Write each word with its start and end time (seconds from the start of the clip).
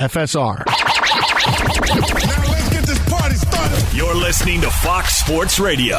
FSR. 0.00 0.64
Now 0.64 2.52
let's 2.52 2.68
get 2.68 2.84
this 2.84 3.00
party 3.08 3.34
started. 3.34 3.96
You're 3.96 4.14
listening 4.14 4.60
to 4.60 4.70
Fox 4.70 5.16
Sports 5.16 5.58
Radio. 5.58 5.98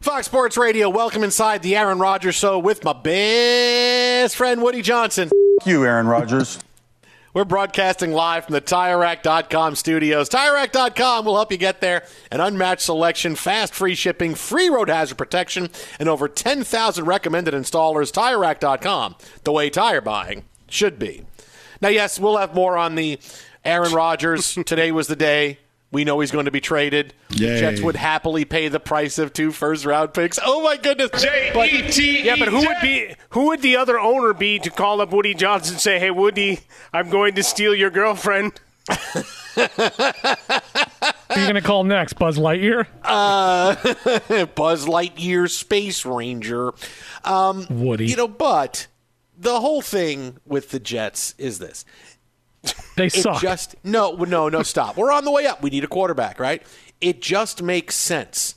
Fox 0.00 0.26
Sports 0.26 0.58
Radio, 0.58 0.90
welcome 0.90 1.24
inside 1.24 1.62
the 1.62 1.74
Aaron 1.74 1.98
Rodgers 1.98 2.34
Show 2.34 2.58
with 2.58 2.84
my 2.84 2.92
best 2.92 4.36
friend 4.36 4.60
Woody 4.60 4.82
Johnson. 4.82 5.30
Thank 5.30 5.66
you, 5.70 5.86
Aaron 5.86 6.06
Rodgers. 6.06 6.58
We're 7.32 7.46
broadcasting 7.46 8.12
live 8.12 8.44
from 8.44 8.52
the 8.52 8.60
TireRack.com 8.60 9.74
studios. 9.76 10.28
TireRack.com 10.28 11.24
will 11.24 11.36
help 11.36 11.50
you 11.50 11.56
get 11.56 11.80
there. 11.80 12.04
An 12.30 12.42
unmatched 12.42 12.82
selection, 12.82 13.36
fast 13.36 13.72
free 13.74 13.94
shipping, 13.94 14.34
free 14.34 14.68
road 14.68 14.90
hazard 14.90 15.16
protection, 15.16 15.70
and 15.98 16.10
over 16.10 16.28
10,000 16.28 17.04
recommended 17.06 17.54
installers. 17.54 18.12
TireRack.com, 18.12 19.16
the 19.44 19.52
way 19.52 19.70
tire 19.70 20.02
buying 20.02 20.44
should 20.68 20.98
be. 20.98 21.24
Now, 21.80 21.88
yes, 21.88 22.18
we'll 22.18 22.36
have 22.36 22.54
more 22.54 22.76
on 22.76 22.94
the 22.94 23.18
Aaron 23.64 23.92
Rodgers. 23.92 24.54
Today 24.66 24.92
was 24.92 25.08
the 25.08 25.16
day. 25.16 25.58
We 25.92 26.04
know 26.04 26.18
he's 26.20 26.32
going 26.32 26.46
to 26.46 26.50
be 26.50 26.60
traded. 26.60 27.14
Yay. 27.30 27.60
Jets 27.60 27.80
would 27.80 27.96
happily 27.96 28.44
pay 28.44 28.68
the 28.68 28.80
price 28.80 29.18
of 29.18 29.32
two 29.32 29.52
first 29.52 29.86
round 29.86 30.12
picks. 30.12 30.38
Oh 30.44 30.60
my 30.60 30.76
goodness! 30.76 31.10
J-E-T-E-J. 31.22 32.24
Yeah, 32.24 32.36
but 32.38 32.48
who 32.48 32.58
would 32.58 32.80
be 32.82 33.14
who 33.30 33.46
would 33.46 33.62
the 33.62 33.76
other 33.76 33.98
owner 33.98 34.34
be 34.34 34.58
to 34.58 34.70
call 34.70 35.00
up 35.00 35.12
Woody 35.12 35.32
Johnson 35.32 35.74
and 35.74 35.80
say, 35.80 35.98
"Hey, 36.00 36.10
Woody, 36.10 36.60
I'm 36.92 37.08
going 37.08 37.34
to 37.36 37.42
steal 37.42 37.74
your 37.74 37.90
girlfriend." 37.90 38.60
Who 39.54 39.62
are 39.62 41.40
you 41.40 41.44
going 41.44 41.54
to 41.54 41.60
call 41.62 41.84
next? 41.84 42.14
Buzz 42.14 42.38
Lightyear? 42.38 42.86
Uh, 43.02 43.74
Buzz 44.54 44.86
Lightyear, 44.86 45.48
Space 45.50 46.04
Ranger. 46.04 46.72
Um, 47.24 47.66
Woody. 47.70 48.06
You 48.06 48.16
know, 48.16 48.28
but 48.28 48.86
the 49.38 49.60
whole 49.60 49.82
thing 49.82 50.38
with 50.44 50.70
the 50.70 50.80
Jets 50.80 51.34
is 51.38 51.58
this. 51.58 51.84
They 52.96 53.08
suck. 53.08 53.40
Just 53.40 53.76
no, 53.84 54.12
no, 54.16 54.48
no. 54.48 54.62
Stop. 54.62 54.96
We're 54.96 55.12
on 55.12 55.24
the 55.24 55.30
way 55.30 55.46
up. 55.46 55.62
We 55.62 55.70
need 55.70 55.84
a 55.84 55.88
quarterback, 55.88 56.40
right? 56.40 56.62
It 57.00 57.20
just 57.20 57.62
makes 57.62 57.94
sense. 57.94 58.54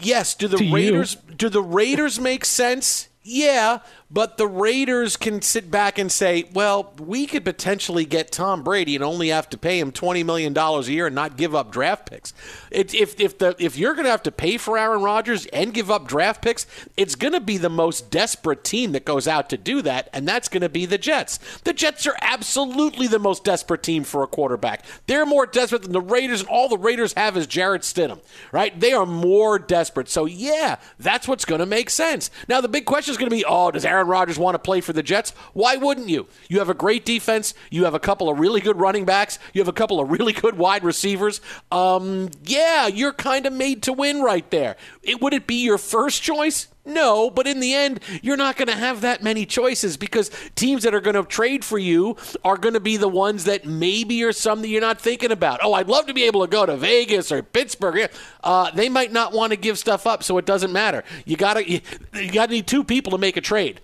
Yes. 0.00 0.34
Do 0.34 0.48
the 0.48 0.56
To 0.56 0.64
you. 0.64 0.74
Raiders? 0.74 1.14
Do 1.14 1.48
the 1.48 1.62
Raiders 1.62 2.18
make 2.18 2.44
sense? 2.44 3.08
Yeah, 3.22 3.80
but 4.10 4.38
the 4.38 4.46
Raiders 4.46 5.16
can 5.16 5.42
sit 5.42 5.70
back 5.70 5.98
and 5.98 6.10
say, 6.10 6.44
well, 6.54 6.94
we 6.98 7.26
could 7.26 7.44
potentially 7.44 8.06
get 8.06 8.32
Tom 8.32 8.62
Brady 8.62 8.94
and 8.94 9.04
only 9.04 9.28
have 9.28 9.50
to 9.50 9.58
pay 9.58 9.78
him 9.78 9.92
$20 9.92 10.24
million 10.24 10.56
a 10.56 10.80
year 10.82 11.06
and 11.06 11.14
not 11.14 11.36
give 11.36 11.54
up 11.54 11.70
draft 11.70 12.08
picks. 12.08 12.32
It, 12.70 12.94
if, 12.94 13.20
if, 13.20 13.36
the, 13.36 13.54
if 13.58 13.76
you're 13.76 13.92
going 13.92 14.06
to 14.06 14.10
have 14.10 14.22
to 14.22 14.32
pay 14.32 14.56
for 14.56 14.78
Aaron 14.78 15.02
Rodgers 15.02 15.44
and 15.46 15.74
give 15.74 15.90
up 15.90 16.08
draft 16.08 16.40
picks, 16.40 16.66
it's 16.96 17.16
going 17.16 17.34
to 17.34 17.40
be 17.40 17.58
the 17.58 17.68
most 17.68 18.10
desperate 18.10 18.64
team 18.64 18.92
that 18.92 19.04
goes 19.04 19.28
out 19.28 19.50
to 19.50 19.58
do 19.58 19.82
that, 19.82 20.08
and 20.14 20.26
that's 20.26 20.48
going 20.48 20.62
to 20.62 20.70
be 20.70 20.86
the 20.86 20.98
Jets. 20.98 21.38
The 21.64 21.74
Jets 21.74 22.06
are 22.06 22.16
absolutely 22.22 23.08
the 23.08 23.18
most 23.18 23.44
desperate 23.44 23.82
team 23.82 24.04
for 24.04 24.22
a 24.22 24.26
quarterback. 24.26 24.84
They're 25.06 25.26
more 25.26 25.44
desperate 25.44 25.82
than 25.82 25.92
the 25.92 26.00
Raiders, 26.00 26.40
and 26.40 26.48
all 26.48 26.70
the 26.70 26.78
Raiders 26.78 27.12
have 27.12 27.36
is 27.36 27.46
Jarrett 27.46 27.82
Stidham, 27.82 28.20
right? 28.52 28.78
They 28.78 28.94
are 28.94 29.06
more 29.06 29.58
desperate. 29.58 30.08
So, 30.08 30.24
yeah, 30.24 30.76
that's 30.98 31.28
what's 31.28 31.44
going 31.44 31.60
to 31.60 31.66
make 31.66 31.90
sense. 31.90 32.30
Now, 32.48 32.62
the 32.62 32.68
big 32.68 32.86
question 32.86 33.12
is 33.12 33.18
going 33.18 33.30
to 33.30 33.36
be, 33.36 33.44
oh, 33.44 33.70
does 33.70 33.84
Aaron 33.84 33.97
Rodgers 34.06 34.38
want 34.38 34.54
to 34.54 34.58
play 34.58 34.80
for 34.80 34.92
the 34.92 35.02
Jets? 35.02 35.30
Why 35.52 35.76
wouldn't 35.76 36.08
you? 36.08 36.26
You 36.48 36.58
have 36.58 36.68
a 36.68 36.74
great 36.74 37.04
defense. 37.04 37.54
You 37.70 37.84
have 37.84 37.94
a 37.94 38.00
couple 38.00 38.28
of 38.28 38.38
really 38.38 38.60
good 38.60 38.78
running 38.78 39.04
backs. 39.04 39.38
You 39.52 39.60
have 39.60 39.68
a 39.68 39.72
couple 39.72 40.00
of 40.00 40.10
really 40.18 40.32
good 40.32 40.56
wide 40.56 40.84
receivers. 40.84 41.40
Um, 41.70 42.30
yeah, 42.44 42.86
you're 42.86 43.12
kind 43.12 43.46
of 43.46 43.52
made 43.52 43.82
to 43.84 43.92
win 43.92 44.22
right 44.22 44.48
there. 44.50 44.76
It, 45.02 45.20
would 45.20 45.34
it 45.34 45.46
be 45.46 45.62
your 45.62 45.78
first 45.78 46.22
choice? 46.22 46.68
No, 46.88 47.28
but 47.28 47.46
in 47.46 47.60
the 47.60 47.74
end, 47.74 48.00
you're 48.22 48.38
not 48.38 48.56
going 48.56 48.68
to 48.68 48.74
have 48.74 49.02
that 49.02 49.22
many 49.22 49.44
choices 49.44 49.98
because 49.98 50.30
teams 50.54 50.84
that 50.84 50.94
are 50.94 51.02
going 51.02 51.16
to 51.16 51.22
trade 51.22 51.62
for 51.62 51.78
you 51.78 52.16
are 52.42 52.56
going 52.56 52.72
to 52.72 52.80
be 52.80 52.96
the 52.96 53.08
ones 53.08 53.44
that 53.44 53.66
maybe 53.66 54.24
are 54.24 54.32
some 54.32 54.62
that 54.62 54.68
you're 54.68 54.80
not 54.80 54.98
thinking 54.98 55.30
about. 55.30 55.60
Oh, 55.62 55.74
I'd 55.74 55.88
love 55.88 56.06
to 56.06 56.14
be 56.14 56.22
able 56.22 56.40
to 56.40 56.50
go 56.50 56.64
to 56.64 56.78
Vegas 56.78 57.30
or 57.30 57.42
Pittsburgh. 57.42 58.10
Uh, 58.42 58.70
they 58.70 58.88
might 58.88 59.12
not 59.12 59.34
want 59.34 59.52
to 59.52 59.56
give 59.56 59.78
stuff 59.78 60.06
up, 60.06 60.22
so 60.22 60.38
it 60.38 60.46
doesn't 60.46 60.72
matter. 60.72 61.04
You 61.26 61.36
got 61.36 61.54
to 61.54 61.70
you, 61.70 61.82
you 62.14 62.32
got 62.32 62.46
to 62.46 62.52
need 62.52 62.66
two 62.66 62.82
people 62.82 63.12
to 63.12 63.18
make 63.18 63.36
a 63.36 63.42
trade. 63.42 63.82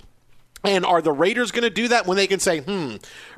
And 0.64 0.84
are 0.84 1.02
the 1.02 1.12
Raiders 1.12 1.50
going 1.50 1.64
to 1.64 1.70
do 1.70 1.88
that 1.88 2.06
when 2.06 2.16
they 2.16 2.26
can 2.26 2.40
say, 2.40 2.61
hmm, 2.61 2.96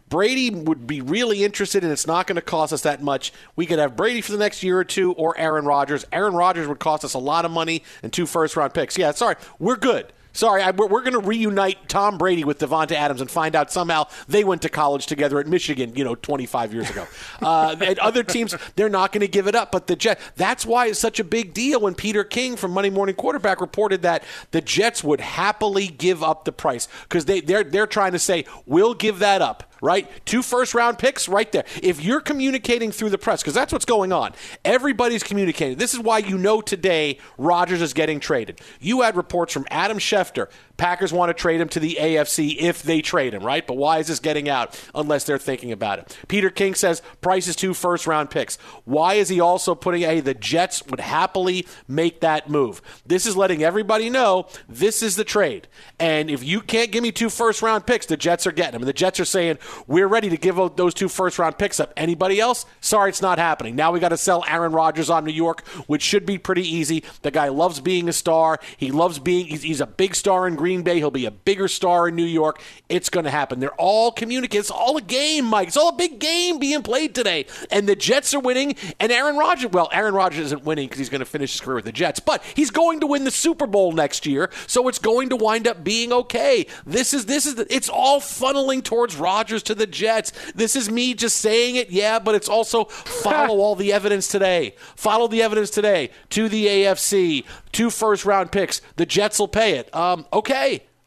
Brady 0.09 0.51
would 0.51 0.87
be 0.87 1.01
really 1.01 1.43
interested 1.43 1.83
and 1.83 1.93
it's 1.93 2.07
not 2.07 2.27
going 2.27 2.37
to 2.37 2.43
cost 2.43 2.73
us 2.73 2.83
that 2.83 3.03
much. 3.03 3.33
We 3.57 3.67
could 3.67 3.79
have 3.79 3.97
Brady 3.97 4.21
for 4.21 4.33
the 4.33 4.39
next 4.39 4.63
year 4.63 4.79
or 4.79 4.85
two 4.85 5.13
or 5.13 5.37
Aaron 5.37 5.65
Rodgers. 5.65 6.05
Aaron 6.13 6.35
Rodgers 6.35 6.69
would 6.69 6.79
cost 6.79 7.05
us 7.05 7.15
a 7.15 7.19
lot 7.19 7.45
of 7.45 7.51
money 7.51 7.83
and 8.03 8.13
two 8.13 8.27
first 8.27 8.57
round 8.57 8.73
picks. 8.75 8.97
Yeah, 8.97 9.11
sorry, 9.11 9.35
we're 9.59 9.77
good. 9.77 10.13
Sorry, 10.37 10.63
I, 10.63 10.71
we're, 10.71 10.87
we're 10.87 11.01
going 11.01 11.15
to 11.15 11.27
reunite 11.27 11.89
Tom 11.89 12.19
Brady 12.19 12.45
with 12.45 12.59
Davante 12.59 12.93
Adams 12.93 13.23
and 13.23 13.31
find 13.31 13.57
out 13.57 13.73
somehow 13.73 14.07
they 14.29 14.45
went 14.45 14.61
to 14.63 14.69
college 14.69 15.07
together 15.07 15.41
at 15.41 15.47
Michigan, 15.47 15.97
you 15.97 16.05
know, 16.05 16.15
25 16.15 16.75
years 16.75 16.91
ago. 16.91 17.07
Uh, 17.41 17.75
and 17.81 17.99
other 18.01 18.23
teams, 18.23 18.55
they're 18.77 18.89
not 18.89 19.13
going 19.13 19.21
to 19.21 19.29
give 19.29 19.47
it 19.47 19.55
up. 19.55 19.73
But 19.73 19.87
the 19.87 19.97
Jets, 19.97 20.23
that's 20.37 20.67
why 20.67 20.87
it's 20.87 20.99
such 20.99 21.21
a 21.21 21.25
big 21.25 21.55
deal 21.55 21.81
when 21.81 21.95
Peter 21.95 22.25
King 22.25 22.57
from 22.57 22.73
Monday 22.73 22.91
Morning 22.91 23.15
Quarterback 23.15 23.61
reported 23.61 24.03
that 24.03 24.25
the 24.51 24.61
Jets 24.61 25.03
would 25.03 25.21
happily 25.21 25.87
give 25.87 26.23
up 26.23 26.45
the 26.45 26.53
price 26.53 26.89
because 27.05 27.25
they, 27.25 27.41
they're, 27.41 27.65
they're 27.65 27.87
trying 27.87 28.13
to 28.13 28.19
say, 28.19 28.45
we'll 28.67 28.95
give 28.95 29.21
that 29.21 29.41
up 29.41 29.73
right? 29.81 30.09
Two 30.25 30.43
first 30.43 30.75
round 30.75 30.99
picks 30.99 31.29
right 31.29 31.51
there. 31.53 31.65
If 31.83 32.03
you're 32.03 32.21
communicating 32.21 32.93
through 32.93 33.11
the 33.11 33.19
press, 33.19 33.43
because 33.43 33.55
that's 33.55 33.73
what's 33.73 33.85
going 33.85 34.13
on, 34.13 34.33
everybody's 34.65 35.23
communicating. 35.23 35.79
This 35.79 35.95
is 35.95 36.01
why 36.01 36.19
you 36.19 36.39
know 36.39 36.61
today 36.61 37.19
Rodgers 37.39 37.83
is 37.83 37.93
getting 37.93 38.21
traded. 38.21 38.61
You 38.81 39.03
had 39.03 39.17
reports 39.17 39.53
from 39.53 39.67
Adam 39.71 39.99
Schefter. 39.99 40.49
Packers 40.77 41.13
want 41.13 41.31
to 41.31 41.35
trade 41.35 41.61
him 41.61 41.69
to 41.71 41.81
the 41.81 41.97
AFC 42.01 42.57
if 42.59 42.83
they 42.83 43.01
trade 43.01 43.35
him, 43.35 43.43
right? 43.43 43.67
But 43.67 43.77
why 43.77 43.99
is 43.99 44.09
this 44.09 44.21
getting 44.21 44.49
out 44.49 44.81
unless 44.95 45.25
they're 45.25 45.39
thinking 45.39 45.73
about 45.73 45.99
it? 45.99 46.19
Peter 46.29 46.51
King 46.51 46.75
says 46.75 47.03
price 47.21 47.49
is 47.49 47.57
two 47.57 47.75
first 47.75 48.07
round 48.07 48.31
picks. 48.31 48.57
Why 48.85 49.15
is 49.15 49.29
he 49.29 49.41
also 49.41 49.75
putting 49.75 50.03
hey, 50.03 50.21
the 50.21 50.35
Jets 50.35 50.85
would 50.87 51.01
happily 51.01 51.67
make 51.89 52.21
that 52.21 52.51
move? 52.51 52.83
This 53.07 53.27
is 53.27 53.37
letting 53.37 53.63
everybody 53.63 54.11
know 54.11 54.47
this 54.69 55.03
is 55.03 55.17
the 55.17 55.25
trade. 55.25 55.69
And 55.99 56.31
if 56.31 56.45
you 56.45 56.61
can't 56.61 56.93
give 56.93 57.03
me 57.03 57.13
two 57.13 57.31
first 57.31 57.63
round 57.63 57.87
picks, 57.87 58.07
the 58.07 58.17
Jets 58.17 58.47
are 58.47 58.53
getting 58.53 58.73
them. 58.73 58.83
And 58.83 58.89
the 58.89 58.93
Jets 58.93 59.21
are 59.21 59.25
saying, 59.25 59.59
we're 59.87 60.09
ready 60.09 60.29
to 60.29 60.37
give 60.37 60.57
those 60.77 60.95
two 60.95 61.09
first 61.09 61.39
round 61.39 61.59
picks 61.59 61.81
up. 61.81 61.93
Anybody 61.97 62.41
else? 62.41 62.67
Sorry, 62.81 63.11
it's 63.11 63.23
not 63.23 63.39
happening. 63.39 63.77
Now 63.77 63.93
we 63.93 64.01
got 64.01 64.11
to 64.11 64.17
sell 64.17 64.45
Aaron 64.49 64.73
Rodgers 64.73 65.11
on 65.11 65.25
New 65.25 65.33
York, 65.33 65.67
which 65.87 66.03
should 66.03 66.27
be 66.27 66.39
pretty 66.39 66.67
easy. 66.67 67.05
The 67.23 67.31
guy 67.31 67.49
loves 67.49 67.81
being 67.81 68.09
a 68.09 68.13
star. 68.13 68.59
He 68.77 68.91
loves 68.91 69.19
being, 69.19 69.47
he's, 69.47 69.81
a 69.81 69.87
big 69.87 70.15
star 70.15 70.49
in 70.49 70.57
Green 70.57 70.66
Bay. 70.83 70.97
He'll 70.97 71.11
be 71.11 71.27
a 71.27 71.31
bigger 71.31 71.69
star 71.69 72.09
in 72.09 72.17
New 72.17 72.25
York. 72.25 72.61
It's 72.89 73.09
going 73.09 73.25
to 73.25 73.31
happen. 73.31 73.61
They're 73.61 73.75
all 73.75 74.13
communicating. 74.13 74.61
It's 74.61 74.71
all 74.71 74.97
a 74.97 75.03
game, 75.03 75.45
Mike. 75.45 75.69
It's 75.69 75.77
all 75.77 75.91
a 75.91 75.97
big 75.97 76.19
game 76.19 76.59
being 76.59 76.83
played 76.83 77.15
today. 77.15 77.47
And 77.71 77.89
the 77.89 77.97
Jets 77.97 78.35
are 78.35 78.41
winning. 78.41 78.77
And 78.99 79.13
Aaron 79.13 79.37
Rodgers, 79.37 79.71
well, 79.71 79.89
Aaron 79.93 80.15
Rodgers 80.15 80.47
isn't 80.47 80.65
winning 80.65 80.87
because 80.89 80.99
he's 80.99 81.09
going 81.09 81.21
to 81.21 81.25
finish 81.25 81.53
his 81.53 81.61
career 81.61 81.77
with 81.77 81.85
the 81.85 81.93
Jets, 81.93 82.21
but 82.21 82.43
he's 82.55 82.71
going 82.71 83.01
to 83.01 83.07
win 83.07 83.25
the 83.25 83.31
Super 83.31 83.67
Bowl 83.67 83.93
next 83.93 84.27
year. 84.27 84.51
So 84.67 84.89
it's 84.89 84.99
going 84.99 85.29
to 85.29 85.37
wind 85.37 85.69
up 85.69 85.85
being 85.85 86.13
okay. 86.13 86.67
This 86.85 87.15
is, 87.15 87.27
this 87.27 87.47
is, 87.47 87.55
the, 87.55 87.73
it's 87.75 87.89
all 87.89 88.21
funneling 88.21 88.83
towards 88.83 89.17
Rodgers 89.17 89.63
to 89.65 89.75
the 89.75 89.87
Jets. 89.87 90.33
This 90.55 90.77
is 90.77 90.91
me 90.91 91.15
just 91.15 91.37
saying 91.39 91.77
it, 91.77 91.91
yeah, 91.91 92.19
but 92.19 92.35
it's 92.35 92.49
also 92.49 92.85
follow 92.85 93.59
all 93.61 93.75
the 93.75 93.93
evidence 93.93 94.29
today. 94.29 94.75
Follow 94.97 95.29
the 95.29 95.43
evidence 95.43 95.71
today 95.71 96.11
to 96.31 96.49
the 96.49 96.67
AFC, 96.67 97.45
two 97.73 97.91
first 97.91 98.25
round 98.25 98.53
picks. 98.53 98.81
The 98.97 99.07
Jets 99.07 99.39
will 99.39 99.49
pay 99.49 99.79
it. 99.79 99.95
Um, 99.95 100.27
okay. 100.33 100.56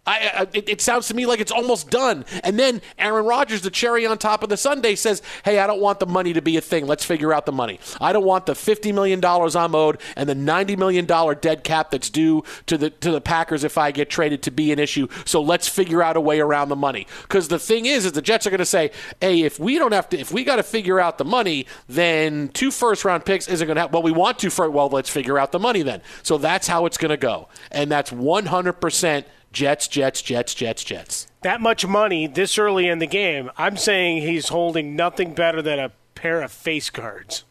I, 0.09 0.31
I, 0.33 0.47
it, 0.53 0.69
it, 0.69 0.81
sounds 0.81 1.07
to 1.09 1.13
me 1.13 1.27
like 1.27 1.39
it's 1.39 1.51
almost 1.51 1.91
done. 1.91 2.25
And 2.43 2.57
then 2.57 2.81
Aaron 2.97 3.25
Rodgers, 3.25 3.61
the 3.61 3.69
cherry 3.69 4.07
on 4.07 4.17
top 4.17 4.41
of 4.41 4.49
the 4.49 4.57
sundae, 4.57 4.95
says, 4.95 5.21
"Hey, 5.45 5.59
I 5.59 5.67
don't 5.67 5.81
want 5.81 5.99
the 5.99 6.07
money 6.07 6.33
to 6.33 6.41
be 6.41 6.57
a 6.57 6.61
thing. 6.61 6.87
Let's 6.87 7.05
figure 7.05 7.31
out 7.31 7.45
the 7.45 7.51
money. 7.51 7.79
I 8.01 8.11
don't 8.11 8.25
want 8.25 8.47
the 8.47 8.55
fifty 8.55 8.91
million 8.91 9.19
dollars 9.19 9.55
I'm 9.55 9.75
owed 9.75 9.99
and 10.15 10.27
the 10.27 10.33
ninety 10.33 10.75
million 10.75 11.05
dollar 11.05 11.35
dead 11.35 11.63
cap 11.63 11.91
that's 11.91 12.09
due 12.09 12.43
to 12.65 12.77
the 12.77 12.89
to 12.89 13.11
the 13.11 13.21
Packers 13.21 13.63
if 13.63 13.77
I 13.77 13.91
get 13.91 14.09
traded 14.09 14.41
to 14.43 14.51
be 14.51 14.71
an 14.71 14.79
issue. 14.79 15.07
So 15.25 15.41
let's 15.41 15.67
figure 15.67 16.01
out 16.01 16.17
a 16.17 16.21
way 16.21 16.39
around 16.39 16.69
the 16.69 16.75
money. 16.75 17.05
Because 17.23 17.49
the 17.49 17.59
thing 17.59 17.85
is, 17.85 18.05
is 18.05 18.13
the 18.13 18.21
Jets 18.21 18.47
are 18.47 18.51
going 18.51 18.59
to 18.59 18.65
say, 18.65 18.91
"Hey, 19.21 19.41
if 19.43 19.59
we 19.59 19.77
don't 19.77 19.91
have 19.91 20.09
to, 20.09 20.19
if 20.19 20.31
we 20.31 20.43
got 20.43 20.55
to 20.55 20.63
figure 20.63 20.99
out 20.99 21.19
the 21.19 21.25
money, 21.25 21.67
then 21.87 22.47
two 22.49 22.71
first 22.71 23.05
round 23.05 23.25
picks 23.25 23.47
isn't 23.47 23.67
going 23.67 23.75
to 23.75 23.81
happen. 23.81 23.93
Well, 23.93 24.03
we 24.03 24.11
want 24.11 24.39
to 24.39 24.49
for 24.49 24.69
well, 24.71 24.89
let's 24.89 25.09
figure 25.09 25.37
out 25.37 25.51
the 25.51 25.59
money 25.59 25.83
then. 25.83 26.01
So 26.23 26.39
that's 26.39 26.67
how 26.67 26.87
it's 26.87 26.97
going 26.97 27.11
to 27.11 27.17
go, 27.17 27.47
and 27.69 27.91
that's 27.91 28.11
one 28.11 28.47
hundred 28.47 28.73
percent." 28.73 29.27
Jets, 29.51 29.87
Jets, 29.87 30.21
Jets, 30.21 30.53
Jets, 30.53 30.83
Jets. 30.83 31.27
That 31.41 31.61
much 31.61 31.85
money 31.85 32.27
this 32.27 32.57
early 32.57 32.87
in 32.87 32.99
the 32.99 33.07
game, 33.07 33.49
I'm 33.57 33.77
saying 33.77 34.21
he's 34.21 34.49
holding 34.49 34.95
nothing 34.95 35.33
better 35.33 35.61
than 35.61 35.79
a 35.79 35.91
pair 36.15 36.41
of 36.41 36.51
face 36.51 36.89
guards 36.89 37.43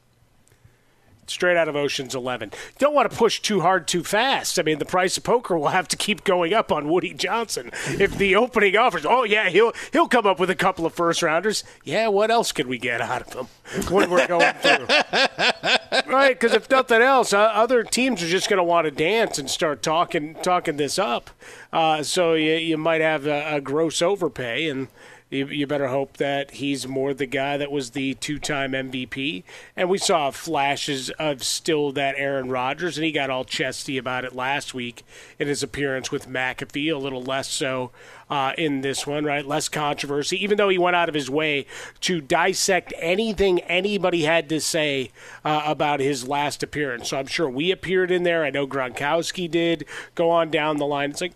straight 1.30 1.56
out 1.56 1.68
of 1.68 1.76
Ocean's 1.76 2.14
Eleven. 2.14 2.50
Don't 2.78 2.94
want 2.94 3.10
to 3.10 3.16
push 3.16 3.40
too 3.40 3.60
hard 3.60 3.86
too 3.86 4.04
fast. 4.04 4.58
I 4.58 4.62
mean, 4.62 4.78
the 4.78 4.84
price 4.84 5.16
of 5.16 5.24
poker 5.24 5.58
will 5.58 5.68
have 5.68 5.88
to 5.88 5.96
keep 5.96 6.24
going 6.24 6.54
up 6.54 6.72
on 6.72 6.88
Woody 6.88 7.14
Johnson 7.14 7.70
if 7.86 8.16
the 8.16 8.36
opening 8.36 8.76
offers. 8.76 9.06
Oh 9.06 9.24
yeah, 9.24 9.48
he'll 9.48 9.72
he'll 9.92 10.08
come 10.08 10.26
up 10.26 10.40
with 10.40 10.50
a 10.50 10.54
couple 10.54 10.86
of 10.86 10.94
first 10.94 11.22
rounders. 11.22 11.64
Yeah, 11.84 12.08
what 12.08 12.30
else 12.30 12.52
could 12.52 12.66
we 12.66 12.78
get 12.78 13.00
out 13.00 13.22
of 13.22 13.32
him 13.32 13.46
when 13.90 14.10
we're 14.10 14.26
going 14.26 14.54
through? 14.54 14.86
right, 16.12 16.38
because 16.38 16.54
if 16.54 16.70
nothing 16.70 17.02
else, 17.02 17.32
uh, 17.32 17.38
other 17.40 17.82
teams 17.82 18.22
are 18.22 18.28
just 18.28 18.48
going 18.48 18.58
to 18.58 18.64
want 18.64 18.86
to 18.86 18.90
dance 18.90 19.38
and 19.38 19.50
start 19.50 19.82
talking 19.82 20.34
talking 20.42 20.76
this 20.76 20.98
up. 20.98 21.30
Uh, 21.72 22.02
so 22.02 22.34
you 22.34 22.54
you 22.54 22.76
might 22.76 23.00
have 23.00 23.26
a, 23.26 23.56
a 23.56 23.60
gross 23.60 24.02
overpay 24.02 24.68
and 24.68 24.88
you, 25.30 25.66
better 25.66 25.88
hope 25.88 26.16
that 26.16 26.52
he's 26.52 26.88
more 26.88 27.12
the 27.12 27.26
guy 27.26 27.58
that 27.58 27.70
was 27.70 27.90
the 27.90 28.14
two-time 28.14 28.72
MVP. 28.72 29.44
And 29.76 29.90
we 29.90 29.98
saw 29.98 30.30
flashes 30.30 31.10
of 31.10 31.42
still 31.42 31.92
that 31.92 32.14
Aaron 32.16 32.48
Rodgers, 32.48 32.96
and 32.96 33.04
he 33.04 33.12
got 33.12 33.28
all 33.28 33.44
chesty 33.44 33.98
about 33.98 34.24
it 34.24 34.34
last 34.34 34.72
week 34.72 35.04
in 35.38 35.46
his 35.46 35.62
appearance 35.62 36.10
with 36.10 36.28
McAfee. 36.28 36.90
A 36.90 36.96
little 36.96 37.22
less 37.22 37.50
so 37.50 37.90
uh, 38.30 38.52
in 38.56 38.80
this 38.80 39.06
one, 39.06 39.24
right? 39.24 39.46
Less 39.46 39.68
controversy, 39.68 40.42
even 40.42 40.56
though 40.56 40.70
he 40.70 40.78
went 40.78 40.96
out 40.96 41.10
of 41.10 41.14
his 41.14 41.28
way 41.28 41.66
to 42.00 42.22
dissect 42.22 42.94
anything 42.96 43.60
anybody 43.60 44.22
had 44.22 44.48
to 44.48 44.60
say 44.60 45.10
uh, 45.44 45.62
about 45.66 46.00
his 46.00 46.26
last 46.26 46.62
appearance. 46.62 47.10
So 47.10 47.18
I'm 47.18 47.26
sure 47.26 47.50
we 47.50 47.70
appeared 47.70 48.10
in 48.10 48.22
there. 48.22 48.44
I 48.44 48.50
know 48.50 48.66
Gronkowski 48.66 49.50
did. 49.50 49.84
Go 50.14 50.30
on 50.30 50.50
down 50.50 50.78
the 50.78 50.86
line. 50.86 51.10
It's 51.10 51.20
like 51.20 51.34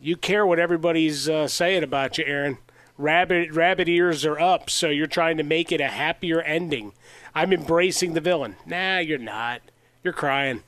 you 0.00 0.16
care 0.16 0.44
what 0.44 0.58
everybody's 0.58 1.28
uh, 1.28 1.46
saying 1.46 1.84
about 1.84 2.18
you, 2.18 2.24
Aaron 2.26 2.58
rabbit 2.98 3.52
rabbit 3.52 3.88
ears 3.88 4.24
are 4.24 4.38
up, 4.38 4.70
so 4.70 4.88
you're 4.88 5.06
trying 5.06 5.36
to 5.36 5.42
make 5.42 5.72
it 5.72 5.80
a 5.80 5.88
happier 5.88 6.40
ending. 6.42 6.92
I'm 7.34 7.52
embracing 7.52 8.14
the 8.14 8.20
villain. 8.20 8.56
Nah, 8.66 8.98
you're 8.98 9.18
not. 9.18 9.62
You're 10.04 10.12
crying. 10.12 10.62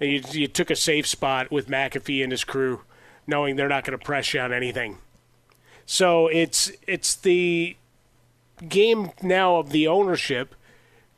You, 0.00 0.22
you 0.30 0.48
took 0.48 0.70
a 0.70 0.76
safe 0.76 1.06
spot 1.06 1.50
with 1.50 1.68
McAfee 1.68 2.22
and 2.22 2.30
his 2.30 2.44
crew, 2.44 2.82
knowing 3.26 3.56
they're 3.56 3.68
not 3.68 3.84
going 3.84 3.98
to 3.98 4.04
press 4.04 4.32
you 4.32 4.40
on 4.40 4.52
anything. 4.52 4.98
So 5.86 6.28
it's 6.28 6.70
it's 6.86 7.14
the 7.14 7.76
game 8.68 9.12
now 9.22 9.56
of 9.56 9.70
the 9.70 9.86
ownership 9.86 10.54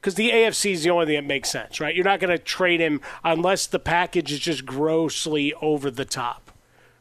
because 0.01 0.15
the 0.15 0.31
AFC 0.31 0.73
is 0.73 0.83
the 0.83 0.91
only 0.91 1.07
thing 1.07 1.17
that 1.17 1.27
makes 1.27 1.51
sense, 1.51 1.81
right? 1.81 1.95
You're 1.95 2.05
not 2.05 2.21
going 2.21 2.37
to 2.37 2.43
trade 2.43 2.81
him 2.81 3.01
unless 3.25 3.67
the 3.67 3.79
package 3.79 4.33
is 4.33 4.39
just 4.39 4.65
grossly 4.65 5.53
over 5.55 5.91
the 5.91 6.05
top 6.05 6.50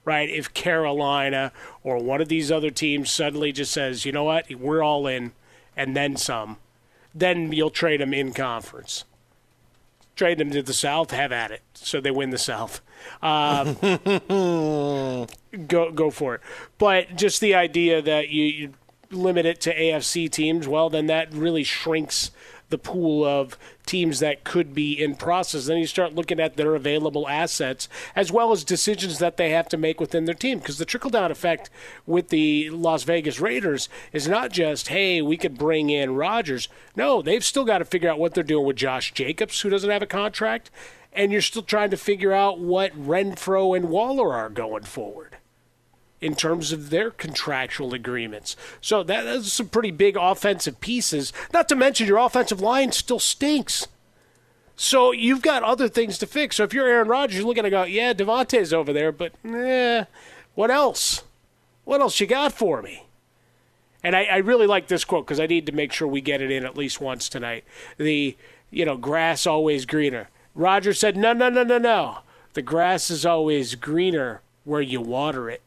right? 0.10 0.28
If 0.28 0.56
Carolina 0.56 1.52
or 1.84 2.00
one 2.00 2.20
of 2.20 2.30
these 2.30 2.52
other 2.52 2.72
teams 2.72 3.12
suddenly 3.12 3.52
just 3.52 3.72
says, 3.72 4.06
you 4.06 4.12
know 4.12 4.24
what, 4.24 4.52
we're 4.56 4.82
all 4.82 5.06
in, 5.06 5.34
and 5.78 5.96
then 5.96 6.18
some, 6.18 6.58
then 7.14 7.54
you'll 7.54 7.70
trade 7.70 8.02
them 8.02 8.12
in 8.12 8.34
conference. 8.34 9.06
Trade 10.16 10.40
them 10.40 10.50
to 10.50 10.64
the 10.64 10.74
South, 10.74 11.12
have 11.12 11.32
at 11.32 11.52
it, 11.52 11.62
so 11.76 12.02
they 12.02 12.10
win 12.10 12.32
the 12.32 12.40
South. 12.40 12.82
Um, 13.22 13.76
go 15.68 15.92
go 15.92 16.10
for 16.10 16.34
it. 16.34 16.42
But 16.80 17.16
just 17.16 17.40
the 17.40 17.54
idea 17.54 18.02
that 18.02 18.30
you, 18.30 18.46
you 18.46 18.74
limit 19.12 19.46
it 19.46 19.62
to 19.62 19.76
AFC 19.76 20.28
teams, 20.28 20.68
well, 20.68 20.90
then 20.90 21.06
that 21.06 21.32
really 21.32 21.64
shrinks 21.64 22.32
the 22.70 22.78
pool 22.78 23.26
of 23.26 23.58
teams 23.86 24.20
that 24.20 24.44
could 24.44 24.74
be 24.74 24.94
in 24.94 25.16
process. 25.16 25.66
Then 25.66 25.78
you 25.78 25.88
start 25.88 26.16
looking 26.16 26.40
at 26.40 26.56
their 26.56 26.76
available 26.76 27.28
assets 27.28 27.90
as 28.16 28.32
well 28.32 28.52
as 28.52 28.64
decisions 28.64 29.20
that 29.20 29.38
they 29.38 29.50
have 29.50 29.70
to 29.70 29.78
make 29.78 30.00
within 30.00 30.26
their 30.26 30.36
team. 30.36 30.60
Because 30.60 30.78
the 30.78 30.86
trickle 30.86 31.10
down 31.10 31.32
effect 31.32 31.70
with 32.06 32.30
the 32.30 32.70
Las 32.70 33.04
Vegas 33.04 33.40
Raiders 33.40 33.90
is 34.14 34.28
not 34.28 34.52
just, 34.52 34.90
hey, 34.90 35.22
we 35.22 35.38
could 35.38 35.58
bring 35.58 35.90
in 35.90 36.16
Rodgers. 36.16 36.70
No, 36.96 37.22
they've 37.22 37.44
still 37.44 37.66
got 37.66 37.80
to 37.80 37.86
figure 37.86 38.10
out 38.10 38.20
what 38.20 38.34
they're 38.34 38.44
doing 38.44 38.66
with 38.66 38.76
Josh 38.76 39.14
Jacobs, 39.14 39.62
who 39.62 39.70
doesn't 39.70 39.90
have 39.90 40.02
a 40.02 40.08
contract. 40.08 40.70
And 41.12 41.32
you're 41.32 41.42
still 41.42 41.64
trying 41.64 41.90
to 41.90 41.98
figure 41.98 42.34
out 42.34 42.60
what 42.60 42.94
Renfro 42.94 43.76
and 43.76 43.90
Waller 43.90 44.32
are 44.32 44.50
going 44.50 44.84
forward 44.84 45.39
in 46.22 46.36
terms 46.36 46.72
of 46.72 46.90
their 46.90 47.12
contractual 47.12 47.94
agreements. 47.94 48.56
So 48.82 49.04
that 49.04 49.26
is 49.26 49.54
some 49.54 49.70
pretty 49.70 49.92
big 49.92 50.18
offensive 50.18 50.80
pieces. 50.82 51.32
Not 51.54 51.70
to 51.70 51.76
mention 51.76 52.08
your 52.08 52.18
offensive 52.18 52.62
line 52.62 52.92
still 52.92 53.20
stinks. 53.20 53.88
So 54.76 55.12
you've 55.12 55.42
got 55.42 55.64
other 55.64 55.90
things 55.90 56.18
to 56.20 56.28
fix. 56.28 56.56
So 56.56 56.64
if 56.64 56.74
you're 56.74 56.88
Aaron 56.88 57.08
Rodgers, 57.08 57.38
you're 57.38 57.48
looking 57.48 57.64
to 57.64 57.70
go, 57.70 57.84
yeah, 57.84 58.14
Davante's 58.14 58.74
over 58.74 58.94
there, 58.94 59.12
but 59.12 59.34
eh, 59.46 60.06
what 60.56 60.72
else? 60.72 61.24
What 61.84 62.02
else 62.02 62.20
you 62.20 62.28
got 62.28 62.54
for 62.54 62.82
me? 62.82 63.06
And 64.04 64.16
I, 64.16 64.24
I 64.24 64.38
really 64.38 64.68
like 64.68 64.88
this 64.88 65.04
quote 65.04 65.26
because 65.26 65.40
I 65.40 65.48
need 65.48 65.66
to 65.66 65.74
make 65.74 65.92
sure 65.92 66.08
we 66.08 66.22
get 66.22 66.42
it 66.42 66.52
in 66.52 66.66
at 66.66 66.78
least 66.78 67.02
once 67.02 67.28
tonight. 67.28 67.66
The, 67.98 68.38
you 68.72 68.86
know, 68.86 68.96
grass 68.96 69.46
always 69.46 69.86
greener. 69.86 70.30
Roger 70.56 70.94
said, 70.94 71.18
no, 71.18 71.34
no, 71.34 71.50
no, 71.50 71.64
no, 71.64 71.78
no. 71.78 72.20
The 72.54 72.62
grass 72.62 73.10
is 73.10 73.26
always 73.26 73.76
greener 73.76 74.42
where 74.64 74.82
you 74.82 75.02
water 75.02 75.50
it. 75.50 75.62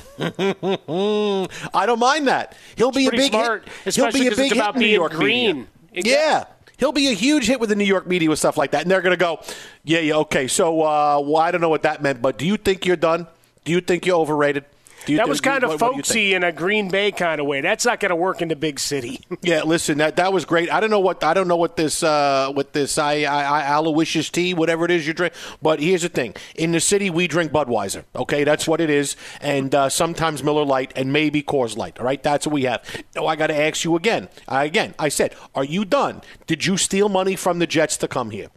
I 0.18 1.86
don't 1.86 1.98
mind 1.98 2.28
that. 2.28 2.56
He'll 2.76 2.88
It's 2.88 2.96
be 2.96 3.06
a 3.06 3.10
big 3.10 3.32
smart, 3.32 3.68
hit. 3.84 3.94
He'll 3.94 4.12
be 4.12 4.26
a 4.26 4.36
big 4.36 4.52
hit 4.52 4.74
in 4.74 4.80
New 4.80 4.86
York 4.86 5.12
green. 5.12 5.68
Exactly. 5.92 6.10
Yeah. 6.12 6.44
He'll 6.78 6.92
be 6.92 7.08
a 7.08 7.12
huge 7.12 7.46
hit 7.46 7.60
with 7.60 7.68
the 7.68 7.76
New 7.76 7.84
York 7.84 8.06
media 8.08 8.28
with 8.28 8.40
stuff 8.40 8.56
like 8.56 8.72
that, 8.72 8.82
and 8.82 8.90
they're 8.90 9.02
going 9.02 9.12
to 9.12 9.16
go, 9.16 9.40
"Yeah, 9.84 10.00
yeah, 10.00 10.16
okay." 10.16 10.48
So, 10.48 10.80
uh, 10.82 11.20
well, 11.24 11.36
I 11.36 11.52
don't 11.52 11.60
know 11.60 11.68
what 11.68 11.82
that 11.82 12.02
meant, 12.02 12.20
but 12.20 12.38
do 12.38 12.44
you 12.46 12.56
think 12.56 12.84
you're 12.84 12.96
done? 12.96 13.28
Do 13.64 13.70
you 13.70 13.80
think 13.80 14.04
you're 14.04 14.16
overrated? 14.18 14.64
You 15.06 15.16
that 15.16 15.28
was 15.28 15.40
kind 15.40 15.64
of 15.64 15.70
what- 15.70 15.80
what 15.80 15.90
do 15.92 15.96
you 15.96 16.02
think? 16.02 16.06
folksy 16.06 16.34
in 16.34 16.44
a 16.44 16.52
Green 16.52 16.88
Bay 16.88 17.10
kind 17.12 17.40
of 17.40 17.46
way. 17.46 17.60
That's 17.60 17.84
not 17.84 17.98
going 18.00 18.10
to 18.10 18.16
work 18.16 18.40
in 18.42 18.48
the 18.48 18.56
big 18.56 18.78
city. 18.78 19.20
Yeah, 19.42 19.62
listen, 19.64 19.98
that 19.98 20.16
that 20.16 20.32
was 20.32 20.44
great. 20.44 20.70
I 20.72 20.78
don't 20.78 20.90
know 20.90 21.00
what 21.00 21.24
I 21.24 21.34
don't 21.34 21.48
know 21.48 21.56
what 21.56 21.76
this 21.76 22.02
uh 22.02 22.50
what 22.52 22.72
this 22.72 22.96
I 22.96 23.22
I, 23.22 23.60
I 23.62 23.74
Aloysius 23.76 24.30
tea, 24.30 24.54
whatever 24.54 24.84
it 24.84 24.90
is 24.92 25.06
you 25.06 25.12
drink. 25.12 25.32
But 25.60 25.80
here's 25.80 26.02
the 26.02 26.08
thing: 26.08 26.34
in 26.54 26.70
the 26.72 26.80
city, 26.80 27.10
we 27.10 27.26
drink 27.26 27.50
Budweiser. 27.50 28.04
Okay, 28.14 28.44
that's 28.44 28.68
what 28.68 28.80
it 28.80 28.88
is, 28.90 29.16
and 29.40 29.74
uh, 29.74 29.88
sometimes 29.88 30.44
Miller 30.44 30.64
Lite 30.64 30.92
and 30.94 31.12
maybe 31.12 31.42
Coors 31.42 31.76
Light. 31.76 31.98
All 31.98 32.04
right, 32.06 32.22
that's 32.22 32.46
what 32.46 32.52
we 32.52 32.62
have. 32.64 32.82
Now 33.16 33.26
I 33.26 33.34
got 33.36 33.48
to 33.48 33.56
ask 33.60 33.82
you 33.84 33.96
again. 33.96 34.28
I, 34.46 34.64
again, 34.64 34.94
I 34.98 35.08
said, 35.08 35.34
are 35.54 35.64
you 35.64 35.84
done? 35.84 36.22
Did 36.46 36.66
you 36.66 36.76
steal 36.76 37.08
money 37.08 37.34
from 37.34 37.58
the 37.58 37.66
Jets 37.66 37.96
to 37.98 38.06
come 38.08 38.30
here? 38.30 38.48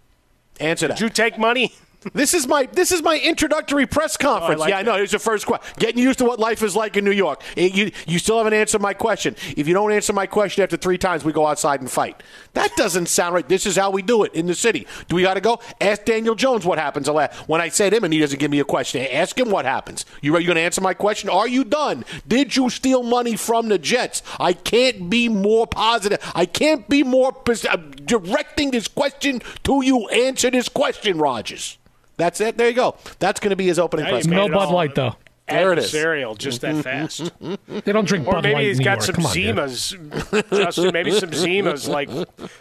Answer 0.59 0.87
that. 0.89 0.97
Did 0.97 1.03
you 1.03 1.09
take 1.09 1.37
money? 1.39 1.73
This 2.13 2.33
is 2.33 2.47
my 2.47 2.67
this 2.71 2.91
is 2.91 3.01
my 3.01 3.17
introductory 3.17 3.85
press 3.85 4.15
conference. 4.15 4.59
like 4.59 4.69
yeah, 4.69 4.77
I 4.77 4.83
know. 4.83 4.95
Here's 4.95 5.11
the 5.11 5.19
first 5.19 5.45
question. 5.45 5.73
Getting 5.79 6.01
used 6.01 6.19
to 6.19 6.25
what 6.25 6.39
life 6.39 6.61
is 6.61 6.75
like 6.75 6.97
in 6.97 7.03
New 7.03 7.11
York. 7.11 7.41
You 7.55 7.91
you 8.05 8.19
still 8.19 8.37
haven't 8.37 8.53
answered 8.53 8.81
my 8.81 8.93
question. 8.93 9.35
If 9.57 9.67
you 9.67 9.73
don't 9.73 9.91
answer 9.91 10.13
my 10.13 10.27
question 10.27 10.63
after 10.63 10.77
three 10.77 10.97
times, 10.97 11.23
we 11.23 11.33
go 11.33 11.47
outside 11.47 11.81
and 11.81 11.89
fight. 11.89 12.21
That 12.53 12.75
doesn't 12.75 13.07
sound 13.07 13.33
right. 13.33 13.47
This 13.47 13.65
is 13.65 13.75
how 13.75 13.89
we 13.89 14.01
do 14.01 14.23
it 14.23 14.33
in 14.33 14.45
the 14.45 14.55
city. 14.55 14.87
Do 15.07 15.15
we 15.15 15.23
got 15.23 15.33
to 15.33 15.41
go? 15.41 15.59
Ask 15.81 16.05
Daniel 16.05 16.35
Jones 16.35 16.65
what 16.65 16.77
happens. 16.77 17.09
When 17.47 17.61
I 17.61 17.69
said 17.69 17.93
him 17.93 18.03
and 18.03 18.13
he 18.13 18.19
doesn't 18.19 18.39
give 18.39 18.51
me 18.51 18.59
a 18.59 18.65
question, 18.65 19.05
ask 19.11 19.37
him 19.37 19.49
what 19.49 19.65
happens. 19.65 20.05
You 20.21 20.37
you 20.37 20.45
going 20.45 20.55
to 20.55 20.61
answer 20.61 20.81
my 20.81 20.93
question? 20.93 21.29
Are 21.29 21.47
you 21.47 21.63
done? 21.63 22.05
Did 22.27 22.55
you 22.55 22.69
steal 22.69 23.03
money 23.03 23.35
from 23.35 23.69
the 23.69 23.77
Jets? 23.77 24.21
I 24.39 24.53
can't 24.53 25.09
be 25.09 25.27
more 25.29 25.65
positive. 25.65 26.19
I 26.35 26.45
can't 26.45 26.87
be 26.87 27.03
more 27.03 27.31
pers- 27.31 27.65
uh, 27.65 27.77
directing 27.77 28.71
this 28.71 28.87
question 28.87 29.41
to 29.63 29.83
you. 29.83 30.07
Answer 30.09 30.51
this 30.51 30.69
question, 30.69 31.17
Rodgers. 31.17 31.77
That's 32.17 32.39
it. 32.41 32.57
There 32.57 32.67
you 32.69 32.73
go. 32.75 32.95
That's 33.19 33.39
going 33.39 33.49
to 33.51 33.55
be 33.55 33.65
his 33.67 33.79
opening 33.79 34.05
Now 34.05 34.11
press 34.11 34.25
No 34.27 34.47
Bud 34.49 34.71
Light 34.73 34.95
though. 34.95 35.15
There 35.47 35.73
it 35.73 35.77
is. 35.77 35.93
Adversarial, 35.93 36.35
just 36.35 36.61
that 36.61 36.83
fast. 36.83 37.31
They 37.39 37.91
don't 37.91 38.07
drink 38.07 38.25
Or 38.27 38.31
Bud 38.33 38.45
maybe 38.45 38.55
Light 38.55 38.63
he's 38.65 38.77
in 38.79 38.79
New 38.79 38.85
got 38.85 38.93
York. 38.97 39.03
some 39.03 39.15
Come 39.15 39.25
on, 39.27 39.33
dude. 39.33 39.55
Zimas, 39.55 40.49
Justin. 40.57 40.91
Maybe 40.91 41.11
some 41.11 41.29
Zimas 41.29 41.87
like 41.87 42.09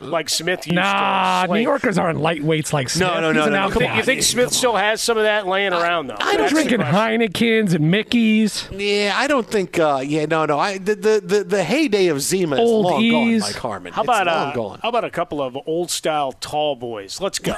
like 0.02 0.28
Smith 0.28 0.66
used 0.66 0.68
to. 0.68 0.74
Nah, 0.74 1.42
to. 1.42 1.46
New 1.46 1.52
slink. 1.54 1.64
Yorkers 1.64 1.96
aren't 1.96 2.18
lightweights 2.18 2.74
like 2.74 2.90
Smith. 2.90 3.08
No, 3.08 3.20
no, 3.22 3.28
He's 3.28 3.36
no, 3.36 3.44
an 3.44 3.52
no, 3.52 3.56
no. 3.58 3.64
outfit. 3.64 3.80
You 3.80 3.86
think, 3.88 3.96
you 3.96 4.02
think 4.02 4.22
Smith 4.22 4.52
still 4.52 4.76
has 4.76 5.00
some 5.00 5.16
of 5.16 5.22
that 5.22 5.46
laying 5.46 5.72
around 5.72 6.08
though? 6.08 6.16
I 6.20 6.32
don't 6.36 6.42
That's 6.42 6.52
the 6.52 6.56
drinking 6.68 6.86
question. 6.86 7.20
Heinekens 7.22 7.74
and 7.74 7.90
Mickey's? 7.90 8.68
Yeah, 8.70 9.14
I 9.16 9.28
don't 9.28 9.46
think. 9.50 9.78
Uh, 9.78 10.02
yeah, 10.04 10.26
no, 10.26 10.44
no. 10.44 10.58
I 10.58 10.76
the 10.76 10.94
the 10.94 11.22
the, 11.24 11.44
the 11.44 11.64
heyday 11.64 12.08
of 12.08 12.20
Zima 12.20 12.56
is 12.56 12.60
Old 12.60 12.84
long 12.84 12.92
gone, 13.08 13.28
Ease. 13.28 13.40
Mike 13.40 13.54
Harmon. 13.56 13.92
How 13.94 14.02
It's 14.02 14.08
long 14.08 14.28
uh, 14.28 14.52
gone. 14.52 14.80
how 14.82 14.90
about 14.90 15.04
a 15.04 15.10
couple 15.10 15.40
of 15.40 15.56
old 15.66 15.90
style 15.90 16.32
tall 16.32 16.76
boys? 16.76 17.18
Let's 17.18 17.38
go. 17.38 17.54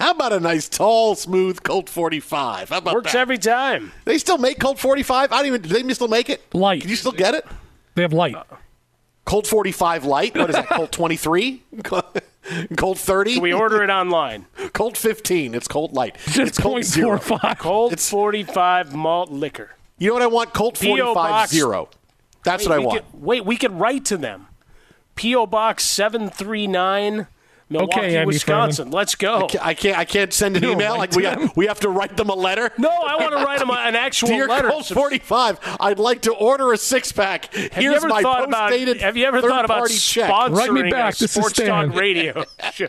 How 0.00 0.12
about 0.12 0.32
a 0.32 0.40
nice, 0.40 0.68
tall, 0.68 1.14
smooth 1.14 1.62
Colt 1.62 1.88
45? 1.90 2.70
How 2.70 2.78
about 2.78 2.94
Works 2.94 3.12
that? 3.12 3.18
every 3.18 3.38
time. 3.38 3.92
they 4.06 4.18
still 4.18 4.38
make 4.38 4.58
Colt 4.58 4.78
45? 4.78 5.30
I 5.30 5.36
don't 5.36 5.46
even. 5.46 5.62
Do 5.62 5.68
they 5.68 5.94
still 5.94 6.08
make 6.08 6.30
it? 6.30 6.42
Light. 6.54 6.80
Can 6.80 6.90
you 6.90 6.96
still 6.96 7.12
get 7.12 7.34
it? 7.34 7.46
They 7.94 8.02
have 8.02 8.12
light. 8.12 8.34
Colt 9.26 9.46
45 9.46 10.06
Light. 10.06 10.36
What 10.36 10.50
is 10.50 10.56
that? 10.56 10.68
Colt 10.68 10.90
23? 10.90 11.62
Colt 12.76 12.98
30? 12.98 13.34
Can 13.34 13.42
we 13.42 13.52
order 13.52 13.82
it 13.84 13.90
online? 13.90 14.46
Colt 14.72 14.96
15. 14.96 15.54
It's 15.54 15.68
Colt 15.68 15.92
Light. 15.92 16.16
Just 16.24 16.38
it's 16.38 16.58
Colt 16.58 16.74
point 16.74 16.86
Zero. 16.86 17.18
four 17.18 17.38
five. 17.38 17.58
Cold 17.58 17.92
It's- 17.92 18.08
45 18.10 18.88
45 18.88 18.94
malt 18.96 19.30
liquor. 19.30 19.70
You 19.98 20.08
know 20.08 20.14
what 20.14 20.22
I 20.22 20.26
want? 20.28 20.54
Colt 20.54 20.80
P.O. 20.80 20.96
45 20.96 21.14
Box. 21.14 21.50
Zero. 21.50 21.88
That's 22.42 22.64
Wait, 22.64 22.70
what 22.70 22.74
I 22.74 22.84
want. 22.84 23.10
Could, 23.12 23.22
wait, 23.22 23.44
we 23.44 23.56
could 23.58 23.72
write 23.72 24.06
to 24.06 24.16
them. 24.16 24.46
P.O. 25.14 25.46
Box 25.46 25.84
739, 25.84 27.26
Milwaukee, 27.70 28.00
Okay, 28.00 28.16
Andy 28.16 28.26
Wisconsin. 28.26 28.90
Let's 28.90 29.14
go. 29.14 29.46
I 29.62 29.74
can't. 29.74 29.96
I 29.96 30.04
can't 30.04 30.32
send 30.32 30.56
an 30.56 30.62
You 30.64 30.70
don't 30.70 30.80
email. 30.80 30.98
Like 30.98 31.12
we 31.14 31.22
to 31.22 31.30
have, 31.30 31.56
we 31.56 31.66
have 31.68 31.78
to 31.80 31.88
write 31.88 32.16
them 32.16 32.28
a 32.28 32.34
letter. 32.34 32.70
No, 32.78 32.88
I 32.90 33.14
want 33.16 33.30
to 33.30 33.44
write 33.44 33.60
them 33.60 33.70
an 33.70 33.94
actual 33.94 34.28
Dear 34.28 34.48
letter. 34.48 34.68
Colt 34.70 34.86
45, 34.86 35.76
I'd 35.78 36.00
like 36.00 36.22
to 36.22 36.32
order 36.32 36.72
a 36.72 36.76
six 36.76 37.12
pack. 37.12 37.54
Have 37.54 37.72
Here's 37.72 37.82
you 37.84 37.92
ever 37.94 38.08
my 38.08 38.22
thought 38.22 38.42
about? 38.44 38.70
post-dated 38.70 39.00
Have 39.00 39.16
you 39.16 39.24
ever 39.24 39.40
thought 39.40 39.64
about 39.64 39.88
third-party 39.88 39.94
check. 39.94 40.30
sponsoring 40.30 40.56
Write 40.56 40.72
me 40.72 40.90
back. 40.90 41.14
a 41.14 41.18
This 41.18 41.22
is 41.22 41.30
sports 41.32 41.58
talk 41.58 41.66
Stan. 41.66 41.90
radio 41.92 42.44
show? 42.72 42.86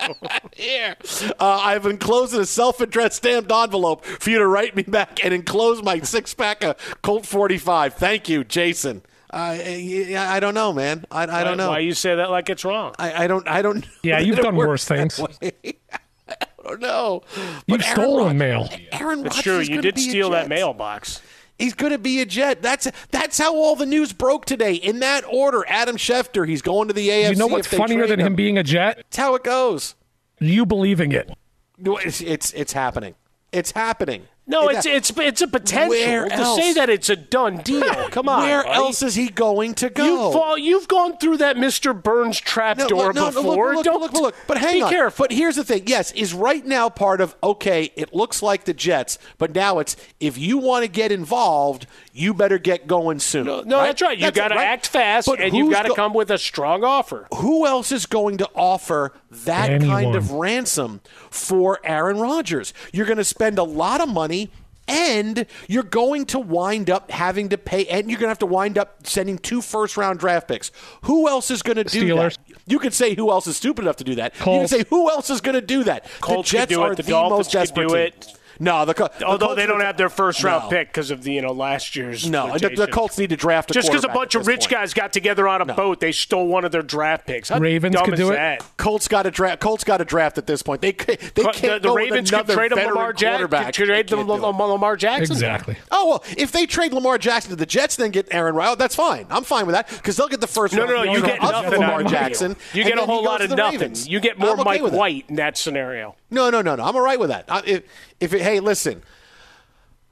Here, 0.55 0.95
uh, 1.39 1.59
I've 1.63 1.85
enclosed 1.85 2.33
a 2.33 2.45
self-addressed 2.45 3.17
stamped 3.17 3.51
envelope 3.51 4.03
for 4.03 4.29
you 4.31 4.39
to 4.39 4.47
write 4.47 4.75
me 4.75 4.81
back 4.83 5.23
and 5.23 5.31
enclose 5.33 5.83
my 5.83 5.99
six 5.99 6.33
pack 6.33 6.63
of 6.63 6.75
Colt 7.03 7.27
45. 7.27 7.93
Thank 7.93 8.27
you, 8.29 8.43
Jason. 8.43 9.03
Yeah, 9.33 10.31
I 10.31 10.39
don't 10.39 10.53
know, 10.53 10.73
man. 10.73 11.05
I, 11.09 11.23
I 11.23 11.43
don't 11.43 11.57
know. 11.57 11.69
Why 11.69 11.79
you 11.79 11.93
say 11.93 12.15
that 12.15 12.29
like 12.29 12.49
it's 12.49 12.65
wrong? 12.65 12.93
I, 12.99 13.23
I 13.23 13.27
don't. 13.27 13.47
I 13.47 13.61
don't. 13.61 13.85
Yeah, 14.03 14.19
you've 14.19 14.37
done 14.37 14.55
worse 14.55 14.85
things. 14.85 15.19
I 15.41 16.63
don't 16.63 16.81
know. 16.81 17.23
You've 17.65 17.79
But 17.79 17.81
stolen 17.83 18.27
Rod- 18.27 18.35
mail. 18.35 18.69
Aaron 18.91 19.25
It's 19.25 19.37
Rodgers 19.37 19.67
true. 19.67 19.75
You 19.75 19.81
did 19.81 19.97
steal 19.97 20.29
that 20.31 20.47
mailbox. 20.47 21.21
He's 21.57 21.73
going 21.73 21.91
to 21.91 21.99
be 21.99 22.21
a 22.21 22.25
Jet. 22.25 22.61
That's 22.61 22.89
that's 23.11 23.37
how 23.37 23.55
all 23.55 23.75
the 23.75 23.85
news 23.85 24.13
broke 24.13 24.45
today. 24.45 24.73
In 24.73 24.99
that 24.99 25.23
order, 25.27 25.63
Adam 25.67 25.95
Schefter, 25.95 26.47
he's 26.47 26.61
going 26.61 26.87
to 26.87 26.93
the 26.93 27.09
AFC. 27.09 27.29
You 27.31 27.35
know 27.35 27.47
what's 27.47 27.67
funnier 27.67 28.07
than 28.07 28.19
him 28.19 28.35
being 28.35 28.57
a 28.57 28.63
Jet? 28.63 28.97
That's 28.97 29.17
how 29.17 29.35
it 29.35 29.43
goes. 29.43 29.95
You 30.39 30.65
believing 30.65 31.11
it. 31.11 31.29
It's 31.77 32.21
it's, 32.21 32.51
it's 32.53 32.73
happening. 32.73 33.15
It's 33.51 33.71
happening. 33.71 34.27
No, 34.47 34.67
It- 34.69 34.77
it's 34.77 34.85
it's 34.85 35.17
it's 35.17 35.41
a 35.41 35.47
potential. 35.47 35.89
Where 35.89 36.25
to 36.27 36.33
else? 36.33 36.59
say 36.59 36.73
that 36.73 36.89
it's 36.89 37.09
a 37.09 37.15
done 37.15 37.57
deal. 37.57 37.83
Come 38.09 38.27
on. 38.27 38.41
Where 38.41 38.63
buddy. 38.63 38.75
else 38.75 39.01
is 39.03 39.15
he 39.15 39.29
going 39.29 39.75
to 39.75 39.89
go? 39.89 40.03
You 40.03 40.17
fall, 40.33 40.57
you've 40.57 40.87
gone 40.87 41.17
through 41.17 41.37
that 41.37 41.55
Mr. 41.57 41.93
Burns 41.99 42.39
trap 42.39 42.77
No, 42.77 42.87
door 42.87 43.05
look, 43.07 43.15
no, 43.15 43.21
no, 43.21 43.25
look, 43.27 43.45
before. 43.45 43.75
look, 43.75 43.85
Don't 43.85 44.01
look, 44.01 44.13
look, 44.13 44.21
look. 44.23 44.35
But 44.47 44.57
hang 44.57 44.73
be 44.73 44.81
on. 44.81 44.89
careful. 44.89 45.23
But 45.25 45.31
here's 45.31 45.55
the 45.55 45.63
thing. 45.63 45.83
Yes, 45.85 46.11
is 46.13 46.33
right 46.33 46.65
now 46.65 46.89
part 46.89 47.21
of 47.21 47.35
okay. 47.43 47.91
It 47.95 48.13
looks 48.15 48.41
like 48.41 48.65
the 48.65 48.73
Jets, 48.73 49.19
but 49.37 49.53
now 49.53 49.79
it's 49.79 49.95
if 50.19 50.37
you 50.37 50.57
want 50.57 50.83
to 50.85 50.89
get 50.91 51.11
involved, 51.11 51.85
you 52.13 52.33
better 52.33 52.57
get 52.57 52.87
going 52.87 53.19
soon. 53.19 53.45
no, 53.45 53.61
no, 53.61 53.81
that's 53.81 54.01
right. 54.01 54.17
You 54.17 54.31
got 54.31 54.49
to 54.49 54.55
right? 54.55 54.65
act 54.67 54.87
fast, 54.87 55.27
But 55.27 55.39
and 55.41 55.55
you've 55.55 55.71
got 55.71 55.83
to 55.83 55.89
go- 55.89 55.95
come 55.95 56.13
with 56.13 56.29
a 56.31 56.37
strong 56.37 56.83
offer. 56.83 57.27
Who 57.35 57.65
else 57.65 57.91
is 57.91 58.05
going 58.05 58.37
to 58.37 58.49
offer 58.55 59.13
that 59.31 59.81
kind 59.81 60.15
of 60.15 60.31
ransom 60.31 61.01
for 61.29 61.79
Aaron 61.83 62.19
Rodgers? 62.19 62.73
You're 62.91 63.05
going 63.05 63.17
to 63.17 63.23
spend 63.23 63.57
a 63.57 63.63
lot 63.63 64.01
of 64.01 64.09
money. 64.09 64.51
And 64.87 65.45
you're 65.69 65.83
going 65.83 66.25
to 66.25 66.39
wind 66.39 66.89
up 66.89 67.11
having 67.11 67.49
to 67.49 67.57
pay, 67.57 67.85
and 67.85 68.09
you're 68.09 68.17
going 68.19 68.25
to 68.25 68.31
have 68.31 68.39
to 68.39 68.45
wind 68.45 68.77
up 68.77 69.07
sending 69.07 69.37
two 69.37 69.61
first 69.61 69.95
round 69.95 70.19
draft 70.19 70.49
picks. 70.49 70.69
Who 71.03 71.29
else 71.29 71.49
is 71.49 71.61
going 71.61 71.77
to 71.77 71.85
do 71.85 72.03
Steelers. 72.13 72.35
that? 72.47 72.57
You 72.67 72.77
could 72.77 72.93
say 72.93 73.15
who 73.15 73.29
else 73.31 73.47
is 73.47 73.55
stupid 73.55 73.83
enough 73.83 73.97
to 73.97 74.03
do 74.03 74.15
that. 74.15 74.33
You 74.35 74.41
Colts. 74.41 74.71
can 74.71 74.79
say 74.79 74.85
who 74.89 75.09
else 75.09 75.29
is 75.29 75.39
going 75.39 75.53
to 75.53 75.61
do 75.61 75.85
that. 75.85 76.07
Colts 76.19 76.51
the 76.51 76.57
Jets 76.57 76.69
do 76.73 76.81
it. 76.83 76.85
are 76.87 76.95
The 76.95 77.03
the, 77.03 77.11
Dolphins 77.11 77.37
most 77.37 77.51
desperate 77.53 77.87
do 77.87 77.93
team. 77.95 78.03
it. 78.07 78.33
No, 78.61 78.85
the, 78.85 78.93
Co- 78.93 79.09
the 79.17 79.25
Although 79.25 79.47
Colts 79.47 79.59
they 79.59 79.65
don't 79.65 79.81
are- 79.81 79.85
have 79.85 79.97
their 79.97 80.07
first 80.09 80.43
round 80.43 80.65
No. 80.65 80.69
pick 80.69 80.89
because 80.89 81.09
of 81.09 81.23
the 81.23 81.33
you 81.33 81.41
know 81.41 81.51
last 81.51 81.95
year's. 81.95 82.29
No, 82.29 82.57
the, 82.57 82.69
the. 82.69 82.87
Colts 82.87 83.17
need 83.17 83.31
to 83.31 83.35
draft 83.35 83.71
a 83.71 83.73
Just 83.73 83.87
because 83.89 84.03
a 84.03 84.07
bunch 84.09 84.35
of 84.35 84.45
rich 84.45 84.61
point. 84.61 84.71
guys 84.71 84.93
got 84.93 85.11
together 85.11 85.47
on 85.47 85.61
a 85.61 85.65
boat, 85.73 85.99
they 85.99 86.11
stole 86.11 86.47
one 86.47 86.63
of 86.63 86.71
their 86.71 86.83
draft 86.83 87.25
picks. 87.25 87.49
How 87.49 87.57
Ravens 87.59 87.95
dumb 87.95 88.05
could 88.05 88.13
is 88.13 88.19
do 88.19 88.31
it. 88.31 88.61
Colts 88.77 89.07
got 89.07 89.23
to 89.23 89.31
draft. 89.31 89.61
Colts 89.61 89.83
got 89.83 89.97
to 89.97 90.05
draft 90.05 90.37
at 90.37 90.45
this 90.45 90.61
point. 90.61 90.81
They 90.81 90.91
they 90.91 91.15
The- 91.15 91.51
can't 91.53 91.81
the, 91.81 91.89
go 91.89 91.95
Ravens 91.95 92.31
with 92.31 92.45
could 92.47 92.53
trade 92.53 92.71
them 92.71 92.77
veteran 92.77 92.95
Lamar 92.95 93.13
Jackson. 93.13 93.71
Trade 93.73 93.87
They 93.89 93.93
them 94.03 94.27
can't 94.27 94.27
do 94.27 94.45
it. 94.45 94.47
Lamar 94.71 94.95
Jackson. 94.95 95.33
Exactly. 95.35 95.75
Oh 95.89 96.07
well, 96.09 96.23
if 96.37 96.51
they 96.51 96.65
trade 96.67 96.93
Lamar 96.93 97.17
Jackson 97.17 97.49
to 97.49 97.55
the 97.55 97.65
Jets, 97.65 97.95
then 97.95 98.11
get 98.11 98.27
Aaron 98.31 98.53
Rodgers. 98.53 98.77
That's 98.77 98.95
fine. 98.95 99.25
I'm 99.31 99.43
fine 99.43 99.65
with 99.65 99.73
that 99.73 99.87
because 99.89 100.17
they'll 100.17 100.27
get 100.27 100.39
the 100.41 100.47
first. 100.47 100.73
No, 100.75 100.83
round 100.85 100.91
no, 100.91 101.03
no. 101.05 101.11
pick 101.13 101.21
You 101.21 101.25
get 101.25 101.41
nothing 101.41 101.79
Lamar 101.79 102.03
Jackson. 102.03 102.55
You 102.73 102.83
get 102.83 102.99
a 102.99 103.05
whole 103.05 103.23
lot 103.23 103.41
of 103.41 103.49
nothing. 103.49 103.95
You 104.05 104.19
get 104.19 104.37
more 104.37 104.55
Mike. 104.55 104.81
White 104.83 105.25
in 105.29 105.35
that 105.37 105.57
scenario. 105.57 106.15
No, 106.31 106.49
no, 106.49 106.61
no, 106.61 106.75
no. 106.75 106.83
I'm 106.83 106.95
all 106.95 107.01
right 107.01 107.19
with 107.19 107.29
that. 107.29 107.45
I, 107.49 107.61
if 107.65 107.83
if 108.19 108.33
it, 108.33 108.41
hey, 108.41 108.59
listen. 108.59 109.03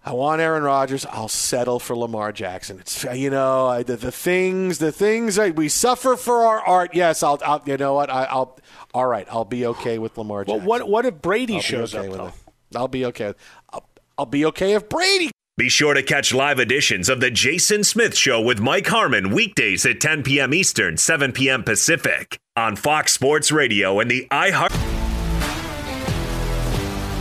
I 0.05 0.13
want 0.13 0.39
Aaron 0.41 0.63
Rodgers. 0.63 1.05
I'll 1.05 1.27
settle 1.27 1.77
for 1.77 1.95
Lamar 1.95 2.31
Jackson. 2.31 2.79
It's 2.79 3.03
you 3.03 3.29
know 3.29 3.67
I, 3.67 3.83
the, 3.83 3.97
the 3.97 4.11
things 4.11 4.79
the 4.79 4.91
things 4.93 5.38
I, 5.38 5.49
we 5.49 5.67
suffer 5.67 6.15
for 6.15 6.41
our 6.41 6.61
art. 6.61 6.91
Yes, 6.93 7.21
I'll, 7.21 7.38
I'll 7.45 7.61
you 7.65 7.77
know 7.77 7.93
what 7.95 8.09
I, 8.09 8.23
I'll 8.23 8.57
all 8.93 9.07
right. 9.07 9.27
I'll 9.29 9.45
be 9.45 9.65
okay 9.67 9.99
with 9.99 10.17
Lamar 10.17 10.45
Jackson. 10.45 10.65
Well, 10.65 10.79
what 10.79 10.89
what 10.89 11.05
if 11.05 11.21
Brady 11.21 11.55
I'll 11.55 11.59
be 11.59 11.63
shows 11.63 11.93
okay 11.93 12.05
up 12.05 12.11
with 12.11 12.19
though? 12.19 12.27
it. 12.27 12.77
I'll 12.77 12.88
be 12.88 13.05
okay. 13.05 13.33
I'll, 13.71 13.89
I'll 14.17 14.25
be 14.25 14.45
okay 14.45 14.73
if 14.73 14.88
Brady 14.89 15.31
Be 15.57 15.69
sure 15.69 15.93
to 15.93 16.01
catch 16.01 16.33
live 16.33 16.59
editions 16.59 17.09
of 17.09 17.19
The 17.19 17.29
Jason 17.31 17.83
Smith 17.83 18.15
Show 18.17 18.41
with 18.41 18.59
Mike 18.59 18.88
Harmon 18.88 19.31
weekdays 19.31 19.85
at 19.85 19.99
10 19.99 20.23
p.m. 20.23 20.53
Eastern, 20.53 20.95
7 20.97 21.33
p.m. 21.33 21.63
Pacific 21.63 22.38
on 22.55 22.75
Fox 22.77 23.11
Sports 23.13 23.51
Radio 23.51 23.99
and 23.99 24.09
the 24.09 24.27
iHeart. 24.31 24.88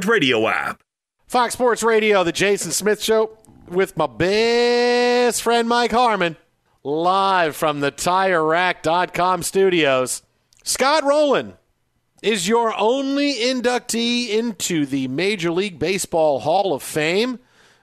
Radio 0.00 0.48
app. 0.48 0.82
Fox 1.26 1.52
Sports 1.52 1.82
Radio, 1.82 2.24
the 2.24 2.32
Jason 2.32 2.72
Smith 2.72 3.02
Show, 3.02 3.36
with 3.68 3.94
my 3.94 4.06
best 4.06 5.42
friend 5.42 5.68
Mike 5.68 5.92
Harmon, 5.92 6.36
live 6.82 7.54
from 7.54 7.80
the 7.80 7.92
TireRack.com 7.92 9.42
studios. 9.42 10.22
Scott 10.64 11.04
Rolen 11.04 11.54
is 12.22 12.48
your 12.48 12.74
only 12.78 13.34
inductee 13.34 14.30
into 14.30 14.86
the 14.86 15.08
Major 15.08 15.50
League 15.50 15.78
Baseball 15.78 16.40
Hall 16.40 16.72
of 16.72 16.82
Fame, 16.82 17.38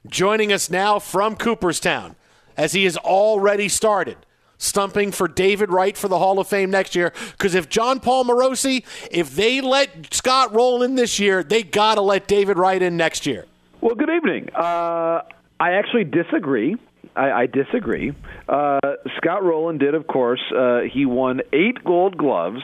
joining 0.07 0.51
us 0.51 0.69
now 0.69 0.97
from 0.97 1.35
Cooperstown, 1.35 2.15
as 2.57 2.73
he 2.73 2.85
has 2.85 2.97
already 2.97 3.69
started 3.69 4.17
stumping 4.59 5.11
for 5.11 5.27
David 5.27 5.71
Wright 5.71 5.97
for 5.97 6.07
the 6.07 6.19
Hall 6.19 6.37
of 6.37 6.47
Fame 6.47 6.69
next 6.69 6.95
year. 6.95 7.11
Because 7.31 7.55
if 7.55 7.67
Jon 7.69 7.99
Paul 7.99 8.25
Morosi, 8.25 8.85
if 9.09 9.35
they 9.35 9.61
let 9.61 10.13
Scott 10.13 10.53
roll 10.53 10.83
in 10.83 10.93
this 10.93 11.19
year, 11.19 11.41
they 11.41 11.63
got 11.63 11.95
to 11.95 12.01
let 12.01 12.27
David 12.27 12.59
Wright 12.59 12.81
in 12.81 12.95
next 12.95 13.25
year. 13.25 13.45
Well, 13.81 13.95
good 13.95 14.09
evening. 14.09 14.49
Uh, 14.53 15.21
I 15.59 15.71
actually 15.71 16.03
disagree. 16.03 16.75
I, 17.15 17.31
I 17.31 17.45
disagree. 17.47 18.13
Uh, 18.47 18.79
Scott 19.17 19.43
Rolen 19.43 19.77
did, 19.77 19.95
of 19.95 20.05
course. 20.05 20.41
Uh, 20.55 20.81
he 20.81 21.05
won 21.05 21.41
eight 21.53 21.83
Gold 21.83 22.17
Gloves, 22.17 22.61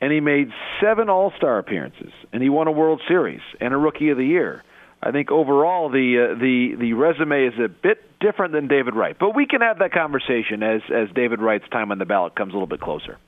and 0.00 0.12
he 0.12 0.20
made 0.20 0.50
seven 0.80 1.08
All 1.08 1.32
Star 1.36 1.58
appearances, 1.58 2.12
and 2.32 2.42
he 2.42 2.48
won 2.48 2.66
a 2.68 2.72
World 2.72 3.00
Series 3.08 3.40
and 3.60 3.74
a 3.74 3.76
Rookie 3.76 4.10
of 4.10 4.18
the 4.18 4.24
Year. 4.24 4.62
I 5.02 5.12
think 5.12 5.30
overall 5.30 5.88
the 5.88 6.32
uh, 6.32 6.38
the 6.38 6.74
the 6.78 6.92
resume 6.92 7.46
is 7.46 7.54
a 7.58 7.68
bit 7.68 8.18
different 8.20 8.52
than 8.52 8.68
David 8.68 8.94
Wright, 8.94 9.16
but 9.18 9.34
we 9.34 9.46
can 9.46 9.62
have 9.62 9.78
that 9.78 9.92
conversation 9.92 10.62
as 10.62 10.82
as 10.92 11.08
David 11.14 11.40
Wright's 11.40 11.68
time 11.70 11.90
on 11.90 11.98
the 11.98 12.04
ballot 12.04 12.34
comes 12.34 12.50
a 12.50 12.54
little 12.54 12.66
bit 12.66 12.80
closer. 12.80 13.18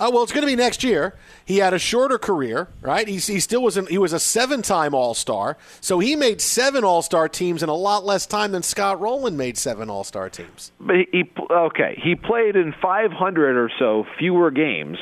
Uh, 0.00 0.10
well, 0.12 0.22
it's 0.22 0.32
going 0.32 0.42
to 0.42 0.46
be 0.46 0.56
next 0.56 0.82
year. 0.82 1.14
He 1.44 1.58
had 1.58 1.74
a 1.74 1.78
shorter 1.78 2.18
career, 2.18 2.68
right? 2.80 3.06
He, 3.06 3.16
he 3.16 3.40
still 3.40 3.62
was 3.62 3.76
an, 3.76 3.86
he 3.86 3.98
was 3.98 4.14
a 4.14 4.18
seven 4.18 4.62
time 4.62 4.94
All 4.94 5.14
Star, 5.14 5.58
so 5.80 5.98
he 5.98 6.16
made 6.16 6.40
seven 6.40 6.84
All 6.84 7.02
Star 7.02 7.28
teams 7.28 7.62
in 7.62 7.68
a 7.68 7.74
lot 7.74 8.04
less 8.04 8.26
time 8.26 8.52
than 8.52 8.62
Scott 8.62 9.00
Rolen 9.00 9.36
made 9.36 9.58
seven 9.58 9.90
All 9.90 10.04
Star 10.04 10.30
teams. 10.30 10.72
But 10.80 10.96
he, 10.96 11.06
he 11.12 11.30
okay, 11.50 12.00
he 12.02 12.14
played 12.14 12.56
in 12.56 12.74
500 12.80 13.56
or 13.56 13.70
so 13.78 14.06
fewer 14.18 14.50
games. 14.50 14.98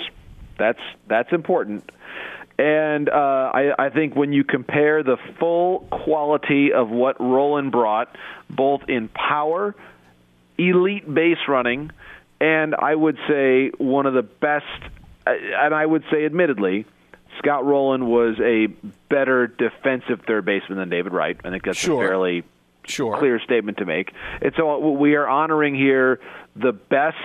That's 0.58 0.80
that's 1.08 1.32
important. 1.32 1.90
And 2.58 3.08
uh, 3.08 3.12
I, 3.52 3.86
I 3.86 3.90
think 3.90 4.14
when 4.14 4.32
you 4.32 4.44
compare 4.44 5.02
the 5.02 5.16
full 5.40 5.80
quality 5.90 6.72
of 6.72 6.88
what 6.88 7.20
Rolen 7.20 7.70
brought, 7.70 8.14
both 8.48 8.82
in 8.88 9.08
power, 9.08 9.74
elite 10.56 11.12
base 11.12 11.38
running, 11.48 11.90
and 12.40 12.74
I 12.74 12.94
would 12.94 13.18
say 13.28 13.70
one 13.78 14.06
of 14.06 14.14
the 14.14 14.22
best, 14.22 14.66
and 15.26 15.74
I 15.74 15.84
would 15.84 16.04
say 16.12 16.24
admittedly, 16.24 16.86
Scott 17.38 17.64
Rolen 17.64 18.06
was 18.06 18.38
a 18.40 18.66
better 19.08 19.48
defensive 19.48 20.20
third 20.26 20.44
baseman 20.44 20.78
than 20.78 20.88
David 20.90 21.12
Wright. 21.12 21.36
I 21.44 21.50
think 21.50 21.64
that's 21.64 21.78
Sure. 21.78 22.04
a 22.04 22.06
fairly 22.08 22.44
Sure. 22.86 23.16
clear 23.18 23.40
statement 23.40 23.78
to 23.78 23.84
make. 23.84 24.12
And 24.42 24.52
so 24.56 24.78
we 24.92 25.16
are 25.16 25.26
honoring 25.26 25.74
here 25.74 26.20
the 26.54 26.72
best, 26.72 27.16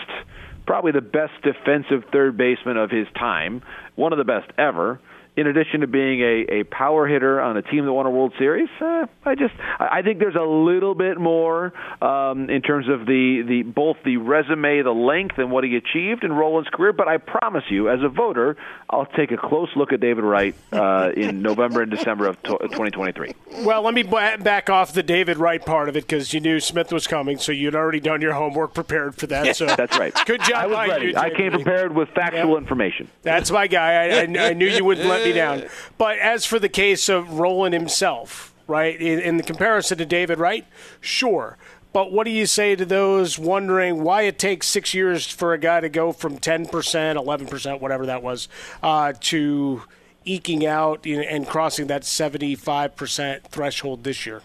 probably 0.66 0.92
the 0.94 1.02
best 1.02 1.34
defensive 1.44 2.06
third 2.12 2.36
baseman 2.38 2.78
of 2.78 2.90
his 2.90 3.08
time, 3.16 3.62
one 3.96 4.12
of 4.12 4.18
the 4.18 4.24
best 4.26 4.50
ever 4.58 5.00
in 5.40 5.48
addition 5.48 5.80
to 5.80 5.88
being 5.88 6.20
a, 6.20 6.60
a 6.60 6.64
power 6.66 7.08
hitter 7.08 7.40
on 7.40 7.56
a 7.56 7.62
team 7.62 7.86
that 7.86 7.94
won 7.94 8.06
a 8.06 8.10
World 8.10 8.34
Series, 8.38 8.68
uh, 8.82 9.06
I 9.24 9.36
just 9.36 9.54
I 9.80 10.02
think 10.02 10.20
there's 10.20 10.36
a 10.36 10.44
little 10.44 10.96
bit 10.96 11.18
more 11.18 11.72
um, 12.04 12.50
in 12.50 12.62
terms 12.62 12.90
of 12.90 13.06
the, 13.06 13.44
the 13.48 13.64
both 13.64 13.96
the 14.04 14.18
resume, 14.18 14.82
the 14.82 14.92
length, 14.92 15.38
and 15.38 15.50
what 15.50 15.64
he 15.64 15.78
achieved 15.78 16.26
in 16.26 16.34
Rolen's 16.34 16.68
career. 16.68 16.92
But 16.92 17.08
I 17.08 17.18
promise 17.18 17.64
you, 17.70 17.90
as 17.90 18.02
a 18.04 18.10
voter, 18.10 18.58
I'll 18.90 19.06
take 19.06 19.32
a 19.32 19.38
close 19.38 19.70
look 19.78 19.94
at 19.94 20.02
David 20.02 20.26
Wright 20.26 20.56
uh, 20.74 21.12
in 21.16 21.42
November 21.42 21.84
and 21.84 21.92
December 21.92 22.28
of 22.28 22.42
2023. 22.44 23.34
Well, 23.64 23.82
let 23.82 23.94
me 23.94 24.04
back 24.04 24.70
off 24.70 24.92
the 24.92 25.04
David 25.04 25.38
Wright 25.38 25.66
part 25.66 25.88
of 25.88 25.96
it 25.96 26.02
because 26.02 26.34
you 26.34 26.42
knew 26.42 26.60
Smith 26.60 26.92
was 26.92 27.08
coming, 27.08 27.38
so 27.38 27.54
you'd 27.54 27.76
already 27.76 28.02
done 28.02 28.22
your 28.22 28.34
homework, 28.34 28.74
prepared 28.74 29.16
for 29.16 29.28
that. 29.28 29.56
So 29.56 29.66
that's 29.78 29.98
right. 29.98 30.14
Good 30.26 30.42
job. 30.42 30.58
I 30.58 30.68
was 30.68 30.90
ready. 30.90 31.08
You, 31.08 31.16
I 31.16 31.30
came 31.30 31.54
prepared 31.54 31.96
with 31.96 32.10
factual 32.10 32.58
information. 32.58 33.08
That's 33.22 33.50
my 33.52 33.68
guy. 33.68 33.94
I, 33.94 34.20
I, 34.22 34.50
I 34.50 34.54
knew 34.54 34.68
you 34.68 34.84
wouldn't 34.84 35.08
let 35.08 35.24
me 35.24 35.29
down. 35.34 35.64
But 35.98 36.20
as 36.20 36.46
for 36.46 36.60
the 36.60 36.70
case 36.70 37.10
of 37.10 37.40
Rolen 37.40 37.74
himself, 37.74 38.54
right, 38.68 39.00
in, 39.00 39.20
in 39.20 39.38
the 39.38 39.44
comparison 39.44 39.98
to 39.98 40.06
David 40.06 40.40
Wright, 40.40 40.66
sure. 41.02 41.58
But 41.92 42.12
what 42.12 42.26
do 42.26 42.32
you 42.32 42.46
say 42.46 42.76
to 42.76 42.86
those 42.86 43.40
wondering 43.40 44.04
why 44.04 44.24
it 44.24 44.38
takes 44.38 44.68
six 44.68 44.94
years 44.94 45.26
for 45.28 45.54
a 45.54 45.58
guy 45.58 45.80
to 45.80 45.90
go 45.90 46.12
from 46.12 46.38
10%, 46.38 46.70
11%, 46.70 47.82
whatever 47.82 48.06
that 48.06 48.22
was, 48.22 48.48
uh, 48.84 49.14
to 49.22 49.82
eking 50.24 50.66
out 50.66 51.06
and 51.08 51.48
crossing 51.48 51.88
that 51.88 52.04
75% 52.04 53.44
threshold 53.44 54.04
this 54.04 54.26
year? 54.26 54.44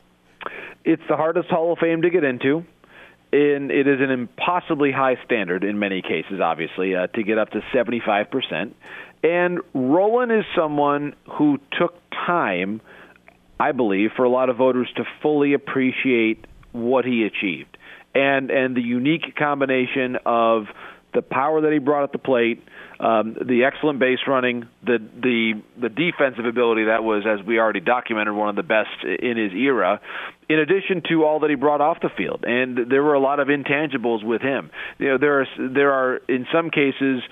It's 0.84 1.02
the 1.08 1.16
hardest 1.16 1.50
Hall 1.50 1.72
of 1.72 1.78
Fame 1.78 2.02
to 2.02 2.10
get 2.10 2.24
into. 2.24 2.64
And 3.32 3.72
it 3.72 3.88
is 3.88 4.00
an 4.00 4.10
impossibly 4.10 4.92
high 4.92 5.16
standard 5.24 5.64
in 5.64 5.78
many 5.78 6.02
cases, 6.02 6.40
obviously, 6.40 6.94
uh, 6.94 7.08
to 7.08 7.22
get 7.24 7.36
up 7.36 7.50
to 7.50 7.62
75%. 7.74 8.72
And 9.24 9.60
Rolen 9.72 10.30
is 10.30 10.44
someone 10.54 11.14
who 11.38 11.58
took 11.78 11.94
time, 12.26 12.82
I 13.58 13.72
believe, 13.72 14.10
for 14.14 14.24
a 14.24 14.28
lot 14.28 14.50
of 14.50 14.58
voters 14.58 14.88
to 14.96 15.04
fully 15.22 15.54
appreciate 15.54 16.44
what 16.72 17.06
he 17.06 17.24
achieved. 17.24 17.78
And 18.14 18.50
and 18.50 18.76
the 18.76 18.82
unique 18.82 19.34
combination 19.36 20.18
of 20.26 20.66
the 21.14 21.22
power 21.22 21.62
that 21.62 21.72
he 21.72 21.78
brought 21.78 22.04
at 22.04 22.12
the 22.12 22.18
plate, 22.18 22.62
um, 23.00 23.34
the 23.34 23.64
excellent 23.64 23.98
base 23.98 24.18
running, 24.28 24.68
the 24.84 24.98
the 24.98 25.62
the 25.80 25.88
defensive 25.88 26.44
ability 26.44 26.84
that 26.84 27.02
was, 27.02 27.24
as 27.26 27.44
we 27.44 27.58
already 27.58 27.80
documented, 27.80 28.34
one 28.34 28.50
of 28.50 28.56
the 28.56 28.62
best 28.62 28.90
in 29.04 29.38
his 29.38 29.52
era. 29.52 30.00
In 30.48 30.58
addition 30.58 31.02
to 31.08 31.24
all 31.24 31.40
that 31.40 31.50
he 31.50 31.56
brought 31.56 31.80
off 31.80 31.98
the 32.02 32.10
field, 32.14 32.44
and 32.46 32.90
there 32.90 33.02
were 33.02 33.14
a 33.14 33.20
lot 33.20 33.40
of 33.40 33.48
intangibles 33.48 34.22
with 34.22 34.42
him. 34.42 34.70
You 34.98 35.08
know, 35.08 35.18
there 35.18 35.40
are 35.40 35.46
there 35.58 35.92
are 35.92 36.16
in 36.28 36.46
some 36.52 36.70
cases 36.70 37.22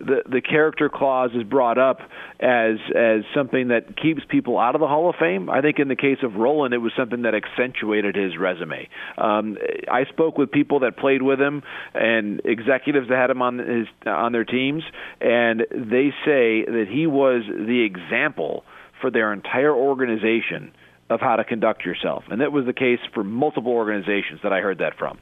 the 0.00 0.22
the 0.28 0.40
character 0.40 0.88
clause 0.88 1.30
is 1.34 1.42
brought 1.42 1.78
up 1.78 2.00
as 2.40 2.76
as 2.96 3.22
something 3.34 3.68
that 3.68 3.96
keeps 4.00 4.22
people 4.28 4.58
out 4.58 4.74
of 4.74 4.80
the 4.80 4.88
Hall 4.88 5.10
of 5.10 5.16
Fame. 5.16 5.50
I 5.50 5.60
think 5.60 5.78
in 5.78 5.88
the 5.88 5.96
case 5.96 6.18
of 6.22 6.34
Rolen, 6.34 6.72
it 6.72 6.78
was 6.78 6.92
something 6.96 7.22
that 7.22 7.34
accentuated 7.34 8.16
his 8.16 8.36
resume. 8.38 8.88
Um, 9.18 9.58
I 9.90 10.04
spoke 10.06 10.38
with 10.38 10.50
people 10.50 10.80
that 10.80 10.96
played 10.96 11.22
with 11.22 11.40
him 11.40 11.62
and 11.94 12.40
executives 12.44 13.08
that 13.08 13.16
had 13.16 13.30
him 13.30 13.42
on 13.42 13.58
his 13.58 13.86
on 14.06 14.32
their 14.32 14.44
teams, 14.44 14.82
and 15.20 15.60
they 15.70 16.10
say 16.24 16.64
that 16.64 16.86
he 16.90 17.06
was 17.06 17.42
the 17.46 17.82
example 17.84 18.64
for 19.00 19.10
their 19.10 19.32
entire 19.32 19.74
organization 19.74 20.72
of 21.10 21.20
how 21.20 21.36
to 21.36 21.44
conduct 21.44 21.84
yourself. 21.84 22.24
And 22.30 22.40
that 22.40 22.52
was 22.52 22.64
the 22.66 22.72
case 22.72 23.00
for 23.12 23.24
multiple 23.24 23.72
organizations 23.72 24.40
that 24.42 24.52
I 24.52 24.60
heard 24.60 24.78
that 24.78 24.96
from. 24.96 25.18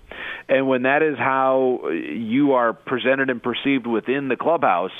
And 0.48 0.68
when 0.68 0.82
that 0.82 1.02
is 1.02 1.16
how 1.18 1.88
you 1.88 2.52
are 2.52 2.72
presented 2.72 3.30
and 3.30 3.42
perceived 3.42 3.86
within 3.86 4.28
the 4.28 4.36
clubhouse, 4.36 4.92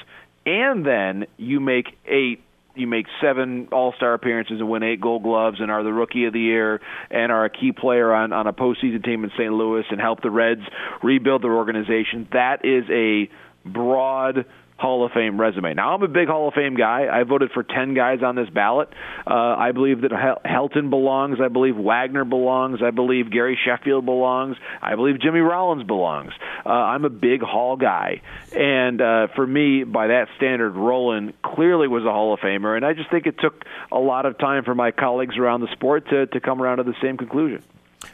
and 0.46 0.84
then 0.84 1.26
you 1.36 1.60
make 1.60 1.86
eight 2.06 2.42
you 2.74 2.86
make 2.86 3.06
seven 3.20 3.68
All 3.72 3.92
Star 3.96 4.14
appearances 4.14 4.60
and 4.60 4.70
win 4.70 4.84
eight 4.84 5.00
Gold 5.00 5.24
Gloves 5.24 5.58
and 5.60 5.68
are 5.70 5.82
the 5.82 5.92
Rookie 5.92 6.26
of 6.26 6.32
the 6.32 6.40
Year 6.40 6.80
and 7.10 7.32
are 7.32 7.44
a 7.44 7.50
key 7.50 7.72
player 7.72 8.14
on 8.14 8.32
on 8.32 8.46
a 8.46 8.52
postseason 8.52 9.04
team 9.04 9.24
in 9.24 9.30
St. 9.30 9.52
Louis 9.52 9.84
and 9.90 10.00
help 10.00 10.22
the 10.22 10.30
Reds 10.30 10.62
rebuild 11.02 11.42
their 11.42 11.54
organization. 11.54 12.28
That 12.32 12.64
is 12.64 12.84
a 12.88 13.28
broad 13.68 14.46
Hall 14.78 15.04
of 15.04 15.10
Fame 15.12 15.40
resume. 15.40 15.74
Now, 15.74 15.94
I'm 15.94 16.02
a 16.02 16.08
big 16.08 16.28
Hall 16.28 16.46
of 16.48 16.54
Fame 16.54 16.76
guy. 16.76 17.06
I 17.12 17.24
voted 17.24 17.50
for 17.52 17.64
10 17.64 17.94
guys 17.94 18.20
on 18.24 18.36
this 18.36 18.48
ballot. 18.48 18.88
Uh, 19.26 19.34
I 19.34 19.72
believe 19.72 20.02
that 20.02 20.12
Helton 20.12 20.88
belongs. 20.88 21.38
I 21.42 21.48
believe 21.48 21.76
Wagner 21.76 22.24
belongs. 22.24 22.80
I 22.82 22.92
believe 22.92 23.30
Gary 23.30 23.58
Sheffield 23.64 24.06
belongs. 24.06 24.56
I 24.80 24.94
believe 24.94 25.20
Jimmy 25.20 25.40
Rollins 25.40 25.82
belongs. 25.82 26.32
Uh, 26.64 26.68
I'm 26.68 27.04
a 27.04 27.10
big 27.10 27.42
Hall 27.42 27.76
guy. 27.76 28.22
And 28.56 29.00
uh, 29.00 29.26
for 29.34 29.46
me, 29.46 29.82
by 29.82 30.08
that 30.08 30.28
standard, 30.36 30.76
Rolen 30.76 31.34
clearly 31.42 31.88
was 31.88 32.04
a 32.04 32.12
Hall 32.12 32.32
of 32.32 32.38
Famer. 32.38 32.76
And 32.76 32.86
I 32.86 32.92
just 32.92 33.10
think 33.10 33.26
it 33.26 33.40
took 33.40 33.64
a 33.90 33.98
lot 33.98 34.26
of 34.26 34.38
time 34.38 34.62
for 34.62 34.76
my 34.76 34.92
colleagues 34.92 35.36
around 35.36 35.62
the 35.62 35.72
sport 35.72 36.08
to, 36.10 36.26
to 36.26 36.40
come 36.40 36.62
around 36.62 36.76
to 36.76 36.84
the 36.84 36.94
same 37.02 37.16
conclusion. 37.16 37.64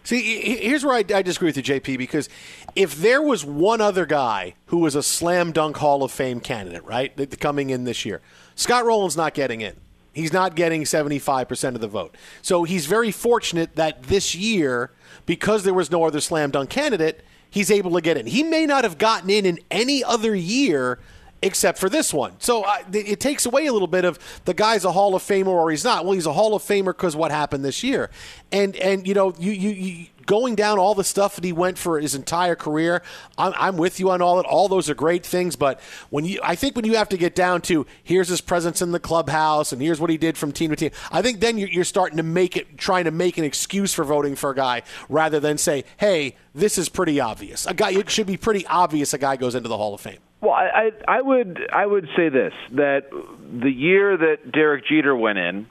See, 0.02 0.56
here's 0.56 0.84
where 0.84 0.94
I, 0.94 1.04
I, 1.14 1.22
disagree 1.22 1.48
with 1.48 1.56
you, 1.56 1.62
JP, 1.62 1.98
because 1.98 2.28
if 2.74 2.96
there 2.96 3.20
was 3.20 3.44
one 3.44 3.80
other 3.80 4.06
guy 4.06 4.54
who 4.66 4.78
was 4.78 4.94
a 4.94 5.02
slam 5.02 5.52
dunk 5.52 5.76
Hall 5.76 6.02
of 6.02 6.10
Fame 6.10 6.40
candidate, 6.40 6.84
right, 6.84 7.38
coming 7.38 7.70
in 7.70 7.84
this 7.84 8.04
year, 8.04 8.20
Scott 8.54 8.84
Rolen's 8.84 9.16
not 9.16 9.34
getting 9.34 9.60
in. 9.60 9.76
He's 10.12 10.32
not 10.32 10.54
getting 10.54 10.84
75% 10.84 11.74
of 11.74 11.80
the 11.80 11.88
vote. 11.88 12.16
So 12.40 12.64
he's 12.64 12.86
very 12.86 13.10
fortunate 13.10 13.74
that 13.76 14.04
this 14.04 14.34
year, 14.34 14.92
because 15.26 15.64
there 15.64 15.74
was 15.74 15.90
no 15.90 16.04
other 16.04 16.20
slam 16.20 16.50
dunk 16.50 16.70
candidate, 16.70 17.24
he's 17.50 17.70
able 17.70 17.90
to 17.92 18.00
get 18.00 18.16
in. 18.16 18.26
He 18.26 18.42
may 18.42 18.64
not 18.64 18.84
have 18.84 18.96
gotten 18.96 19.28
in 19.28 19.44
in 19.44 19.58
any 19.70 20.04
other 20.04 20.34
year 20.34 21.00
except 21.44 21.78
for 21.78 21.88
this 21.88 22.12
one. 22.12 22.32
So 22.38 22.62
uh, 22.62 22.78
it 22.92 23.20
takes 23.20 23.46
away 23.46 23.66
a 23.66 23.72
little 23.72 23.86
bit 23.86 24.04
of 24.04 24.18
the 24.46 24.54
guy's 24.54 24.84
a 24.84 24.92
Hall 24.92 25.14
of 25.14 25.22
Famer 25.22 25.48
or 25.48 25.70
he's 25.70 25.84
not. 25.84 26.04
Well, 26.04 26.14
he's 26.14 26.26
a 26.26 26.32
Hall 26.32 26.54
of 26.54 26.62
Famer 26.62 26.86
because 26.86 27.14
what 27.14 27.30
happened 27.30 27.64
this 27.64 27.84
year, 27.84 28.10
and 28.50 28.74
and 28.76 29.06
you 29.06 29.14
know 29.14 29.34
you 29.38 29.52
you. 29.52 29.70
you 29.70 30.06
going 30.26 30.54
down 30.54 30.78
all 30.78 30.94
the 30.94 31.04
stuff 31.04 31.34
that 31.34 31.44
he 31.44 31.52
went 31.52 31.76
for 31.76 32.00
his 32.00 32.14
entire 32.14 32.54
career, 32.54 33.02
I'm, 33.36 33.52
I'm, 33.58 33.76
with 33.76 34.00
you 34.00 34.10
on 34.10 34.22
all 34.22 34.40
it. 34.40 34.46
All 34.46 34.68
those 34.68 34.88
are 34.88 34.94
great 34.94 35.22
things, 35.22 35.54
but 35.54 35.78
when 36.08 36.24
you, 36.24 36.40
I 36.42 36.54
think 36.54 36.76
when 36.76 36.86
you 36.86 36.96
have 36.96 37.10
to 37.10 37.18
get 37.18 37.34
down 37.34 37.60
to 37.62 37.84
here's 38.02 38.28
his 38.28 38.40
presence 38.40 38.80
in 38.80 38.92
the 38.92 38.98
clubhouse 38.98 39.70
and 39.70 39.82
here's 39.82 40.00
what 40.00 40.08
he 40.08 40.16
did 40.16 40.38
from 40.38 40.50
team 40.50 40.70
to 40.70 40.76
team, 40.76 40.92
I 41.12 41.20
think 41.20 41.40
then 41.40 41.58
you're, 41.58 41.68
you're 41.68 41.84
starting 41.84 42.16
to 42.16 42.22
make 42.22 42.56
it, 42.56 42.78
trying 42.78 43.04
to 43.04 43.10
make 43.10 43.36
an 43.36 43.44
excuse 43.44 43.92
for 43.92 44.02
voting 44.02 44.34
for 44.34 44.48
a 44.48 44.54
guy 44.54 44.80
rather 45.10 45.40
than 45.40 45.58
say, 45.58 45.84
hey, 45.98 46.36
this 46.54 46.78
is 46.78 46.88
pretty 46.88 47.20
obvious. 47.20 47.66
A 47.66 47.74
guy, 47.74 47.90
it 47.90 48.08
should 48.08 48.26
be 48.26 48.38
pretty 48.38 48.66
obvious 48.66 49.12
a 49.12 49.18
guy 49.18 49.36
goes 49.36 49.54
into 49.54 49.68
the 49.68 49.76
Hall 49.76 49.92
of 49.92 50.00
Fame. 50.00 50.23
Well, 50.44 50.52
I, 50.52 50.90
I 51.08 51.22
would 51.22 51.58
I 51.72 51.86
would 51.86 52.06
say 52.14 52.28
this 52.28 52.52
that 52.72 53.08
the 53.10 53.70
year 53.70 54.14
that 54.14 54.52
Derek 54.52 54.84
Jeter 54.86 55.16
went 55.16 55.38
in, 55.38 55.66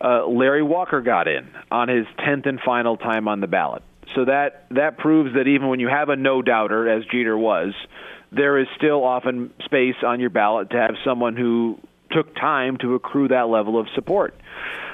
uh, 0.00 0.26
Larry 0.26 0.62
Walker 0.62 1.00
got 1.00 1.26
in 1.26 1.48
on 1.72 1.88
his 1.88 2.06
tenth 2.24 2.46
and 2.46 2.60
final 2.60 2.96
time 2.96 3.26
on 3.26 3.40
the 3.40 3.48
ballot. 3.48 3.82
So 4.14 4.26
that 4.26 4.66
that 4.70 4.98
proves 4.98 5.34
that 5.34 5.48
even 5.48 5.66
when 5.66 5.80
you 5.80 5.88
have 5.88 6.08
a 6.08 6.14
no 6.14 6.40
doubter, 6.40 6.88
as 6.88 7.04
Jeter 7.06 7.36
was, 7.36 7.74
there 8.30 8.58
is 8.60 8.68
still 8.76 9.02
often 9.02 9.52
space 9.64 9.96
on 10.06 10.20
your 10.20 10.30
ballot 10.30 10.70
to 10.70 10.76
have 10.76 10.94
someone 11.04 11.34
who 11.34 11.80
took 12.12 12.32
time 12.36 12.76
to 12.82 12.94
accrue 12.94 13.26
that 13.28 13.48
level 13.48 13.76
of 13.76 13.88
support. 13.96 14.36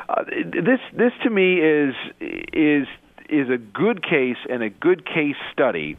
Uh, 0.09 0.25
this 0.25 0.81
this 0.97 1.13
to 1.23 1.29
me 1.29 1.61
is 1.61 1.95
is 2.21 2.87
is 3.29 3.51
a 3.51 3.59
good 3.59 4.03
case 4.03 4.39
and 4.49 4.63
a 4.63 4.71
good 4.71 5.05
case 5.05 5.37
study 5.53 5.99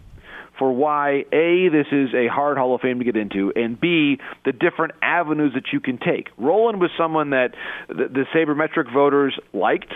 for 0.63 0.71
why 0.71 1.26
A, 1.34 1.67
this 1.67 1.88
is 1.91 2.13
a 2.13 2.28
hard 2.28 2.58
Hall 2.58 2.73
of 2.73 2.80
Fame 2.80 2.99
to 2.99 3.04
get 3.04 3.17
into, 3.17 3.52
and 3.54 3.78
B, 3.78 4.17
the 4.45 4.54
different 4.54 4.93
avenues 5.02 5.56
that 5.56 5.73
you 5.73 5.82
can 5.82 5.97
take. 5.97 6.30
Rolen 6.38 6.80
was 6.80 6.89
someone 6.97 7.32
that 7.32 7.54
the, 7.89 8.08
the 8.08 8.26
sabermetric 8.34 8.93
voters 8.93 9.38
liked. 9.52 9.93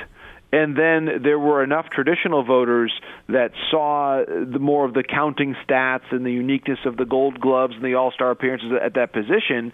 And 0.52 0.78
then 0.78 1.24
there 1.24 1.40
were 1.40 1.64
enough 1.64 1.90
traditional 1.90 2.44
voters 2.44 2.92
that 3.28 3.52
saw 3.72 4.26
the 4.28 4.60
more 4.60 4.84
of 4.84 4.94
the 4.94 5.04
counting 5.04 5.56
stats 5.66 6.12
and 6.12 6.26
the 6.26 6.32
uniqueness 6.32 6.80
of 6.86 6.98
the 6.98 7.06
Gold 7.06 7.40
Gloves 7.40 7.76
and 7.76 7.84
the 7.84 7.96
All 7.96 8.12
Star 8.12 8.32
appearances 8.32 8.74
at 8.82 8.96
that 8.96 9.14
position 9.14 9.72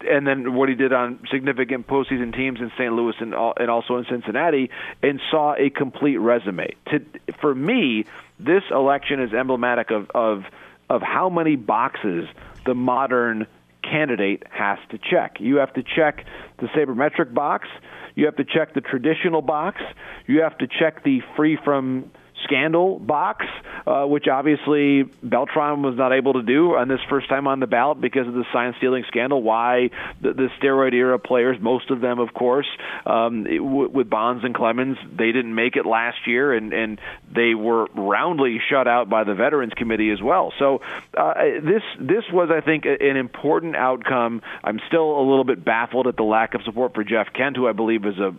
and 0.00 0.26
then 0.26 0.54
what 0.54 0.68
he 0.68 0.74
did 0.74 0.92
on 0.92 1.20
significant 1.30 1.86
postseason 1.86 2.34
teams 2.34 2.60
in 2.60 2.70
St. 2.76 2.92
Louis 2.92 3.14
and 3.18 3.34
also 3.34 3.96
in 3.96 4.04
Cincinnati, 4.10 4.70
and 5.02 5.20
saw 5.30 5.54
a 5.54 5.70
complete 5.70 6.18
resume. 6.18 6.74
To, 6.90 7.04
for 7.40 7.54
me, 7.54 8.04
this 8.38 8.62
election 8.70 9.20
is 9.20 9.32
emblematic 9.32 9.90
of, 9.90 10.10
of 10.14 10.44
of 10.88 11.02
how 11.02 11.28
many 11.28 11.56
boxes 11.56 12.28
the 12.64 12.74
modern 12.74 13.46
candidate 13.82 14.44
has 14.50 14.78
to 14.90 14.98
check. 14.98 15.36
You 15.40 15.56
have 15.56 15.72
to 15.74 15.82
check 15.82 16.24
the 16.58 16.66
sabermetric 16.66 17.34
box. 17.34 17.68
You 18.14 18.26
have 18.26 18.36
to 18.36 18.44
check 18.44 18.74
the 18.74 18.80
traditional 18.80 19.42
box. 19.42 19.80
You 20.26 20.42
have 20.42 20.56
to 20.58 20.66
check 20.66 21.04
the 21.04 21.20
free 21.36 21.58
from 21.62 22.10
scandal 22.44 22.98
box, 22.98 23.46
uh, 23.86 24.04
which 24.04 24.26
obviously 24.28 25.04
Beltran 25.22 25.82
was 25.82 25.96
not 25.96 26.12
able 26.12 26.34
to 26.34 26.42
do 26.42 26.76
on 26.76 26.88
this 26.88 27.00
first 27.08 27.28
time 27.28 27.46
on 27.46 27.60
the 27.60 27.66
ballot 27.66 28.00
because 28.00 28.26
of 28.26 28.34
the 28.34 28.44
sign 28.52 28.74
stealing 28.78 29.04
scandal. 29.08 29.42
Why 29.42 29.90
the, 30.20 30.32
the 30.32 30.48
steroid 30.60 30.92
era 30.92 31.18
players, 31.18 31.56
most 31.60 31.90
of 31.90 32.00
them, 32.00 32.18
of 32.18 32.32
course, 32.34 32.68
um, 33.04 33.46
it, 33.46 33.58
w- 33.58 33.88
with 33.88 34.10
Bonds 34.10 34.44
and 34.44 34.54
Clemens, 34.54 34.98
they 35.16 35.32
didn't 35.32 35.54
make 35.54 35.76
it 35.76 35.86
last 35.86 36.18
year, 36.26 36.52
and 36.52 36.72
and 36.72 37.00
they 37.34 37.54
were 37.54 37.86
roundly 37.94 38.60
shut 38.70 38.86
out 38.86 39.08
by 39.08 39.24
the 39.24 39.34
Veterans 39.34 39.72
Committee 39.74 40.10
as 40.10 40.22
well. 40.22 40.52
So 40.58 40.82
uh, 41.16 41.34
this 41.62 41.82
this 41.98 42.24
was, 42.32 42.50
I 42.50 42.60
think, 42.60 42.84
an 42.84 43.16
important 43.16 43.76
outcome. 43.76 44.42
I'm 44.62 44.80
still 44.88 45.18
a 45.18 45.24
little 45.28 45.44
bit 45.44 45.64
baffled 45.64 46.06
at 46.06 46.16
the 46.16 46.22
lack 46.22 46.54
of 46.54 46.62
support 46.62 46.94
for 46.94 47.04
Jeff 47.04 47.28
Kent, 47.32 47.56
who 47.56 47.66
I 47.66 47.72
believe 47.72 48.04
is 48.04 48.18
a 48.18 48.34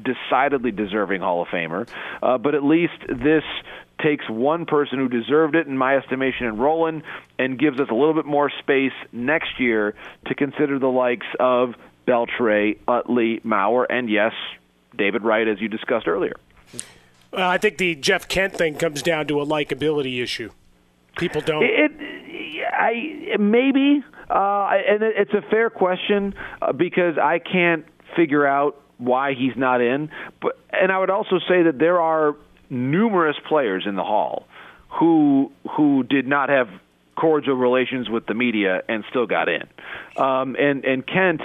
decidedly 0.00 0.70
deserving 0.70 1.20
Hall 1.20 1.42
of 1.42 1.48
Famer. 1.48 1.88
Uh, 2.22 2.38
but 2.38 2.54
at 2.54 2.64
least 2.64 2.94
this 3.08 3.39
takes 4.02 4.28
one 4.28 4.66
person 4.66 4.98
who 4.98 5.08
deserved 5.08 5.54
it, 5.54 5.66
in 5.66 5.76
my 5.76 5.96
estimation, 5.96 6.46
in 6.46 6.56
Rolen, 6.56 7.02
and 7.38 7.58
gives 7.58 7.78
us 7.80 7.88
a 7.90 7.94
little 7.94 8.14
bit 8.14 8.26
more 8.26 8.50
space 8.58 8.92
next 9.12 9.58
year 9.58 9.94
to 10.26 10.34
consider 10.34 10.78
the 10.78 10.88
likes 10.88 11.26
of 11.38 11.74
Beltre, 12.06 12.78
Utley, 12.88 13.40
Mauer, 13.44 13.86
and 13.88 14.08
yes, 14.08 14.32
David 14.96 15.22
Wright, 15.22 15.46
as 15.46 15.60
you 15.60 15.68
discussed 15.68 16.08
earlier. 16.08 16.34
I 17.32 17.58
think 17.58 17.78
the 17.78 17.94
Jeff 17.94 18.26
Kent 18.26 18.54
thing 18.54 18.74
comes 18.74 19.02
down 19.02 19.26
to 19.28 19.40
a 19.40 19.46
likability 19.46 20.22
issue. 20.22 20.50
People 21.16 21.40
don't. 21.40 21.62
It, 21.62 21.92
I 22.72 23.36
maybe, 23.38 24.02
uh, 24.28 24.70
and 24.88 25.02
it's 25.02 25.32
a 25.32 25.42
fair 25.42 25.70
question 25.70 26.34
uh, 26.60 26.72
because 26.72 27.18
I 27.18 27.38
can't 27.38 27.84
figure 28.16 28.46
out 28.46 28.80
why 28.98 29.34
he's 29.34 29.56
not 29.56 29.80
in. 29.80 30.10
But 30.40 30.58
and 30.70 30.90
I 30.90 30.98
would 30.98 31.10
also 31.10 31.38
say 31.48 31.62
that 31.62 31.78
there 31.78 32.00
are 32.00 32.34
numerous 32.70 33.36
players 33.48 33.84
in 33.86 33.96
the 33.96 34.04
hall 34.04 34.46
who 34.88 35.52
who 35.76 36.02
did 36.02 36.26
not 36.26 36.48
have 36.48 36.68
cordial 37.16 37.54
relations 37.54 38.08
with 38.08 38.26
the 38.26 38.34
media 38.34 38.82
and 38.88 39.04
still 39.10 39.26
got 39.26 39.48
in. 39.48 39.62
Um, 40.16 40.56
and 40.58 40.84
and 40.84 41.06
Kent 41.06 41.42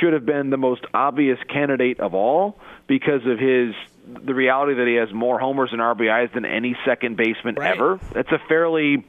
should 0.00 0.12
have 0.12 0.24
been 0.24 0.50
the 0.50 0.56
most 0.56 0.84
obvious 0.94 1.38
candidate 1.48 2.00
of 2.00 2.14
all 2.14 2.56
because 2.86 3.26
of 3.26 3.38
his 3.38 3.74
the 4.06 4.34
reality 4.34 4.74
that 4.74 4.86
he 4.86 4.94
has 4.94 5.12
more 5.12 5.38
homers 5.38 5.70
and 5.72 5.80
RBIs 5.80 6.32
than 6.32 6.46
any 6.46 6.76
second 6.86 7.16
baseman 7.16 7.56
right. 7.56 7.76
ever. 7.76 8.00
That's 8.12 8.32
a 8.32 8.38
fairly 8.48 9.04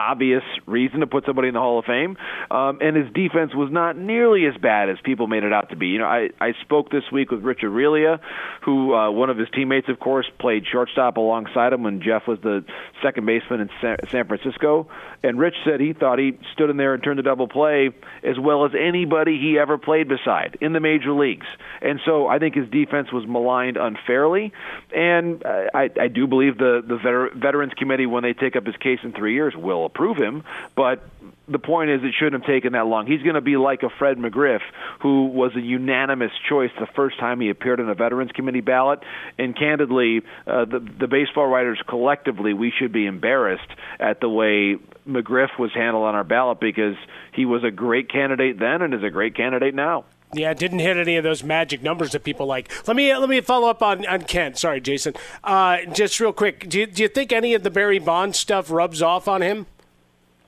obvious 0.00 0.42
reason 0.66 1.00
to 1.00 1.06
put 1.06 1.26
somebody 1.26 1.48
in 1.48 1.54
the 1.54 1.60
Hall 1.60 1.78
of 1.78 1.84
Fame. 1.84 2.16
Um, 2.50 2.78
and 2.80 2.96
his 2.96 3.12
defense 3.12 3.54
was 3.54 3.70
not 3.70 3.98
nearly 3.98 4.46
as 4.46 4.56
bad 4.56 4.88
as 4.88 4.96
people 5.04 5.26
made 5.26 5.44
it 5.44 5.52
out 5.52 5.70
to 5.70 5.76
be. 5.76 5.88
You 5.88 5.98
know, 5.98 6.06
I, 6.06 6.30
I 6.40 6.54
spoke 6.62 6.90
this 6.90 7.04
week 7.12 7.30
with 7.30 7.42
Rich 7.42 7.60
Aurilia, 7.62 8.18
who 8.64 8.94
uh, 8.94 9.10
one 9.10 9.28
of 9.28 9.36
his 9.36 9.48
teammates, 9.54 9.88
of 9.88 10.00
course, 10.00 10.26
played 10.38 10.64
shortstop 10.66 11.16
alongside 11.18 11.72
him 11.72 11.82
when 11.82 12.00
Jeff 12.00 12.26
was 12.26 12.38
the 12.42 12.64
second 13.02 13.26
baseman 13.26 13.60
in 13.60 13.70
San 14.10 14.26
Francisco. 14.26 14.88
And 15.22 15.38
Rich 15.38 15.56
said 15.64 15.80
he 15.80 15.92
thought 15.92 16.18
he 16.18 16.38
stood 16.54 16.70
in 16.70 16.78
there 16.78 16.94
and 16.94 17.02
turned 17.02 17.18
the 17.18 17.22
double 17.22 17.48
play 17.48 17.90
as 18.24 18.38
well 18.38 18.64
as 18.64 18.72
anybody 18.78 19.38
he 19.38 19.58
ever 19.58 19.76
played 19.76 20.08
beside 20.08 20.56
in 20.62 20.72
the 20.72 20.80
major 20.80 21.12
leagues. 21.12 21.46
And 21.82 22.00
so 22.06 22.26
I 22.26 22.38
think 22.38 22.54
his 22.54 22.68
defense 22.70 23.12
was 23.12 23.26
maligned 23.26 23.76
unfairly. 23.76 24.52
And 24.94 25.44
uh, 25.44 25.66
I, 25.74 25.90
I 26.00 26.08
do 26.08 26.26
believe 26.26 26.56
the 26.56 26.82
the 26.86 26.96
veter- 26.96 27.34
Veterans 27.34 27.72
Committee, 27.76 28.06
when 28.06 28.22
they 28.22 28.32
take 28.32 28.56
up 28.56 28.64
his 28.64 28.76
case 28.76 29.00
in 29.02 29.12
three 29.12 29.34
years, 29.34 29.54
will 29.54 29.89
approve 29.90 30.16
him. 30.16 30.44
But 30.74 31.02
the 31.48 31.58
point 31.58 31.90
is, 31.90 32.02
it 32.04 32.14
shouldn't 32.16 32.42
have 32.42 32.50
taken 32.50 32.72
that 32.74 32.86
long. 32.86 33.06
He's 33.06 33.22
going 33.22 33.34
to 33.34 33.40
be 33.40 33.56
like 33.56 33.82
a 33.82 33.90
Fred 33.90 34.18
McGriff, 34.18 34.60
who 35.00 35.26
was 35.26 35.54
a 35.56 35.60
unanimous 35.60 36.30
choice 36.48 36.70
the 36.78 36.86
first 36.86 37.18
time 37.18 37.40
he 37.40 37.50
appeared 37.50 37.80
on 37.80 37.88
a 37.88 37.94
Veterans 37.94 38.30
Committee 38.32 38.60
ballot. 38.60 39.00
And 39.36 39.56
candidly, 39.56 40.22
uh, 40.46 40.64
the, 40.64 40.78
the 40.78 41.08
baseball 41.08 41.46
writers 41.46 41.80
collectively, 41.88 42.54
we 42.54 42.72
should 42.76 42.92
be 42.92 43.06
embarrassed 43.06 43.68
at 43.98 44.20
the 44.20 44.28
way 44.28 44.76
McGriff 45.08 45.58
was 45.58 45.72
handled 45.74 46.04
on 46.04 46.14
our 46.14 46.24
ballot 46.24 46.60
because 46.60 46.96
he 47.32 47.44
was 47.44 47.64
a 47.64 47.70
great 47.70 48.10
candidate 48.10 48.58
then 48.58 48.82
and 48.82 48.94
is 48.94 49.02
a 49.02 49.10
great 49.10 49.34
candidate 49.34 49.74
now. 49.74 50.04
Yeah, 50.32 50.54
didn't 50.54 50.78
hit 50.78 50.96
any 50.96 51.16
of 51.16 51.24
those 51.24 51.42
magic 51.42 51.82
numbers 51.82 52.12
that 52.12 52.22
people 52.22 52.46
like. 52.46 52.70
Let 52.86 52.96
me 52.96 53.12
let 53.16 53.28
me 53.28 53.40
follow 53.40 53.68
up 53.68 53.82
on, 53.82 54.06
on 54.06 54.22
Kent. 54.22 54.58
Sorry, 54.58 54.80
Jason. 54.80 55.14
Uh, 55.42 55.78
just 55.92 56.20
real 56.20 56.32
quick, 56.32 56.68
do 56.68 56.78
you, 56.78 56.86
do 56.86 57.02
you 57.02 57.08
think 57.08 57.32
any 57.32 57.54
of 57.54 57.64
the 57.64 57.70
Barry 57.70 57.98
Bonds 57.98 58.38
stuff 58.38 58.70
rubs 58.70 59.02
off 59.02 59.26
on 59.26 59.42
him? 59.42 59.66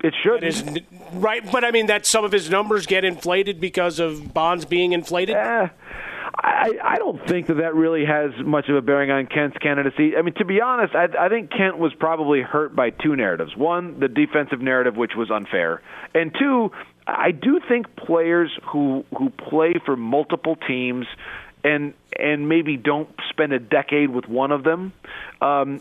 It 0.02 0.14
should. 0.22 0.42
Is, 0.42 0.64
right, 1.12 1.44
but 1.50 1.64
I 1.64 1.70
mean 1.70 1.86
that 1.86 2.06
some 2.06 2.24
of 2.24 2.32
his 2.32 2.50
numbers 2.50 2.86
get 2.86 3.04
inflated 3.04 3.60
because 3.60 3.98
of 3.98 4.34
Bonds 4.34 4.64
being 4.64 4.92
inflated. 4.92 5.36
Yeah. 5.36 5.70
I, 6.34 6.70
I 6.82 6.96
don't 6.96 7.24
think 7.28 7.46
that 7.48 7.58
that 7.58 7.74
really 7.74 8.04
has 8.04 8.32
much 8.44 8.68
of 8.68 8.76
a 8.76 8.80
bearing 8.80 9.10
on 9.10 9.26
Kent's 9.26 9.56
candidacy. 9.58 10.16
I 10.16 10.22
mean, 10.22 10.34
to 10.34 10.44
be 10.44 10.60
honest, 10.60 10.94
I, 10.94 11.06
I 11.18 11.28
think 11.28 11.50
Kent 11.50 11.78
was 11.78 11.92
probably 11.94 12.40
hurt 12.40 12.74
by 12.74 12.90
two 12.90 13.14
narratives. 13.14 13.56
One, 13.56 14.00
the 14.00 14.08
defensive 14.08 14.60
narrative, 14.60 14.96
which 14.96 15.12
was 15.16 15.30
unfair, 15.30 15.82
and 16.14 16.34
two, 16.36 16.72
I 17.06 17.30
do 17.32 17.60
think 17.68 17.94
players 17.96 18.50
who 18.72 19.04
who 19.16 19.30
play 19.30 19.74
for 19.84 19.96
multiple 19.96 20.56
teams 20.56 21.06
and 21.64 21.94
and 22.18 22.48
maybe 22.48 22.76
don't 22.76 23.08
spend 23.30 23.52
a 23.52 23.58
decade 23.58 24.10
with 24.10 24.26
one 24.26 24.52
of 24.52 24.64
them, 24.64 24.92
um, 25.40 25.80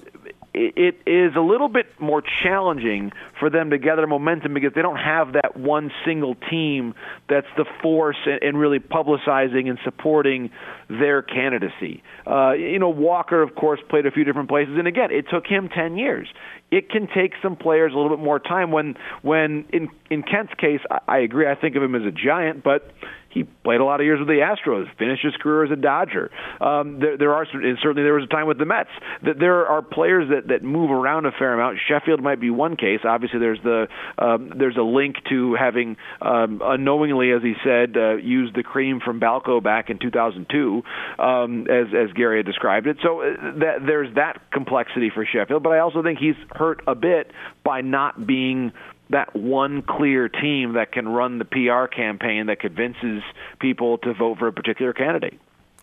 it 0.54 0.98
is 1.06 1.36
a 1.36 1.40
little 1.40 1.70
bit 1.70 1.88
more 2.00 2.22
challenging 2.44 3.14
for 3.40 3.50
them 3.50 3.70
to 3.70 3.78
gather 3.78 4.06
momentum 4.06 4.54
because 4.54 4.74
they 4.74 4.82
don't 4.82 4.98
have 4.98 5.34
that 5.34 5.56
one 5.56 5.92
single 6.06 6.36
team 6.50 6.94
that's 7.30 7.48
the 7.56 7.66
force 7.82 8.18
and 8.26 8.60
really 8.60 8.80
publicizing 8.80 9.70
and 9.70 9.80
supporting 9.84 10.50
their 10.90 11.22
candidacy. 11.22 12.04
Uh, 12.28 12.52
you 12.52 12.80
know, 12.80 12.90
Walker, 12.90 13.42
of 13.42 13.56
course, 13.56 13.80
played 13.90 14.06
a 14.06 14.12
few 14.12 14.26
different 14.26 14.50
places, 14.50 14.76
and 14.78 14.88
again, 14.88 15.10
it 15.12 15.30
took 15.30 15.48
him 15.48 15.70
ten 15.70 15.98
years. 15.98 16.28
It 16.70 16.90
can 16.90 17.08
take 17.08 17.34
some 17.42 17.56
players 17.56 17.94
a 17.94 17.96
little 17.96 18.16
bit 18.16 18.24
more 18.24 18.40
time. 18.40 18.72
When, 18.72 18.98
when 19.22 19.66
in 19.72 19.90
in 20.10 20.24
Kent's 20.24 20.54
case, 20.56 20.82
I, 20.90 21.00
I 21.08 21.18
agree. 21.20 21.48
I 21.48 21.56
think 21.56 21.76
of 21.76 21.84
him 21.84 21.96
as 21.96 22.04
a 22.04 22.12
giant, 22.12 22.64
but 22.64 22.92
he 23.34 23.44
played 23.44 23.80
a 23.80 23.86
lot 23.86 24.00
of 24.00 24.06
years 24.06 24.20
with 24.20 24.28
the 24.28 24.42
Astros, 24.44 24.86
finished 24.98 25.24
his 25.24 25.34
career 25.42 25.66
as 25.66 25.72
a 25.72 25.76
Dodger. 25.76 26.32
Um, 26.60 27.00
there, 27.00 27.18
there 27.18 27.34
are 27.34 27.46
and 27.54 27.78
certainly 27.82 28.04
there 28.04 28.14
was 28.14 28.26
a 28.26 28.28
time 28.34 28.48
with 28.48 28.58
the 28.58 28.66
Mets. 28.66 28.90
That 29.24 29.40
there 29.40 29.66
are 29.66 29.82
players 29.82 30.30
that 30.30 30.50
that 30.50 30.64
move 30.64 30.92
around 30.92 31.26
a 31.26 31.32
fair 31.32 31.54
amount. 31.54 31.80
Sheffield 31.88 32.22
might 32.22 32.40
be 32.40 32.50
one 32.50 32.76
case. 32.76 33.00
Obviously, 33.04 33.40
there's 33.40 33.60
the 33.64 33.88
um, 34.18 34.54
there's 34.58 34.78
a 34.78 34.84
link 34.84 35.16
to 35.30 35.56
having 35.56 35.98
um, 36.22 36.62
unknowingly, 36.64 37.32
as 37.32 37.42
he 37.42 37.54
said, 37.64 37.96
uh, 37.96 38.16
used 38.16 38.56
the 38.56 38.64
cream 38.64 39.00
from 39.04 39.20
Balco 39.20 39.64
back 39.64 39.90
in 39.90 40.00
2002, 40.00 40.84
um, 41.20 41.68
as 41.70 41.88
as 41.96 42.14
Gary 42.14 42.40
had 42.40 42.46
described 42.46 42.88
it. 42.88 42.98
So 43.02 43.22
uh, 43.22 43.60
that 43.60 43.86
there's 43.86 44.14
that 44.16 44.52
complexity 44.52 45.12
for 45.14 45.26
Sheffield. 45.26 45.64
But 45.64 45.72
I 45.72 45.80
also 45.80 46.04
think 46.04 46.20
he's 46.20 46.36
hurt 46.52 46.82
a 46.88 46.96
bit 46.96 47.32
by 47.64 47.82
not 47.82 48.26
being 48.26 48.74
that 49.12 49.36
one 49.36 49.82
clear 49.82 50.28
team 50.28 50.74
that 50.74 50.92
can 50.92 51.08
run 51.08 51.38
the 51.38 51.46
PR 51.46 51.86
campaign 51.94 52.48
that 52.48 52.60
convinces 52.60 53.22
people 53.60 53.98
to 54.00 54.14
vote 54.14 54.40
for 54.40 54.48
a 54.48 54.54
particular 54.54 54.94
candidate. 54.94 55.40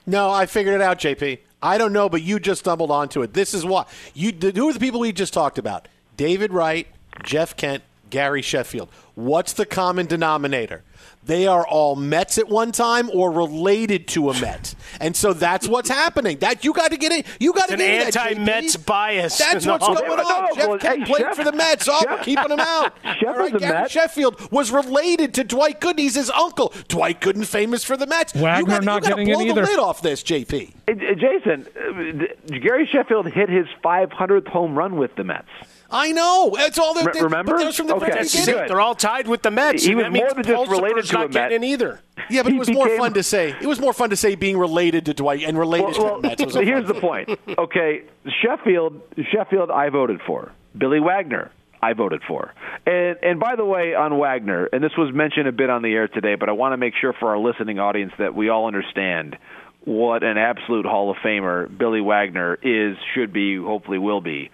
No, 0.07 0.31
I 0.31 0.47
figured 0.47 0.75
it 0.75 0.81
out, 0.81 0.99
JP. 0.99 1.39
I 1.63 1.77
don't 1.77 1.93
know, 1.93 2.09
but 2.09 2.23
you 2.23 2.41
just 2.41 2.61
stumbled 2.61 2.91
onto 2.91 3.23
it. 3.23 3.35
This 3.35 3.53
is 3.53 3.65
what 3.65 3.89
you. 4.15 4.33
Who 4.33 4.69
are 4.69 4.73
the 4.73 4.81
people 4.81 5.01
we 5.01 5.13
just 5.13 5.35
talked 5.35 5.59
about? 5.59 5.89
David 6.17 6.53
Wright, 6.53 6.87
Jeff 7.23 7.57
Kent, 7.57 7.83
Gary 8.11 8.43
Sheffield. 8.43 8.89
What's 9.15 9.53
the 9.53 9.67
common 9.67 10.07
denominator? 10.07 10.85
they 11.29 11.47
are 11.47 11.67
all 11.67 11.95
Mets 11.95 12.39
at 12.39 12.49
one 12.49 12.73
time 12.73 13.11
or 13.11 13.31
related 13.31 14.09
to 14.09 14.31
a 14.31 14.41
Met, 14.41 14.75
and 15.01 15.15
so 15.15 15.33
that's 15.33 15.69
what's 15.69 15.89
happening. 15.89 16.39
That 16.39 16.65
you 16.65 16.73
got 16.73 16.91
to 16.91 16.97
get 16.97 17.13
it. 17.13 17.27
You 17.39 17.53
got 17.53 17.69
to 17.69 17.77
get 17.77 18.17
an 18.17 18.33
anti-Mets 18.35 18.77
bias. 18.77 19.39
That's 19.39 19.67
what's 19.67 19.87
going 19.87 20.01
on. 20.01 20.17
No, 20.19 20.55
Jeff 20.55 20.69
well, 20.69 20.79
Kent 20.79 21.01
hey, 21.01 21.05
played 21.05 21.21
Jeff, 21.21 21.37
for 21.37 21.45
the 21.45 21.53
Mets. 21.53 21.87
Oh, 21.89 22.01
Jeff, 22.03 22.19
we're 22.19 22.25
keeping 22.25 22.51
him 22.51 22.61
out. 22.61 22.95
Jeff 23.05 23.25
all 23.27 23.35
right, 23.35 23.53
was 23.53 23.61
Gary 23.61 23.75
Met. 23.75 23.91
Sheffield 23.91 24.51
was 24.51 24.73
related 24.73 25.35
to 25.35 25.45
Dwight 25.45 25.81
Gooden. 25.81 25.99
He's 25.99 26.15
his 26.15 26.31
uncle. 26.31 26.73
Dwight 26.89 27.21
Gooden, 27.21 27.45
famous 27.45 27.85
for 27.85 27.97
the 27.97 28.07
Mets. 28.07 28.33
Wagner 28.35 28.61
you 28.61 28.67
gotta, 28.67 28.85
not 28.85 29.05
you 29.05 29.11
gotta 29.11 29.25
getting 29.25 29.35
blow 29.35 29.63
it 29.63 29.67
the 29.67 29.71
lid 29.71 29.79
off 29.79 30.01
this, 30.03 30.23
JP. 30.23 30.75
Uh, 30.89 30.93
Jason, 31.15 31.67
uh, 31.77 32.59
Gary 32.59 32.87
Sheffield 32.87 33.27
hit 33.31 33.51
his 33.51 33.67
500th 33.85 34.49
home 34.49 34.77
run 34.77 34.97
with 34.97 35.15
the 35.17 35.25
Mets. 35.25 35.49
I 35.91 36.13
know. 36.13 36.53
That's 36.57 36.79
all. 36.79 36.93
They're, 36.95 37.05
Re- 37.07 37.21
remember? 37.23 37.53
But 37.53 37.59
that 37.59 37.67
was 37.67 37.77
from 37.77 37.87
the 37.87 37.95
Okay. 37.97 38.07
very 38.11 38.23
beginning. 38.25 38.55
good. 38.55 38.69
They're 38.71 38.81
all 38.81 38.95
tied 38.95 39.27
with 39.27 39.43
the 39.43 39.51
Mets. 39.51 39.85
He 39.85 39.93
and 39.93 39.97
was 39.97 40.05
that 40.05 40.13
means 40.13 40.23
more 40.25 40.35
than 40.35 40.45
just 40.45 40.57
Pulsipher's 40.71 40.71
related 40.81 41.05
to 41.07 41.13
not 41.15 41.25
a 41.25 41.29
Met. 41.29 41.33
getting 41.35 41.57
in 41.57 41.65
either. 41.65 42.01
Yeah, 42.29 42.43
but 42.43 42.53
He 42.53 42.57
it 42.57 42.59
was 42.59 42.71
more 42.71 42.89
fun 42.99 43.15
to 43.15 43.23
say. 43.23 43.55
It 43.61 43.67
was 43.67 43.81
more 43.81 43.93
fun 43.95 44.11
to 44.11 44.17
say 44.17 44.35
being 44.35 44.59
related 44.59 45.07
to 45.07 45.15
Dwight 45.15 45.43
and 45.45 45.59
related 45.59 45.97
Well, 45.99 46.17
to 46.17 46.23
the 46.23 46.29
Mets. 46.29 46.45
Was 46.45 46.53
so 46.55 46.61
here's 46.63 46.87
the 46.87 46.95
point. 46.95 47.31
Okay, 47.57 48.03
Sheffield, 48.43 49.01
Sheffield, 49.33 49.71
I 49.71 49.89
voted 49.89 50.21
for. 50.27 50.53
Billy 50.77 51.01
Wagner, 51.01 51.51
I 51.83 51.95
voted 51.95 52.21
for. 52.29 52.53
And 52.87 53.17
and 53.23 53.41
by 53.41 53.57
the 53.57 53.65
way, 53.65 53.95
on 53.95 54.19
Wagner, 54.19 54.69
and 54.73 54.85
this 54.85 54.93
was 54.99 55.15
mentioned 55.15 55.49
a 55.49 55.53
bit 55.53 55.71
on 55.71 55.81
the 55.83 55.93
air 55.95 56.07
today, 56.09 56.35
but 56.35 56.49
I 56.49 56.53
want 56.53 56.73
to 56.75 56.77
make 56.77 56.95
sure 57.01 57.15
for 57.15 57.31
our 57.31 57.39
listening 57.39 57.79
audience 57.79 58.13
that 58.19 58.35
we 58.35 58.51
all 58.51 58.67
understand 58.67 59.39
what 59.85 60.23
an 60.23 60.37
absolute 60.37 60.85
Hall 60.85 61.11
of 61.11 61.17
Famer 61.25 61.67
Billy 61.79 62.03
Wagner 62.03 62.59
is, 62.63 62.97
should 63.15 63.33
be, 63.33 63.57
hopefully 63.57 63.97
will 63.99 64.21
be. 64.21 64.51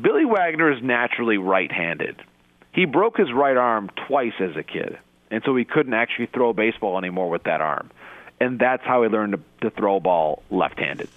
Billy 0.00 0.24
Wagner 0.24 0.72
is 0.72 0.82
naturally 0.82 1.38
right-handed. 1.38 2.20
He 2.72 2.84
broke 2.84 3.16
his 3.16 3.32
right 3.32 3.56
arm 3.56 3.90
twice 4.08 4.32
as 4.40 4.56
a 4.56 4.62
kid, 4.62 4.98
and 5.30 5.42
so 5.44 5.54
he 5.54 5.64
couldn't 5.64 5.94
actually 5.94 6.26
throw 6.26 6.50
a 6.50 6.54
baseball 6.54 6.98
anymore 6.98 7.30
with 7.30 7.44
that 7.44 7.60
arm. 7.60 7.90
And 8.40 8.58
that's 8.58 8.82
how 8.84 9.04
he 9.04 9.08
learned 9.08 9.34
to, 9.60 9.70
to 9.70 9.70
throw 9.70 9.96
a 9.96 10.00
ball 10.00 10.42
left-handed. 10.50 11.08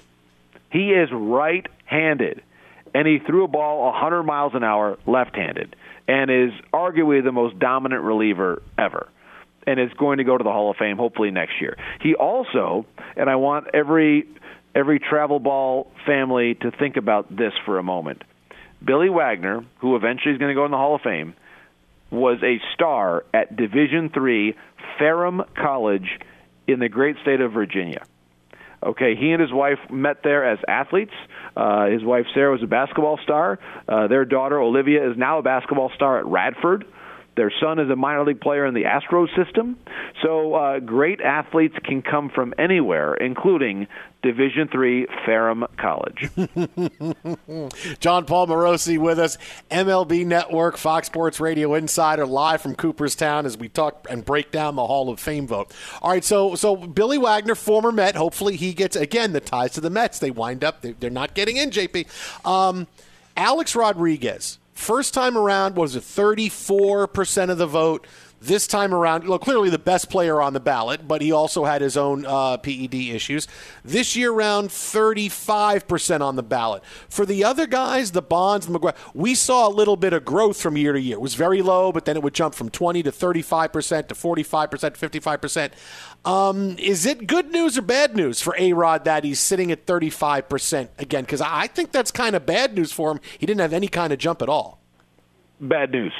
He 0.71 0.91
is 0.91 1.09
right-handed. 1.11 2.43
and 2.93 3.07
he 3.07 3.19
threw 3.19 3.43
a 3.43 3.47
ball 3.47 3.85
100 3.91 4.23
miles 4.23 4.53
an 4.55 4.63
hour 4.63 4.97
left-handed, 5.05 5.75
and 6.07 6.31
is 6.31 6.51
arguably 6.73 7.23
the 7.23 7.31
most 7.31 7.59
dominant 7.59 8.03
reliever 8.03 8.61
ever 8.77 9.09
and 9.67 9.79
is 9.79 9.91
going 9.93 10.19
to 10.19 10.23
go 10.23 10.37
to 10.37 10.43
the 10.43 10.51
Hall 10.51 10.71
of 10.71 10.77
Fame 10.77 10.97
hopefully 10.97 11.29
next 11.29 11.59
year. 11.59 11.77
He 12.01 12.15
also, 12.15 12.85
and 13.17 13.29
I 13.29 13.35
want 13.35 13.67
every 13.73 14.25
every 14.73 14.99
travel 14.99 15.39
ball 15.39 15.91
family 16.05 16.55
to 16.55 16.71
think 16.71 16.97
about 16.97 17.35
this 17.35 17.53
for 17.65 17.77
a 17.77 17.83
moment. 17.83 18.23
Billy 18.83 19.09
Wagner, 19.09 19.65
who 19.79 19.95
eventually 19.95 20.33
is 20.33 20.39
going 20.39 20.49
to 20.49 20.55
go 20.55 20.65
in 20.65 20.71
the 20.71 20.77
Hall 20.77 20.95
of 20.95 21.01
Fame, 21.01 21.33
was 22.09 22.37
a 22.43 22.59
star 22.73 23.25
at 23.33 23.55
Division 23.55 24.09
Three 24.13 24.55
Ferrum 24.97 25.43
College 25.55 26.19
in 26.67 26.79
the 26.79 26.89
great 26.89 27.17
state 27.21 27.41
of 27.41 27.51
Virginia. 27.51 28.03
Okay, 28.83 29.15
he 29.15 29.31
and 29.31 29.41
his 29.41 29.51
wife 29.51 29.79
met 29.89 30.21
there 30.23 30.45
as 30.45 30.59
athletes. 30.67 31.13
Uh, 31.55 31.87
his 31.87 32.03
wife 32.03 32.27
Sarah 32.33 32.51
was 32.51 32.61
a 32.61 32.67
basketball 32.67 33.17
star. 33.23 33.57
Uh, 33.87 34.07
their 34.07 34.23
daughter 34.23 34.59
Olivia 34.59 35.09
is 35.09 35.17
now 35.17 35.39
a 35.39 35.41
basketball 35.41 35.91
star 35.95 36.19
at 36.19 36.25
Radford. 36.27 36.85
Their 37.37 37.51
son 37.61 37.77
is 37.79 37.89
a 37.89 37.95
minor 37.95 38.25
league 38.25 38.41
player 38.41 38.65
in 38.65 38.73
the 38.73 38.83
Astros 38.83 39.33
system. 39.35 39.77
So 40.23 40.55
uh, 40.55 40.79
great 40.79 41.21
athletes 41.21 41.75
can 41.83 42.01
come 42.01 42.29
from 42.29 42.53
anywhere, 42.57 43.13
including 43.13 43.87
Division 44.23 44.67
Three 44.67 45.05
Ferrum 45.23 45.63
College. 45.77 46.29
Jon 47.99 48.25
Paul 48.25 48.47
Morosi 48.47 48.97
with 48.97 49.19
us, 49.19 49.37
MLB 49.69 50.25
Network, 50.25 50.77
Fox 50.77 51.05
Sports 51.05 51.39
Radio 51.39 51.75
Insider, 51.75 52.25
live 52.25 52.59
from 52.59 52.73
Cooperstown 52.75 53.45
as 53.45 53.55
we 53.55 53.69
talk 53.69 54.07
and 54.09 54.25
break 54.25 54.51
down 54.51 54.75
the 54.75 54.87
Hall 54.87 55.09
of 55.09 55.19
Fame 55.19 55.45
vote. 55.45 55.71
All 56.01 56.09
right, 56.09 56.25
so 56.25 56.55
so 56.55 56.75
Billy 56.75 57.19
Wagner, 57.19 57.53
former 57.53 57.91
Met, 57.91 58.15
hopefully 58.15 58.55
he 58.55 58.73
gets 58.73 58.95
again 58.95 59.33
the 59.33 59.39
ties 59.39 59.73
to 59.73 59.81
the 59.81 59.91
Mets. 59.91 60.17
They 60.17 60.31
wind 60.31 60.63
up 60.63 60.81
they're 60.81 61.11
not 61.11 61.35
getting 61.35 61.57
in. 61.57 61.69
JP, 61.69 62.07
um, 62.45 62.87
Alex 63.35 63.75
Rodriguez 63.75 64.57
First 64.77 65.15
time 65.15 65.35
around, 65.35 65.75
was 65.75 65.95
it 65.95 66.03
34% 66.03 67.49
of 67.49 67.57
the 67.57 67.65
vote? 67.65 68.05
This 68.39 68.67
time 68.67 68.93
around, 68.93 69.27
well, 69.27 69.39
clearly 69.39 69.71
the 69.71 69.79
best 69.79 70.11
player 70.11 70.39
on 70.39 70.53
the 70.53 70.59
ballot, 70.59 71.07
but 71.07 71.23
he 71.23 71.31
also 71.31 71.65
had 71.65 71.81
his 71.81 71.97
own 71.97 72.23
uh, 72.27 72.57
PED 72.57 72.93
issues. 72.93 73.47
This 73.83 74.15
year 74.15 74.31
round, 74.31 74.69
35% 74.69 76.21
on 76.21 76.35
the 76.35 76.43
ballot. 76.43 76.83
For 77.09 77.25
the 77.25 77.43
other 77.43 77.65
guys, 77.65 78.11
the 78.11 78.21
Bonds, 78.21 78.67
the 78.67 78.79
McGwire, 78.79 78.95
we 79.15 79.33
saw 79.33 79.67
a 79.67 79.73
little 79.73 79.97
bit 79.97 80.13
of 80.13 80.23
growth 80.23 80.61
from 80.61 80.77
year 80.77 80.93
to 80.93 81.01
year. 81.01 81.15
It 81.15 81.21
was 81.21 81.33
very 81.33 81.63
low, 81.63 81.91
but 81.91 82.05
then 82.05 82.15
it 82.15 82.21
would 82.21 82.35
jump 82.35 82.53
from 82.53 82.69
20 82.69 83.01
to 83.01 83.11
35% 83.11 84.09
to 84.09 84.13
45% 84.13 84.69
to 84.69 85.09
55%. 85.09 85.71
Um, 86.25 86.75
is 86.77 87.05
it 87.05 87.25
good 87.25 87.51
news 87.51 87.77
or 87.77 87.81
bad 87.81 88.15
news 88.15 88.41
for 88.41 88.53
A 88.57 88.73
Rod 88.73 89.05
that 89.05 89.23
he's 89.23 89.39
sitting 89.39 89.71
at 89.71 89.85
35% 89.85 90.89
again? 90.97 91.23
Because 91.23 91.41
I 91.41 91.67
think 91.67 91.91
that's 91.91 92.11
kind 92.11 92.35
of 92.35 92.45
bad 92.45 92.75
news 92.75 92.91
for 92.91 93.11
him. 93.11 93.21
He 93.37 93.45
didn't 93.45 93.61
have 93.61 93.73
any 93.73 93.87
kind 93.87 94.11
of 94.11 94.19
jump 94.19 94.41
at 94.41 94.49
all. 94.49 94.79
Bad 95.61 95.91
news. 95.91 96.13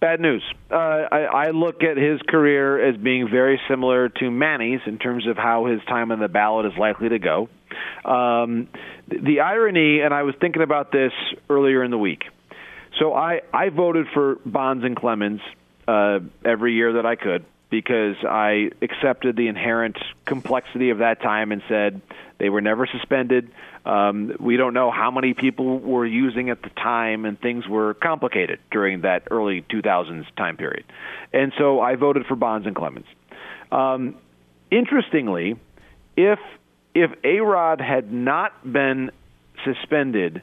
Bad 0.00 0.20
news. 0.20 0.42
Uh, 0.70 0.74
I, 0.74 1.18
I 1.46 1.50
look 1.50 1.82
at 1.82 1.96
his 1.96 2.20
career 2.22 2.88
as 2.88 2.96
being 2.96 3.28
very 3.30 3.60
similar 3.68 4.08
to 4.08 4.30
Manny's 4.30 4.80
in 4.86 4.98
terms 4.98 5.28
of 5.28 5.36
how 5.36 5.66
his 5.66 5.80
time 5.84 6.10
on 6.10 6.18
the 6.18 6.28
ballot 6.28 6.66
is 6.66 6.72
likely 6.78 7.10
to 7.10 7.18
go. 7.18 7.48
Um, 8.04 8.68
the 9.06 9.40
irony, 9.40 10.00
and 10.00 10.12
I 10.12 10.24
was 10.24 10.34
thinking 10.40 10.62
about 10.62 10.90
this 10.90 11.12
earlier 11.48 11.84
in 11.84 11.90
the 11.90 11.98
week. 11.98 12.24
So 12.98 13.14
I, 13.14 13.42
I 13.52 13.68
voted 13.68 14.06
for 14.12 14.36
Bonds 14.44 14.84
and 14.84 14.96
Clemens 14.96 15.40
uh, 15.86 16.20
every 16.44 16.74
year 16.74 16.94
that 16.94 17.06
I 17.06 17.16
could 17.16 17.44
because 17.72 18.16
I 18.22 18.70
accepted 18.82 19.34
the 19.34 19.48
inherent 19.48 19.96
complexity 20.26 20.90
of 20.90 20.98
that 20.98 21.22
time 21.22 21.52
and 21.52 21.62
said 21.70 22.02
they 22.36 22.50
were 22.50 22.60
never 22.60 22.86
suspended. 22.86 23.50
Um, 23.86 24.36
we 24.38 24.58
don't 24.58 24.74
know 24.74 24.90
how 24.90 25.10
many 25.10 25.32
people 25.32 25.78
were 25.78 26.04
using 26.04 26.50
at 26.50 26.60
the 26.60 26.68
time, 26.68 27.24
and 27.24 27.40
things 27.40 27.66
were 27.66 27.94
complicated 27.94 28.60
during 28.70 29.00
that 29.00 29.22
early 29.30 29.62
2000s 29.62 30.26
time 30.36 30.58
period. 30.58 30.84
And 31.32 31.54
so 31.56 31.80
I 31.80 31.96
voted 31.96 32.26
for 32.26 32.36
Bonds 32.36 32.66
and 32.66 32.76
Clemens. 32.76 33.06
Um, 33.72 34.16
interestingly, 34.70 35.56
if 36.14 36.38
if 36.94 37.10
A 37.24 37.40
Rod 37.40 37.80
had 37.80 38.12
not 38.12 38.70
been 38.70 39.12
suspended 39.64 40.42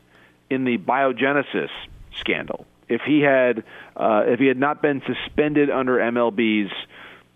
in 0.50 0.64
the 0.64 0.80
biogenesis 0.80 1.70
scandal, 2.16 2.66
if 2.90 3.02
he 3.02 3.22
had 3.22 3.64
uh, 3.96 4.24
if 4.26 4.40
he 4.40 4.48
had 4.48 4.58
not 4.58 4.82
been 4.82 5.04
suspended 5.06 5.70
under 5.70 5.98
MLB's 5.98 6.74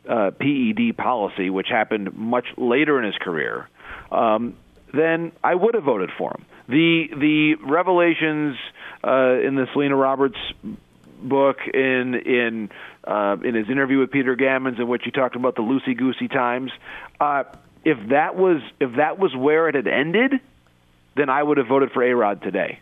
uh, 0.07 0.31
PED 0.31 0.97
policy, 0.97 1.49
which 1.49 1.67
happened 1.69 2.15
much 2.15 2.45
later 2.57 2.99
in 2.99 3.05
his 3.05 3.15
career, 3.15 3.69
um, 4.11 4.55
then 4.93 5.31
I 5.43 5.55
would 5.55 5.73
have 5.73 5.83
voted 5.83 6.11
for 6.17 6.31
him. 6.31 6.45
The 6.67 7.09
the 7.15 7.55
revelations 7.55 8.57
uh, 9.03 9.39
in 9.41 9.55
the 9.55 9.67
Selena 9.73 9.95
Roberts 9.95 10.37
book, 11.21 11.57
in 11.73 12.15
in 12.15 12.69
uh, 13.03 13.37
in 13.43 13.55
his 13.55 13.69
interview 13.69 13.99
with 13.99 14.11
Peter 14.11 14.35
Gammons, 14.35 14.79
in 14.79 14.87
which 14.87 15.03
he 15.03 15.11
talked 15.11 15.35
about 15.35 15.55
the 15.55 15.61
loosey 15.61 15.97
goosey 15.97 16.27
times. 16.27 16.71
Uh, 17.19 17.43
if 17.83 17.97
that 18.09 18.35
was 18.35 18.61
if 18.79 18.95
that 18.95 19.19
was 19.19 19.35
where 19.35 19.67
it 19.67 19.75
had 19.75 19.87
ended, 19.87 20.39
then 21.15 21.29
I 21.29 21.41
would 21.41 21.57
have 21.57 21.67
voted 21.67 21.91
for 21.91 22.03
A 22.03 22.13
Rod 22.13 22.41
today. 22.41 22.79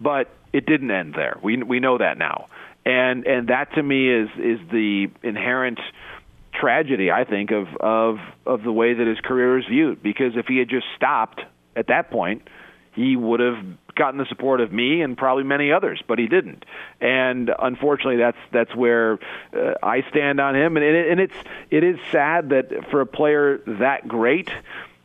But 0.00 0.28
it 0.52 0.66
didn't 0.66 0.90
end 0.90 1.14
there. 1.14 1.38
We 1.42 1.62
we 1.62 1.78
know 1.78 1.98
that 1.98 2.18
now, 2.18 2.46
and 2.84 3.26
and 3.26 3.48
that 3.48 3.74
to 3.74 3.82
me 3.82 4.10
is 4.10 4.28
is 4.36 4.60
the 4.70 5.10
inherent 5.22 5.78
tragedy, 6.60 7.10
I 7.10 7.24
think, 7.24 7.50
of 7.50 7.68
of 7.80 8.18
of 8.46 8.62
the 8.62 8.72
way 8.72 8.94
that 8.94 9.06
his 9.06 9.18
career 9.20 9.58
is 9.58 9.66
viewed. 9.66 10.02
Because 10.02 10.36
if 10.36 10.46
he 10.46 10.58
had 10.58 10.68
just 10.68 10.86
stopped 10.96 11.40
at 11.74 11.88
that 11.88 12.10
point, 12.10 12.42
he 12.92 13.16
would 13.16 13.40
have 13.40 13.64
gotten 13.94 14.18
the 14.18 14.26
support 14.26 14.60
of 14.60 14.72
me 14.72 15.02
and 15.02 15.16
probably 15.16 15.44
many 15.44 15.72
others, 15.72 16.02
but 16.06 16.18
he 16.18 16.26
didn't. 16.26 16.64
And 17.00 17.50
unfortunately, 17.58 18.16
that's 18.16 18.38
that's 18.52 18.74
where 18.74 19.18
uh, 19.54 19.74
I 19.82 20.02
stand 20.10 20.40
on 20.40 20.56
him. 20.56 20.76
And, 20.76 20.84
it, 20.84 21.10
and 21.10 21.20
it's 21.20 21.36
it 21.70 21.84
is 21.84 21.98
sad 22.10 22.50
that 22.50 22.90
for 22.90 23.00
a 23.00 23.06
player 23.06 23.58
that 23.78 24.06
great, 24.08 24.50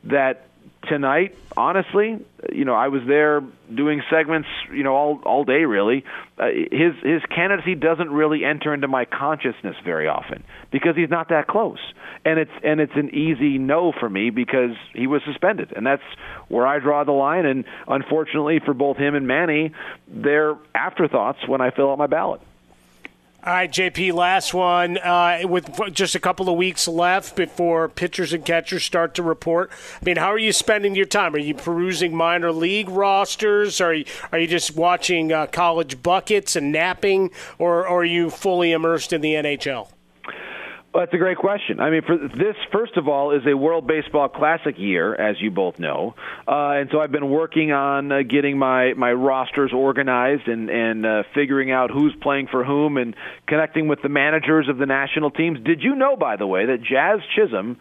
that 0.05 0.47
tonight, 0.85 1.35
honestly, 1.57 2.19
you 2.51 2.65
know, 2.65 2.73
I 2.73 2.87
was 2.87 3.01
there 3.07 3.41
doing 3.73 4.01
segments, 4.09 4.47
you 4.71 4.83
know, 4.83 4.95
all 4.95 5.21
all 5.25 5.43
day 5.43 5.65
really. 5.65 6.03
Uh, 6.37 6.47
his 6.71 6.93
his 7.03 7.21
candidacy 7.33 7.75
doesn't 7.75 8.09
really 8.09 8.43
enter 8.43 8.73
into 8.73 8.87
my 8.87 9.05
consciousness 9.05 9.75
very 9.83 10.07
often 10.07 10.43
because 10.71 10.95
he's 10.95 11.09
not 11.09 11.29
that 11.29 11.47
close. 11.47 11.79
And 12.23 12.39
it's 12.39 12.51
and 12.63 12.79
it's 12.79 12.95
an 12.95 13.13
easy 13.13 13.57
no 13.57 13.91
for 13.91 14.09
me 14.09 14.29
because 14.29 14.75
he 14.93 15.07
was 15.07 15.21
suspended. 15.25 15.73
And 15.75 15.85
that's 15.85 16.03
where 16.47 16.65
I 16.65 16.79
draw 16.79 17.03
the 17.03 17.11
line 17.11 17.45
and 17.45 17.65
unfortunately 17.87 18.59
for 18.63 18.73
both 18.73 18.97
him 18.97 19.15
and 19.15 19.27
Manny, 19.27 19.71
they're 20.07 20.55
afterthoughts 20.73 21.47
when 21.47 21.61
I 21.61 21.71
fill 21.71 21.91
out 21.91 21.97
my 21.97 22.07
ballot. 22.07 22.41
All 23.45 23.53
right, 23.53 23.69
JP, 23.69 24.13
last 24.13 24.55
one. 24.55 24.97
Uh, 24.97 25.41
with 25.47 25.69
just 25.93 26.15
a 26.15 26.19
couple 26.19 26.49
of 26.49 26.57
weeks 26.57 26.87
left 26.87 27.35
before 27.35 27.87
pitchers 27.87 28.33
and 28.33 28.43
catchers 28.43 28.83
start 28.83 29.13
to 29.15 29.21
report, 29.21 29.69
I 30.01 30.03
mean, 30.03 30.17
how 30.17 30.31
are 30.31 30.39
you 30.39 30.51
spending 30.51 30.95
your 30.95 31.05
time? 31.05 31.35
Are 31.35 31.37
you 31.37 31.53
perusing 31.53 32.15
minor 32.15 32.51
league 32.51 32.89
rosters? 32.89 33.79
Are 33.81 33.93
you, 33.93 34.05
are 34.31 34.39
you 34.39 34.47
just 34.47 34.75
watching 34.75 35.31
uh, 35.31 35.45
college 35.45 36.01
buckets 36.01 36.55
and 36.55 36.71
napping, 36.71 37.29
or, 37.59 37.87
or 37.87 37.99
are 37.99 38.03
you 38.03 38.31
fully 38.31 38.71
immersed 38.71 39.13
in 39.13 39.21
the 39.21 39.35
NHL? 39.35 39.89
Well, 40.95 41.01
that's 41.01 41.13
a 41.13 41.17
great 41.17 41.37
question. 41.37 41.81
I 41.81 41.89
mean, 41.89 42.03
for 42.03 42.15
this, 42.15 42.55
first 42.71 42.95
of 42.95 43.09
all, 43.09 43.31
is 43.31 43.45
a 43.45 43.53
World 43.53 43.85
Baseball 43.85 44.29
Classic 44.29 44.79
year, 44.79 45.13
as 45.13 45.35
you 45.41 45.51
both 45.51 45.77
know, 45.77 46.15
uh, 46.47 46.79
and 46.79 46.89
so 46.89 47.01
I've 47.01 47.11
been 47.11 47.29
working 47.29 47.73
on 47.73 48.13
uh, 48.13 48.21
getting 48.21 48.57
my 48.57 48.93
my 48.93 49.11
rosters 49.11 49.73
organized 49.73 50.47
and 50.47 50.69
and 50.69 51.05
uh, 51.05 51.23
figuring 51.33 51.69
out 51.69 51.91
who's 51.91 52.15
playing 52.21 52.47
for 52.47 52.63
whom 52.63 52.95
and 52.95 53.13
connecting 53.45 53.89
with 53.89 54.03
the 54.03 54.07
managers 54.07 54.69
of 54.69 54.77
the 54.77 54.85
national 54.85 55.31
teams. 55.31 55.59
Did 55.65 55.83
you 55.83 55.95
know, 55.95 56.15
by 56.15 56.37
the 56.37 56.47
way, 56.47 56.67
that 56.67 56.81
Jazz 56.81 57.19
Chisholm, 57.35 57.75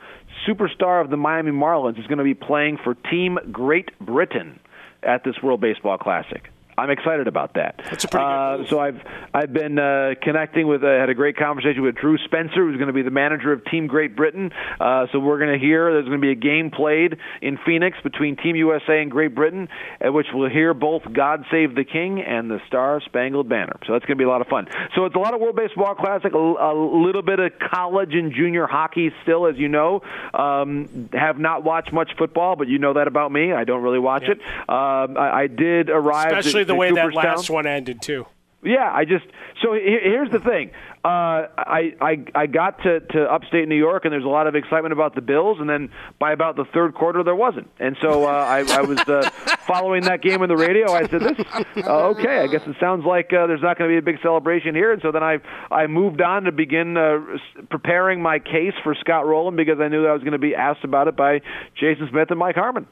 superstar 0.49 1.01
of 1.01 1.09
the 1.09 1.17
Miami 1.17 1.53
Marlins, 1.53 2.01
is 2.01 2.09
going 2.09 2.19
to 2.19 2.25
be 2.25 2.35
playing 2.35 2.79
for 2.83 2.97
Team 2.97 3.39
Great 3.53 3.97
Britain 4.01 4.59
at 5.05 5.23
this 5.23 5.37
World 5.41 5.61
Baseball 5.61 5.99
Classic? 5.99 6.51
I'm 6.77 6.91
excited 6.91 7.29
about 7.29 7.55
that. 7.55 7.81
That's 7.91 8.05
a 8.05 8.09
pretty 8.09 8.25
uh, 8.27 8.65
So 8.69 8.81
I've 8.81 9.01
I've 9.33 9.53
been 9.53 9.79
uh, 9.79 10.15
connecting 10.23 10.67
with 10.67 10.83
uh, 10.83 10.87
had 10.89 11.09
a 11.09 11.15
great 11.15 11.37
conversation 11.37 11.83
with 11.83 11.95
Drew 11.97 12.19
Spencer, 12.19 12.65
who's 12.67 12.77
going 12.77 12.89
to 12.89 12.93
be 12.93 13.03
the 13.03 13.11
manager 13.11 13.53
of 13.53 13.65
Team 13.67 13.87
Great 13.87 14.17
Britain. 14.17 14.53
Uh, 14.81 15.07
so 15.13 15.19
we're 15.19 15.39
going 15.39 15.53
to 15.53 15.65
hear 15.65 15.93
there's 15.93 16.07
going 16.07 16.21
to 16.21 16.23
be 16.27 16.33
a 16.33 16.35
game 16.35 16.71
played 16.71 17.17
in 17.43 17.59
Phoenix 17.65 17.97
between 18.03 18.37
Team 18.37 18.57
USA 18.57 19.01
and 19.03 19.11
Great 19.11 19.35
Britain, 19.35 19.69
at 20.01 20.13
which 20.13 20.27
we'll 20.35 20.51
hear 20.51 20.75
both 20.75 21.03
"God 21.13 21.45
Save 21.51 21.75
the 21.75 21.85
King" 21.85 22.21
and 22.23 22.51
the 22.51 22.61
Star 22.67 23.01
Spangled 23.05 23.49
Banner. 23.49 23.77
So 23.87 23.93
that's 23.93 24.05
going 24.05 24.17
to 24.19 24.23
be 24.23 24.25
a 24.25 24.29
lot 24.29 24.41
of 24.41 24.49
fun. 24.49 24.67
So 24.97 25.05
it's 25.05 25.15
a 25.15 25.19
lot 25.19 25.35
of 25.35 25.41
World 25.41 25.57
Baseball 25.57 25.95
Classic, 25.95 26.33
a, 26.33 26.37
a 26.37 26.75
little 26.75 27.23
bit 27.23 27.39
of 27.39 27.53
college 27.59 28.15
and 28.15 28.33
junior 28.33 28.67
hockey 28.67 29.13
still, 29.23 29.47
as 29.47 29.57
you 29.57 29.69
know. 29.69 30.03
Um, 30.33 31.09
have 31.13 31.39
not 31.39 31.65
watched 31.65 31.93
much 31.93 32.11
football, 32.19 32.57
but 32.57 32.69
you 32.69 32.79
know 32.79 32.95
that 32.95 33.07
about 33.07 33.31
me. 33.33 33.53
I 33.53 33.65
don't 33.65 33.83
really 33.83 33.99
watch 33.99 34.25
Yeah. 34.25 34.33
it. 34.33 34.41
Um, 34.69 35.17
I, 35.17 35.43
I 35.43 35.47
did 35.47 35.91
arrive. 35.91 36.33
Especially 36.37 36.64
at- 36.65 36.69
the 36.69 36.75
at 36.75 36.79
way 36.79 36.93
that 36.93 37.15
last 37.15 37.51
one 37.51 37.67
ended, 37.67 38.03
too. 38.03 38.27
Yeah, 38.65 38.91
I 38.91 39.05
just 39.05 39.27
so 39.63 39.75
here's 39.75 40.31
the 40.31 40.41
thing. 40.41 40.71
Uh, 41.05 41.49
I 41.59 41.95
I 42.01 42.25
I 42.35 42.47
got 42.47 42.83
to 42.85 43.01
to 43.01 43.25
upstate 43.25 43.69
New 43.69 43.77
York, 43.77 44.07
and 44.07 44.13
there's 44.13 44.25
a 44.25 44.29
lot 44.29 44.47
of 44.47 44.55
excitement 44.55 44.95
about 44.95 45.15
the 45.15 45.21
Bills, 45.21 45.59
and 45.61 45.69
then 45.69 45.91
by 46.19 46.33
about 46.33 46.57
the 46.57 46.65
third 46.73 46.95
quarter, 46.95 47.23
there 47.23 47.37
wasn't, 47.37 47.69
and 47.79 47.95
so 48.01 48.25
uh, 48.25 48.29
I 48.29 48.61
I 48.61 48.81
was 48.81 48.99
uh, 49.01 49.29
following 49.67 50.05
that 50.05 50.23
game 50.23 50.41
on 50.41 50.49
the 50.49 50.57
radio. 50.57 50.91
I 50.91 51.07
said, 51.07 51.21
"This 51.21 51.87
uh, 51.87 52.09
okay? 52.09 52.39
I 52.39 52.47
guess 52.47 52.63
it 52.67 52.77
sounds 52.81 53.05
like 53.05 53.35
uh, 53.35 53.47
there's 53.47 53.61
not 53.61 53.77
going 53.77 53.91
to 53.91 53.95
be 53.95 53.99
a 53.99 54.03
big 54.03 54.23
celebration 54.23 54.75
here." 54.75 54.93
And 54.93 55.03
so 55.03 55.13
then 55.13 55.23
I 55.23 55.41
I 55.71 55.87
moved 55.87 56.23
on 56.23 56.45
to 56.45 56.53
begin 56.53 56.97
uh, 56.97 57.21
preparing 57.69 58.23
my 58.23 58.39
case 58.39 58.75
for 58.83 58.95
Scott 58.95 59.27
Rolen 59.27 59.57
because 59.57 59.81
I 59.81 59.89
knew 59.89 60.03
that 60.03 60.09
I 60.09 60.13
was 60.15 60.23
going 60.23 60.33
to 60.33 60.39
be 60.39 60.55
asked 60.55 60.85
about 60.85 61.07
it 61.07 61.17
by 61.17 61.43
Jason 61.79 62.09
Smith 62.11 62.31
and 62.31 62.39
Mike 62.39 62.57
Harmon. 62.57 62.87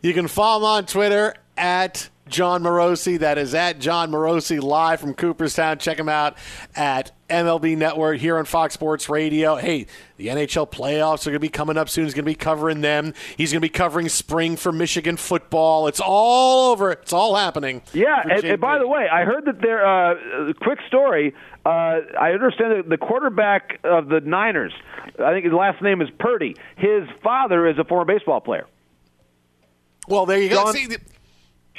You 0.00 0.14
can 0.14 0.26
follow 0.26 0.58
him 0.60 0.64
on 0.78 0.86
Twitter 0.86 1.34
at 1.58 2.08
Jon 2.28 2.62
Morosi. 2.62 3.18
That 3.18 3.38
is 3.38 3.54
at 3.54 3.78
Jon 3.78 4.10
Morosi 4.10 4.62
live 4.62 5.00
from 5.00 5.14
Cooperstown. 5.14 5.78
Check 5.78 5.98
him 5.98 6.08
out 6.08 6.36
at 6.74 7.12
MLB 7.28 7.76
Network 7.76 8.18
here 8.18 8.38
on 8.38 8.44
Fox 8.44 8.74
Sports 8.74 9.08
Radio. 9.08 9.56
Hey, 9.56 9.86
the 10.16 10.28
NHL 10.28 10.70
playoffs 10.70 11.26
are 11.26 11.30
going 11.30 11.34
to 11.34 11.40
be 11.40 11.48
coming 11.48 11.76
up 11.76 11.88
soon. 11.88 12.04
He's 12.04 12.14
going 12.14 12.24
to 12.24 12.30
be 12.30 12.34
covering 12.34 12.80
them. 12.80 13.14
He's 13.36 13.52
going 13.52 13.60
to 13.60 13.64
be 13.64 13.68
covering 13.68 14.08
spring 14.08 14.56
for 14.56 14.72
Michigan 14.72 15.16
football. 15.16 15.88
It's 15.88 16.00
all 16.00 16.72
over. 16.72 16.92
It's 16.92 17.12
all 17.12 17.34
happening. 17.36 17.82
Yeah, 17.92 18.22
and, 18.22 18.44
and, 18.44 18.60
by 18.60 18.78
the 18.78 18.88
way, 18.88 19.06
I 19.10 19.24
heard 19.24 19.44
that 19.44 19.60
there. 19.60 19.86
Uh, 19.86 20.52
quick 20.60 20.78
story. 20.86 21.34
Uh, 21.66 22.00
I 22.18 22.32
understand 22.32 22.72
that 22.72 22.88
the 22.88 22.98
quarterback 22.98 23.80
of 23.84 24.08
the 24.08 24.20
Niners. 24.20 24.72
I 25.22 25.32
think 25.32 25.44
his 25.44 25.54
last 25.54 25.82
name 25.82 26.00
is 26.00 26.08
Purdy. 26.18 26.56
His 26.76 27.04
father 27.22 27.66
is 27.66 27.78
a 27.78 27.84
former 27.84 28.04
baseball 28.04 28.40
player. 28.40 28.66
Well, 30.08 30.24
there 30.24 30.40
you 30.40 30.48
Shawn, 30.48 30.66
go. 30.66 30.72
See, 30.72 30.88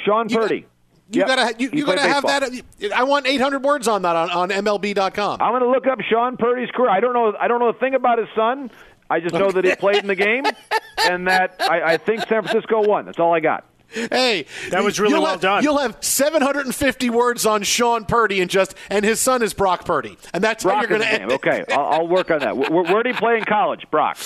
Shawn 0.04 0.28
Purdy. 0.28 0.66
You 1.12 1.20
Yep. 1.20 1.26
gotta 1.26 1.54
you, 1.58 1.70
you 1.72 1.86
gotta 1.86 2.00
have 2.02 2.22
that. 2.24 2.52
I 2.94 3.02
want 3.02 3.26
800 3.26 3.64
words 3.64 3.88
on 3.88 4.02
that 4.02 4.14
on, 4.14 4.30
on 4.30 4.48
MLB.com. 4.50 5.42
I'm 5.42 5.50
going 5.52 5.62
to 5.62 5.68
look 5.68 5.86
up 5.88 6.00
Shawn 6.02 6.36
Purdy's 6.36 6.70
career. 6.70 6.88
I 6.88 7.00
don't 7.00 7.12
know. 7.14 7.34
I 7.38 7.48
don't 7.48 7.58
know 7.58 7.68
a 7.68 7.72
thing 7.72 7.94
about 7.94 8.18
his 8.18 8.28
son. 8.36 8.70
I 9.10 9.18
just 9.18 9.34
know 9.34 9.50
that 9.50 9.64
he 9.64 9.74
played 9.74 9.96
in 9.96 10.06
the 10.06 10.14
game, 10.14 10.44
and 11.10 11.26
that 11.26 11.56
I, 11.60 11.94
I 11.94 11.96
think 11.96 12.20
San 12.28 12.44
Francisco 12.44 12.86
won. 12.86 13.06
That's 13.06 13.18
all 13.18 13.34
I 13.34 13.40
got. 13.40 13.64
Hey, 13.88 14.46
That 14.70 14.84
was 14.84 15.00
really 15.00 15.14
well 15.14 15.26
have, 15.26 15.40
done. 15.40 15.64
You'll 15.64 15.78
have 15.78 15.96
750 16.00 17.10
words 17.10 17.44
on 17.44 17.64
Shawn 17.64 18.04
Purdy 18.04 18.40
and 18.40 18.48
just 18.48 18.76
and 18.88 19.04
his 19.04 19.18
son 19.18 19.42
is 19.42 19.52
Brock 19.52 19.84
Purdy, 19.84 20.16
and 20.32 20.44
that's 20.44 20.62
how 20.62 20.78
you're 20.78 20.86
going 20.88 21.00
to 21.00 21.08
end. 21.08 21.22
name. 21.26 21.32
Okay, 21.32 21.64
I'll, 21.72 21.86
I'll 21.86 22.08
work 22.08 22.30
on 22.30 22.38
that. 22.38 22.56
Where, 22.56 22.70
where 22.70 23.02
did 23.02 23.16
he 23.16 23.18
play 23.18 23.36
in 23.36 23.44
college, 23.44 23.84
Brock? 23.90 24.16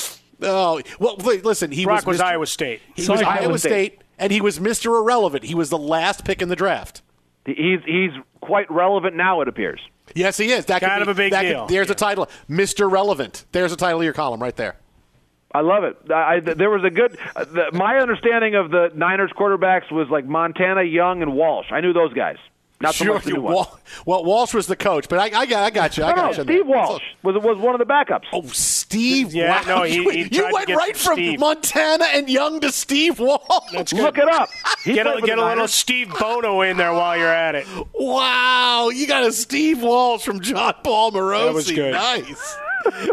Oh 0.42 0.82
well, 0.98 1.16
listen. 1.16 1.70
He 1.70 1.84
Brock 1.84 2.04
was, 2.04 2.18
was 2.18 2.20
Mr. 2.20 2.24
Iowa 2.24 2.46
State. 2.46 2.82
He 2.94 3.08
was 3.08 3.22
Iowa 3.22 3.40
Iowa 3.40 3.58
State. 3.58 3.70
State, 3.94 4.03
and 4.18 4.32
he 4.32 4.40
was 4.40 4.58
Mr. 4.58 4.86
Irrelevant. 5.00 5.44
He 5.44 5.54
was 5.54 5.70
the 5.70 5.78
last 5.78 6.24
pick 6.24 6.40
in 6.42 6.48
the 6.48 6.56
draft. 6.56 7.02
He's 7.46 7.80
he's 7.84 8.10
quite 8.40 8.70
relevant 8.70 9.16
now. 9.16 9.40
It 9.42 9.48
appears. 9.48 9.80
Yes, 10.14 10.36
he 10.36 10.50
is. 10.52 10.66
That 10.66 10.80
could 10.80 10.88
Kind 10.88 10.98
be- 11.04 11.10
of 11.10 11.16
a 11.16 11.18
big 11.18 11.32
that 11.32 11.42
could- 11.42 11.48
deal. 11.48 11.66
there's 11.66 11.90
a 11.90 11.94
title, 11.94 12.28
Mr. 12.48 12.90
Relevant. 12.90 13.44
There's 13.52 13.72
a 13.72 13.76
title 13.76 14.00
of 14.00 14.04
your 14.04 14.12
column 14.14 14.40
right 14.42 14.54
there. 14.56 14.76
I 15.54 15.60
love 15.60 15.84
it. 15.84 15.96
I, 16.10 16.34
I, 16.34 16.40
there 16.40 16.68
was 16.70 16.82
a 16.84 16.90
good. 16.90 17.16
Uh, 17.36 17.44
the, 17.44 17.70
my 17.72 17.98
understanding 17.98 18.54
of 18.56 18.70
the 18.70 18.90
Niners 18.94 19.30
quarterbacks 19.38 19.90
was 19.92 20.08
like 20.10 20.24
Montana, 20.26 20.82
Young, 20.82 21.22
and 21.22 21.34
Walsh. 21.34 21.66
I 21.70 21.80
knew 21.80 21.92
those 21.92 22.12
guys. 22.12 22.38
Not 22.84 22.94
so 22.94 23.04
Sure, 23.04 23.14
much 23.14 23.24
the 23.24 23.32
new 23.32 23.40
Wal- 23.40 23.54
ones. 23.56 23.68
well, 24.06 24.24
Walsh 24.24 24.54
was 24.54 24.66
the 24.66 24.76
coach, 24.76 25.08
but 25.08 25.18
I, 25.18 25.24
I 25.40 25.46
got, 25.46 25.64
I 25.64 25.70
got 25.70 25.96
you. 25.96 26.04
I 26.04 26.10
No, 26.10 26.14
got 26.14 26.22
no, 26.32 26.38
you. 26.38 26.44
Steve 26.44 26.66
Walsh 26.66 27.02
was 27.22 27.34
was 27.42 27.58
one 27.58 27.74
of 27.74 27.78
the 27.78 27.86
backups. 27.92 28.24
Oh, 28.32 28.42
Steve. 28.46 29.34
Yeah, 29.34 29.60
wow. 29.66 29.78
no, 29.78 29.82
he- 29.82 29.94
you, 29.96 30.08
he 30.10 30.18
you 30.22 30.28
tried 30.30 30.48
to 30.48 30.54
went 30.54 30.66
get 30.68 30.76
right 30.76 30.96
some 30.96 31.14
from 31.14 31.24
Steve. 31.24 31.40
Montana 31.40 32.04
and 32.12 32.28
Young 32.30 32.60
to 32.60 32.70
Steve 32.70 33.18
Walsh. 33.18 33.72
That's 33.72 33.92
good. 33.92 34.02
Look 34.02 34.18
it 34.18 34.28
up. 34.28 34.48
He 34.84 34.92
Get 34.94 35.06
a, 35.06 35.20
get 35.20 35.38
a 35.38 35.44
little 35.44 35.68
Steve 35.68 36.12
Bono 36.18 36.60
in 36.62 36.76
there 36.76 36.92
while 36.92 37.16
you're 37.16 37.26
at 37.28 37.54
it. 37.54 37.66
Wow, 37.94 38.90
you 38.90 39.06
got 39.06 39.24
a 39.24 39.32
Steve 39.32 39.82
Walsh 39.82 40.22
from 40.24 40.40
Jon 40.40 40.74
Paul 40.84 41.12
Morosi. 41.12 41.44
That 41.46 41.54
was 41.54 41.72
good. 41.72 41.92
Nice. 41.94 42.56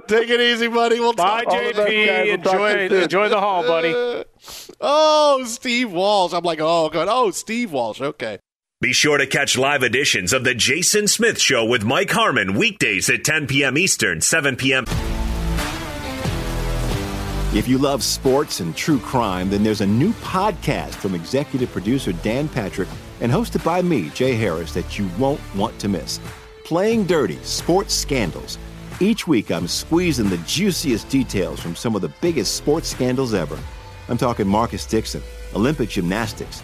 Take 0.07 0.29
it 0.29 0.41
easy, 0.41 0.67
buddy. 0.67 0.99
We'll 0.99 1.13
Bye, 1.13 1.43
talk. 1.45 1.53
All 1.53 1.61
guys. 1.61 1.75
JP. 1.75 1.77
We'll 1.77 2.33
Enjoy 2.33 2.81
you 2.83 2.89
soon. 2.89 3.03
enjoy 3.03 3.29
the 3.29 3.39
hall, 3.39 3.63
buddy. 3.63 4.25
Oh, 4.83 5.43
Steve 5.45 5.91
Walsh. 5.91 6.33
I'm 6.33 6.43
like, 6.43 6.59
oh, 6.59 6.89
god. 6.89 7.07
Oh, 7.09 7.29
Steve 7.31 7.71
Walsh. 7.71 8.01
Okay. 8.01 8.39
Be 8.81 8.93
sure 8.93 9.19
to 9.19 9.27
catch 9.27 9.59
live 9.59 9.83
editions 9.83 10.33
of 10.33 10.43
The 10.43 10.55
Jason 10.55 11.07
Smith 11.07 11.39
Show 11.39 11.63
with 11.63 11.83
Mike 11.83 12.09
Harmon 12.09 12.55
weekdays 12.55 13.11
at 13.11 13.23
10 13.23 13.45
p.m. 13.45 13.77
Eastern, 13.77 14.21
7 14.21 14.55
p.m. 14.55 14.85
If 17.55 17.67
you 17.67 17.77
love 17.77 18.01
sports 18.03 18.59
and 18.59 18.75
true 18.75 18.97
crime, 18.97 19.51
then 19.51 19.61
there's 19.61 19.81
a 19.81 19.85
new 19.85 20.13
podcast 20.13 20.95
from 20.95 21.13
executive 21.13 21.71
producer 21.71 22.11
Dan 22.11 22.49
Patrick 22.49 22.89
and 23.19 23.31
hosted 23.31 23.63
by 23.63 23.83
me, 23.83 24.09
Jay 24.09 24.33
Harris, 24.33 24.73
that 24.73 24.97
you 24.97 25.07
won't 25.19 25.41
want 25.55 25.77
to 25.77 25.87
miss. 25.87 26.19
Playing 26.63 27.05
Dirty 27.05 27.37
Sports 27.43 27.93
Scandals. 27.93 28.57
Each 28.99 29.27
week, 29.27 29.51
I'm 29.51 29.67
squeezing 29.67 30.29
the 30.29 30.39
juiciest 30.47 31.07
details 31.07 31.59
from 31.59 31.75
some 31.75 31.95
of 31.95 32.01
the 32.01 32.11
biggest 32.19 32.55
sports 32.55 32.89
scandals 32.89 33.35
ever. 33.35 33.59
I'm 34.09 34.17
talking 34.17 34.47
Marcus 34.47 34.87
Dixon, 34.87 35.21
Olympic 35.53 35.89
gymnastics, 35.89 36.63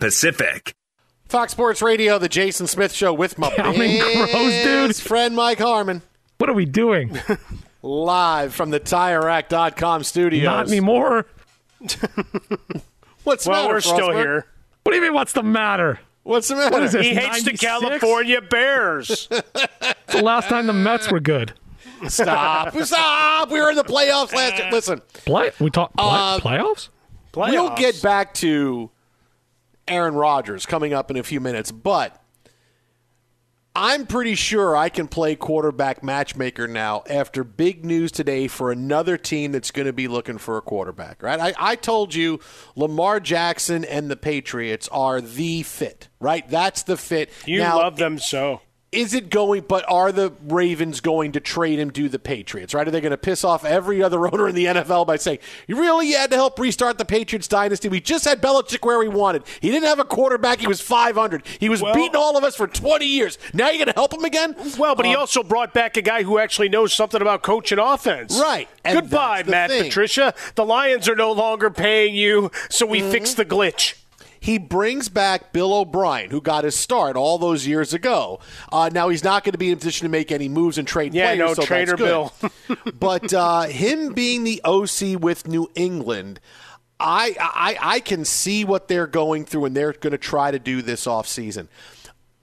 Pacific. 0.00 0.74
Fox 1.28 1.52
Sports 1.52 1.82
Radio, 1.82 2.18
the 2.18 2.28
Jason 2.28 2.66
Smith 2.66 2.92
Show 2.92 3.12
with 3.12 3.38
my 3.38 3.50
Counting 3.56 4.00
crows, 4.00 4.62
dude. 4.64 4.88
His 4.88 4.98
friend 5.00 5.36
Mike 5.36 5.58
Harmon. 5.58 6.00
What 6.38 6.48
are 6.48 6.54
we 6.54 6.64
doing? 6.64 7.18
Live 7.82 8.54
from 8.54 8.70
the 8.70 8.80
TireRack.com 8.80 10.02
studios. 10.04 10.44
Not 10.44 10.68
anymore. 10.68 11.26
What's 13.24 13.44
the 13.44 13.50
well, 13.50 13.62
matter, 13.64 13.74
we're 13.74 13.80
still 13.80 14.12
here. 14.12 14.46
What 14.82 14.92
do 14.92 14.96
you 14.96 15.02
mean? 15.02 15.12
What's 15.14 15.34
the 15.34 15.42
matter? 15.42 16.00
What's 16.22 16.48
the 16.48 16.56
matter? 16.56 16.70
What 16.72 16.82
is 16.82 16.92
this? 16.92 17.06
He 17.06 17.14
hates 17.14 17.44
the 17.44 17.52
California 17.52 18.40
Bears. 18.40 19.28
It's 19.30 20.14
the 20.14 20.22
last 20.22 20.48
time 20.48 20.66
the 20.66 20.72
Mets 20.72 21.10
were 21.10 21.20
good. 21.20 21.52
Stop. 22.08 22.74
Stop. 22.74 23.50
We 23.50 23.60
were 23.60 23.68
in 23.70 23.76
the 23.76 23.84
playoffs 23.84 24.34
last 24.34 24.58
year. 24.58 24.70
Listen, 24.72 25.02
Play. 25.12 25.50
We 25.60 25.70
talk 25.70 25.94
play, 25.94 26.06
Uh, 26.06 26.38
playoffs. 26.40 26.88
we'll 27.36 27.74
get 27.76 28.00
back 28.02 28.32
to 28.34 28.90
Aaron 29.90 30.14
Rodgers 30.14 30.66
coming 30.66 30.94
up 30.94 31.10
in 31.10 31.16
a 31.16 31.22
few 31.22 31.40
minutes, 31.40 31.72
but 31.72 32.20
I'm 33.74 34.06
pretty 34.06 34.34
sure 34.34 34.76
I 34.76 34.88
can 34.88 35.06
play 35.06 35.36
quarterback 35.36 36.02
matchmaker 36.02 36.66
now 36.66 37.04
after 37.08 37.44
big 37.44 37.84
news 37.84 38.10
today 38.10 38.48
for 38.48 38.72
another 38.72 39.16
team 39.16 39.52
that's 39.52 39.70
going 39.70 39.86
to 39.86 39.92
be 39.92 40.08
looking 40.08 40.38
for 40.38 40.56
a 40.56 40.60
quarterback, 40.60 41.22
right? 41.22 41.38
I, 41.38 41.54
I 41.56 41.76
told 41.76 42.14
you 42.14 42.40
Lamar 42.74 43.20
Jackson 43.20 43.84
and 43.84 44.10
the 44.10 44.16
Patriots 44.16 44.88
are 44.88 45.20
the 45.20 45.62
fit, 45.62 46.08
right? 46.18 46.48
That's 46.48 46.82
the 46.82 46.96
fit. 46.96 47.30
You 47.46 47.60
now, 47.60 47.78
love 47.78 47.96
them 47.96 48.18
so. 48.18 48.60
Is 48.92 49.14
it 49.14 49.30
going 49.30 49.62
but 49.68 49.84
are 49.88 50.10
the 50.10 50.32
ravens 50.48 51.00
going 51.00 51.30
to 51.30 51.38
trade 51.38 51.78
him 51.78 51.92
to 51.92 52.08
the 52.08 52.18
patriots 52.18 52.74
right 52.74 52.88
are 52.88 52.90
they 52.90 53.00
going 53.00 53.10
to 53.12 53.16
piss 53.16 53.44
off 53.44 53.64
every 53.64 54.02
other 54.02 54.26
owner 54.32 54.48
in 54.48 54.54
the 54.56 54.64
nfl 54.64 55.06
by 55.06 55.16
saying 55.16 55.38
you 55.68 55.78
really 55.80 56.10
had 56.10 56.28
to 56.28 56.36
help 56.36 56.58
restart 56.58 56.98
the 56.98 57.04
patriots 57.04 57.46
dynasty 57.46 57.88
we 57.88 58.00
just 58.00 58.24
had 58.24 58.42
Belichick 58.42 58.84
where 58.84 59.00
he 59.02 59.08
wanted 59.08 59.44
he 59.60 59.70
didn't 59.70 59.86
have 59.86 60.00
a 60.00 60.04
quarterback 60.04 60.58
he 60.58 60.66
was 60.66 60.80
500 60.80 61.46
he 61.60 61.68
was 61.68 61.80
Well- 61.82 61.94
beating 61.94 62.16
all 62.16 62.36
of 62.36 62.42
us 62.42 62.56
for 62.56 62.66
20 62.66 63.04
years 63.06 63.38
now 63.54 63.68
you're 63.68 63.78
going 63.84 63.86
to 63.86 63.92
help 63.94 64.12
him 64.12 64.24
again 64.24 64.56
Well, 64.76 64.96
but 64.96 65.06
he 65.06 65.14
Um, 65.14 65.20
also 65.20 65.42
brought 65.44 65.72
back 65.72 65.96
a 65.96 66.02
guy 66.02 66.24
who 66.24 66.38
actually 66.38 66.68
knows 66.68 66.92
something 66.92 67.20
about 67.22 67.42
coaching 67.42 67.78
offense. 67.78 68.38
Right. 68.40 68.68
And 68.84 69.00
Goodbye, 69.00 69.44
Matt 69.46 69.70
thing. 69.70 69.84
Patricia. 69.84 70.34
The 70.56 70.64
Lions 70.64 71.08
are 71.08 71.14
no 71.14 71.30
longer 71.32 71.70
paying 71.70 72.14
you, 72.14 72.50
so 72.68 72.86
we 72.86 73.00
Mm-hmm. 73.00 73.10
fixed 73.12 73.36
the 73.36 73.44
glitch. 73.44 73.94
He 74.40 74.56
brings 74.58 75.08
back 75.10 75.52
Bill 75.52 75.72
O'Brien, 75.74 76.30
who 76.30 76.40
got 76.40 76.64
his 76.64 76.74
start 76.74 77.14
all 77.16 77.36
those 77.38 77.66
years 77.66 77.92
ago. 77.92 78.40
Uh, 78.72 78.88
now 78.92 79.10
he's 79.10 79.22
not 79.22 79.44
going 79.44 79.52
to 79.52 79.58
be 79.58 79.68
in 79.68 79.74
a 79.74 79.76
position 79.76 80.06
to 80.06 80.08
make 80.10 80.32
any 80.32 80.48
moves 80.48 80.78
and 80.78 80.88
trade 80.88 81.12
Yeah, 81.14 81.34
players. 81.34 81.38
no, 81.38 81.54
so 81.54 81.62
Trader 81.62 81.96
Bill. 81.96 82.32
but 82.98 83.32
uh, 83.34 83.62
him 83.64 84.12
being 84.14 84.44
the 84.44 84.60
OC 84.64 85.20
with 85.20 85.46
New 85.46 85.70
England, 85.74 86.40
I, 86.98 87.36
I 87.38 87.76
I 87.96 88.00
can 88.00 88.24
see 88.24 88.64
what 88.64 88.88
they're 88.88 89.06
going 89.06 89.44
through, 89.44 89.66
and 89.66 89.76
they're 89.76 89.92
going 89.92 90.12
to 90.12 90.18
try 90.18 90.50
to 90.50 90.58
do 90.58 90.82
this 90.82 91.06
offseason. 91.06 91.68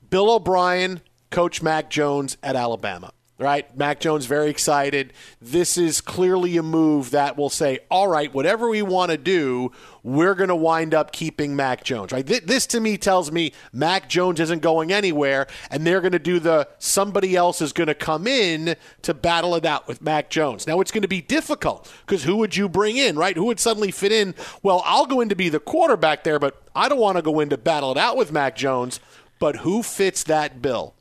Bill 0.10 0.32
O'Brien, 0.32 1.02
Coach 1.32 1.62
Mac 1.62 1.90
Jones 1.90 2.38
at 2.42 2.56
Alabama. 2.56 3.12
Right? 3.40 3.78
Mac 3.78 4.00
Jones 4.00 4.26
very 4.26 4.50
excited. 4.50 5.14
This 5.40 5.78
is 5.78 6.02
clearly 6.02 6.58
a 6.58 6.64
move 6.64 7.12
that 7.12 7.38
will 7.38 7.52
say, 7.52 7.78
all 7.92 8.08
right, 8.08 8.34
whatever 8.34 8.68
we 8.68 8.82
want 8.82 9.12
to 9.12 9.18
do, 9.18 9.72
we're 10.02 10.34
going 10.34 10.48
to 10.48 10.56
wind 10.56 10.96
up 10.96 11.12
keeping 11.12 11.56
Mac 11.56 11.84
Jones. 11.84 12.12
Right? 12.12 12.26
Th- 12.26 12.42
This 12.42 12.66
to 12.68 12.80
me 12.80 12.98
tells 12.98 13.32
me 13.32 13.54
Mac 13.72 14.10
Jones 14.10 14.40
isn't 14.40 14.64
going 14.64 14.92
anywhere, 14.92 15.46
and 15.70 15.86
they're 15.86 16.02
going 16.02 16.14
to 16.14 16.20
do 16.20 16.40
the 16.40 16.68
somebody 16.80 17.36
else 17.36 17.62
is 17.62 17.74
going 17.74 17.86
to 17.90 17.94
come 17.94 18.26
in 18.26 18.76
to 19.04 19.14
battle 19.14 19.54
it 19.54 19.66
out 19.68 19.88
with 19.88 20.02
Mac 20.02 20.32
Jones. 20.32 20.66
Now 20.66 20.82
it's 20.82 20.90
going 20.92 21.04
to 21.04 21.08
be 21.08 21.22
difficult 21.22 21.94
because 22.08 22.24
who 22.24 22.38
would 22.38 22.56
you 22.56 22.68
bring 22.68 22.98
in, 22.98 23.16
right? 23.18 23.36
Who 23.38 23.46
would 23.46 23.60
suddenly 23.60 23.92
fit 23.92 24.12
in? 24.12 24.34
Well, 24.64 24.82
I'll 24.84 25.06
go 25.06 25.22
in 25.22 25.30
to 25.30 25.36
be 25.36 25.50
the 25.50 25.60
quarterback 25.60 26.24
there, 26.24 26.40
but 26.40 26.60
I 26.76 26.90
don't 26.90 26.98
want 27.00 27.18
to 27.18 27.22
go 27.22 27.40
in 27.40 27.50
to 27.50 27.58
battle 27.60 27.92
it 27.92 28.00
out 28.00 28.18
with 28.18 28.32
Mac 28.32 28.56
Jones. 28.56 29.00
But 29.38 29.58
who 29.58 29.84
fits 29.84 30.24
that 30.24 30.60
bill? 30.60 30.96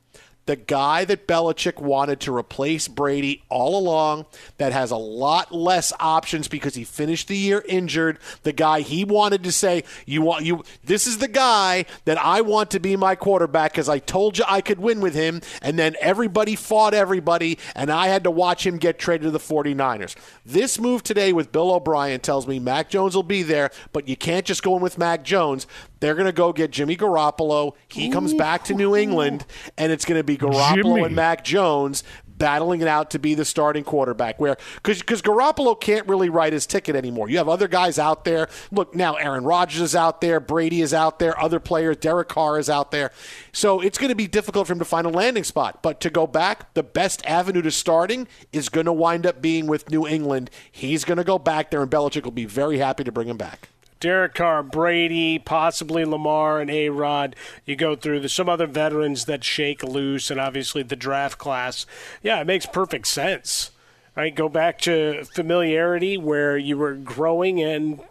The 0.47 0.55
guy 0.55 1.05
that 1.05 1.27
Belichick 1.27 1.79
wanted 1.79 2.19
to 2.21 2.35
replace 2.35 2.87
Brady 2.87 3.43
all 3.49 3.77
along, 3.77 4.25
that 4.57 4.73
has 4.73 4.91
a 4.91 4.97
lot 4.97 5.53
less 5.53 5.93
options 5.99 6.47
because 6.47 6.73
he 6.73 6.83
finished 6.83 7.27
the 7.27 7.37
year 7.37 7.63
injured. 7.67 8.17
The 8.43 8.53
guy 8.53 8.81
he 8.81 9.05
wanted 9.05 9.43
to 9.43 9.51
say, 9.51 9.83
"You 10.05 10.23
want 10.23 10.45
you? 10.45 10.63
This 10.83 11.05
is 11.05 11.19
the 11.19 11.27
guy 11.27 11.85
that 12.05 12.17
I 12.17 12.41
want 12.41 12.71
to 12.71 12.79
be 12.79 12.95
my 12.95 13.13
quarterback 13.15 13.73
because 13.73 13.89
I 13.89 13.99
told 13.99 14.37
you 14.37 14.45
I 14.47 14.61
could 14.61 14.79
win 14.79 15.01
with 15.01 15.13
him." 15.13 15.41
And 15.61 15.77
then 15.77 15.95
everybody 16.01 16.55
fought 16.55 16.93
everybody, 16.93 17.59
and 17.75 17.91
I 17.91 18.07
had 18.07 18.23
to 18.23 18.31
watch 18.31 18.65
him 18.65 18.77
get 18.77 18.97
traded 18.97 19.25
to 19.25 19.31
the 19.31 19.39
49ers. 19.39 20.15
This 20.45 20.79
move 20.79 21.03
today 21.03 21.33
with 21.33 21.51
Bill 21.51 21.71
O'Brien 21.71 22.21
tells 22.21 22.47
me 22.47 22.57
Mac 22.57 22.89
Jones 22.89 23.15
will 23.15 23.23
be 23.23 23.43
there, 23.43 23.69
but 23.91 24.07
you 24.07 24.15
can't 24.15 24.45
just 24.45 24.63
go 24.63 24.77
in 24.77 24.81
with 24.81 24.97
Mac 24.97 25.23
Jones. 25.23 25.67
They're 25.99 26.15
going 26.15 26.25
to 26.27 26.31
go 26.31 26.53
get 26.53 26.71
Jimmy 26.71 26.95
Garoppolo. 26.95 27.73
He 27.87 28.09
comes 28.09 28.33
back 28.33 28.63
to 28.65 28.73
New 28.73 28.95
England, 28.95 29.45
and 29.77 29.91
it's 29.91 30.05
going 30.05 30.19
to 30.19 30.23
be 30.23 30.37
Garoppolo 30.37 30.75
Jimmy. 30.75 31.03
and 31.03 31.15
Mac 31.15 31.43
Jones 31.43 32.03
battling 32.37 32.81
it 32.81 32.87
out 32.87 33.09
to 33.11 33.19
be 33.19 33.33
the 33.33 33.45
starting 33.45 33.83
quarterback. 33.83 34.39
Where 34.39 34.57
because 34.75 34.99
because 34.99 35.21
Garoppolo 35.21 35.79
can't 35.79 36.07
really 36.07 36.29
write 36.29 36.53
his 36.53 36.65
ticket 36.65 36.95
anymore. 36.95 37.29
You 37.29 37.37
have 37.37 37.49
other 37.49 37.67
guys 37.67 37.97
out 37.97 38.25
there. 38.25 38.47
Look 38.71 38.95
now, 38.95 39.15
Aaron 39.15 39.43
Rodgers 39.43 39.81
is 39.81 39.95
out 39.95 40.21
there, 40.21 40.39
Brady 40.39 40.81
is 40.81 40.93
out 40.93 41.19
there, 41.19 41.39
other 41.39 41.59
players, 41.59 41.97
Derek 41.97 42.29
Carr 42.29 42.59
is 42.59 42.69
out 42.69 42.91
there. 42.91 43.11
So 43.51 43.81
it's 43.81 43.97
going 43.97 44.09
to 44.09 44.15
be 44.15 44.27
difficult 44.27 44.67
for 44.67 44.73
him 44.73 44.79
to 44.79 44.85
find 44.85 45.07
a 45.07 45.09
landing 45.09 45.43
spot. 45.43 45.81
But 45.81 45.99
to 46.01 46.09
go 46.09 46.27
back, 46.27 46.73
the 46.73 46.83
best 46.83 47.25
avenue 47.25 47.61
to 47.63 47.71
starting 47.71 48.27
is 48.53 48.69
going 48.69 48.85
to 48.85 48.93
wind 48.93 49.25
up 49.25 49.41
being 49.41 49.67
with 49.67 49.89
New 49.89 50.07
England. 50.07 50.49
He's 50.71 51.03
going 51.03 51.17
to 51.17 51.23
go 51.23 51.39
back 51.39 51.71
there, 51.71 51.81
and 51.81 51.89
Belichick 51.91 52.23
will 52.23 52.31
be 52.31 52.45
very 52.45 52.77
happy 52.77 53.03
to 53.03 53.11
bring 53.11 53.27
him 53.27 53.37
back. 53.37 53.69
Derek 53.99 54.35
Carr, 54.35 54.63
Brady, 54.63 55.39
possibly 55.39 56.05
Lamar 56.05 56.59
and 56.59 56.69
A 56.69 56.89
Rod. 56.89 57.35
You 57.65 57.75
go 57.75 57.95
through 57.95 58.19
there's 58.19 58.33
some 58.33 58.49
other 58.49 58.67
veterans 58.67 59.25
that 59.25 59.43
shake 59.43 59.83
loose, 59.83 60.29
and 60.29 60.39
obviously 60.39 60.83
the 60.83 60.95
draft 60.95 61.37
class. 61.37 61.85
Yeah, 62.21 62.39
it 62.39 62.47
makes 62.47 62.65
perfect 62.65 63.07
sense. 63.07 63.71
Right, 64.15 64.33
go 64.33 64.49
back 64.49 64.79
to 64.79 65.23
familiarity 65.25 66.17
where 66.17 66.57
you 66.57 66.75
were 66.75 66.95
growing 66.95 67.61
and 67.61 68.01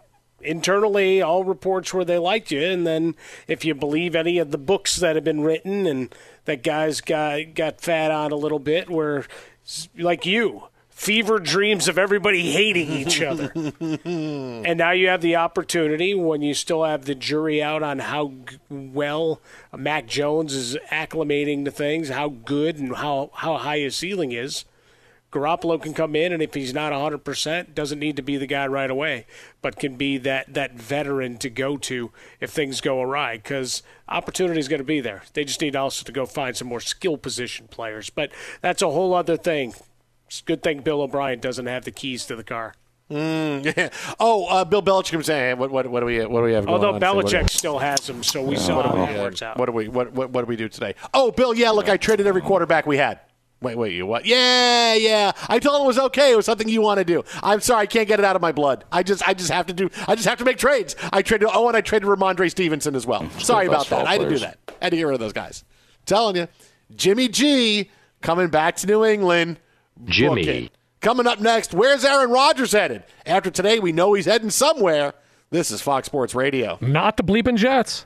internally 0.41 1.21
all 1.21 1.43
reports 1.43 1.93
were 1.93 2.05
they 2.05 2.17
liked 2.17 2.51
you 2.51 2.61
and 2.61 2.85
then 2.85 3.15
if 3.47 3.65
you 3.65 3.73
believe 3.73 4.15
any 4.15 4.37
of 4.37 4.51
the 4.51 4.57
books 4.57 4.97
that 4.97 5.15
have 5.15 5.23
been 5.23 5.41
written 5.41 5.87
and 5.87 6.13
that 6.45 6.63
guys 6.63 7.01
got 7.01 7.55
got 7.55 7.81
fat 7.81 8.11
on 8.11 8.31
a 8.31 8.35
little 8.35 8.59
bit 8.59 8.89
where 8.89 9.25
like 9.97 10.25
you 10.25 10.63
fever 10.97 11.37
dreams 11.37 11.87
of 11.87 11.99
everybody 11.99 12.51
hating 12.51 12.89
each 12.91 13.21
other 13.21 13.51
and 14.03 14.77
now 14.79 14.89
you 14.89 15.07
have 15.07 15.21
the 15.21 15.35
opportunity 15.35 16.15
when 16.15 16.41
you 16.41 16.55
still 16.55 16.83
have 16.83 17.05
the 17.05 17.13
jury 17.13 17.61
out 17.61 17.83
on 17.83 17.99
how 17.99 18.33
g- 18.49 18.57
well 18.67 19.39
Mac 19.77 20.07
Jones 20.07 20.55
is 20.55 20.75
acclimating 20.91 21.65
to 21.65 21.71
things, 21.71 22.09
how 22.09 22.29
good 22.29 22.77
and 22.79 22.95
how, 22.95 23.29
how 23.35 23.57
high 23.57 23.77
his 23.77 23.95
ceiling 23.95 24.31
is. 24.31 24.65
Garoppolo 25.31 25.79
can 25.79 25.93
come 25.93 26.15
in, 26.15 26.31
and 26.33 26.41
if 26.41 26.55
he's 26.55 26.73
not 26.73 26.93
100%, 26.93 27.75
doesn't 27.75 27.99
need 27.99 28.15
to 28.15 28.21
be 28.23 28.37
the 28.37 28.47
guy 28.47 28.65
right 28.65 28.89
away, 28.89 29.27
but 29.61 29.77
can 29.77 29.97
be 29.97 30.17
that, 30.17 30.53
that 30.53 30.73
veteran 30.73 31.37
to 31.37 31.49
go 31.49 31.77
to 31.77 32.11
if 32.39 32.49
things 32.49 32.81
go 32.81 33.01
awry, 33.01 33.35
because 33.37 33.83
opportunity 34.09 34.59
is 34.59 34.69
going 34.69 34.79
to 34.79 34.85
be 34.85 35.01
there. 35.01 35.23
They 35.33 35.43
just 35.43 35.61
need 35.61 35.75
also 35.75 36.03
to 36.05 36.11
go 36.13 36.25
find 36.25 36.55
some 36.55 36.69
more 36.69 36.79
skill 36.79 37.17
position 37.17 37.67
players. 37.67 38.09
But 38.09 38.31
that's 38.61 38.81
a 38.81 38.89
whole 38.89 39.13
other 39.13 39.37
thing. 39.37 39.73
It's 40.27 40.41
a 40.41 40.43
good 40.43 40.63
thing 40.63 40.81
Bill 40.81 41.01
O'Brien 41.01 41.39
doesn't 41.39 41.65
have 41.65 41.85
the 41.85 41.91
keys 41.91 42.25
to 42.25 42.35
the 42.35 42.43
car. 42.43 42.73
Mm, 43.09 43.73
yeah. 43.77 43.89
Oh, 44.19 44.45
uh, 44.47 44.65
Bill 44.65 44.81
Belichick 44.81 45.15
was 45.15 45.27
saying, 45.27 45.41
hey, 45.41 45.53
what, 45.53 45.71
what, 45.71 45.87
what 45.87 46.01
do 46.01 46.05
we 46.05 46.25
what 46.25 46.41
do 46.41 46.45
we 46.45 46.53
have? 46.53 46.65
going 46.65 46.73
Although 46.75 46.89
on 46.89 46.93
today? 46.95 47.13
What 47.13 47.27
do 47.27 47.37
Belichick 47.37 47.49
still 47.49 47.79
has 47.79 48.09
him, 48.09 48.21
so 48.21 48.43
we 48.43 48.55
Yeah, 48.55 48.61
saw 48.61 48.75
what 48.77 48.85
how 48.85 48.91
do 48.91 48.99
we, 48.99 49.05
that 49.07 49.19
uh, 49.19 49.23
works 49.23 49.41
out. 49.41 49.57
What 49.57 49.65
do 49.67 49.71
we 49.71 49.87
what, 49.87 50.11
what 50.11 50.29
what 50.31 50.41
do 50.41 50.47
we 50.47 50.57
do 50.57 50.67
today? 50.67 50.95
Oh, 51.13 51.31
Bill, 51.31 51.53
yeah, 51.53 51.69
look, 51.71 51.87
I 51.87 51.95
traded 51.97 52.27
every 52.27 52.41
quarterback 52.41 52.85
we 52.85 52.97
had. 52.97 53.21
Wait, 53.59 53.75
wait, 53.75 53.93
you 53.93 54.05
what? 54.05 54.25
Yeah, 54.25 54.93
yeah. 54.93 55.31
I 55.49 55.57
told 55.57 55.77
him 55.77 55.85
it 55.85 55.87
was 55.87 55.97
okay. 55.97 56.31
It 56.31 56.35
was 56.35 56.45
something 56.45 56.69
you 56.69 56.81
want 56.81 56.99
to 56.99 57.03
do. 57.05 57.23
I'm 57.41 57.59
sorry, 57.59 57.83
I 57.83 57.85
can't 57.87 58.07
get 58.07 58.19
it 58.19 58.25
out 58.25 58.35
of 58.35 58.41
my 58.41 58.51
blood. 58.51 58.83
I 58.91 59.01
just 59.01 59.27
I 59.27 59.33
just 59.33 59.49
have 59.49 59.65
to 59.67 59.73
do 59.73 59.89
I 60.07 60.13
just 60.13 60.27
have 60.27 60.37
to 60.39 60.45
make 60.45 60.57
trades. 60.57 60.95
I 61.11 61.21
traded 61.21 61.49
oh, 61.51 61.67
and 61.67 61.75
I 61.77 61.81
traded 61.81 62.07
Rhamondre 62.07 62.51
Stevenson 62.51 62.93
as 62.93 63.07
well. 63.07 63.27
Sorry 63.39 63.65
about 63.65 63.87
that. 63.87 64.05
I 64.05 64.13
had 64.13 64.21
to 64.21 64.29
do 64.29 64.39
that. 64.39 64.59
I 64.81 64.85
had 64.85 64.89
to 64.91 64.97
get 64.97 65.03
rid 65.03 65.13
of 65.13 65.19
those 65.19 65.33
guys. 65.33 65.63
telling 66.05 66.35
you, 66.35 66.47
Jimmy 66.95 67.29
G 67.29 67.89
coming 68.21 68.49
back 68.49 68.75
to 68.77 68.87
New 68.87 69.05
England. 69.05 69.59
Jimmy. 70.05 70.45
Book 70.45 70.55
it. 70.55 70.71
Coming 71.01 71.27
up 71.27 71.39
next, 71.39 71.73
where's 71.73 72.03
Aaron 72.03 72.31
Rodgers 72.31 72.71
headed? 72.71 73.03
After 73.25 73.51
today, 73.51 73.79
we 73.79 73.91
know 73.91 74.13
he's 74.13 74.25
heading 74.25 74.49
somewhere. 74.49 75.13
This 75.49 75.71
is 75.71 75.81
Fox 75.81 76.07
Sports 76.07 76.35
Radio. 76.35 76.77
Not 76.81 77.17
the 77.17 77.23
bleeping 77.23 77.55
Jets. 77.55 78.05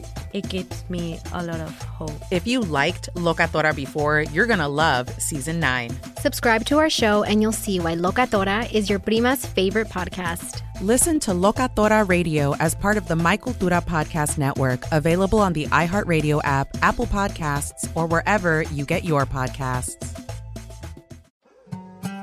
it 0.33 0.49
gives 0.49 0.83
me 0.89 1.19
a 1.33 1.43
lot 1.43 1.59
of 1.59 1.81
hope. 1.83 2.11
If 2.31 2.47
you 2.47 2.61
liked 2.61 3.09
Locatora 3.15 3.75
before, 3.75 4.21
you're 4.21 4.45
going 4.45 4.59
to 4.59 4.67
love 4.67 5.09
season 5.21 5.59
9. 5.59 5.91
Subscribe 6.17 6.65
to 6.65 6.77
our 6.77 6.89
show 6.89 7.23
and 7.23 7.41
you'll 7.41 7.51
see 7.51 7.79
why 7.79 7.95
Locatora 7.95 8.71
is 8.71 8.89
your 8.89 8.99
prima's 8.99 9.45
favorite 9.45 9.89
podcast. 9.89 10.61
Listen 10.81 11.19
to 11.19 11.31
Locatora 11.31 12.07
Radio 12.09 12.55
as 12.55 12.73
part 12.73 12.97
of 12.97 13.07
the 13.07 13.15
My 13.15 13.37
Cultura 13.37 13.85
Podcast 13.85 14.39
Network, 14.39 14.83
available 14.91 15.39
on 15.39 15.53
the 15.53 15.67
iHeartRadio 15.67 16.41
app, 16.43 16.69
Apple 16.81 17.05
Podcasts, 17.05 17.87
or 17.95 18.07
wherever 18.07 18.63
you 18.63 18.85
get 18.85 19.03
your 19.03 19.25
podcasts. 19.27 20.30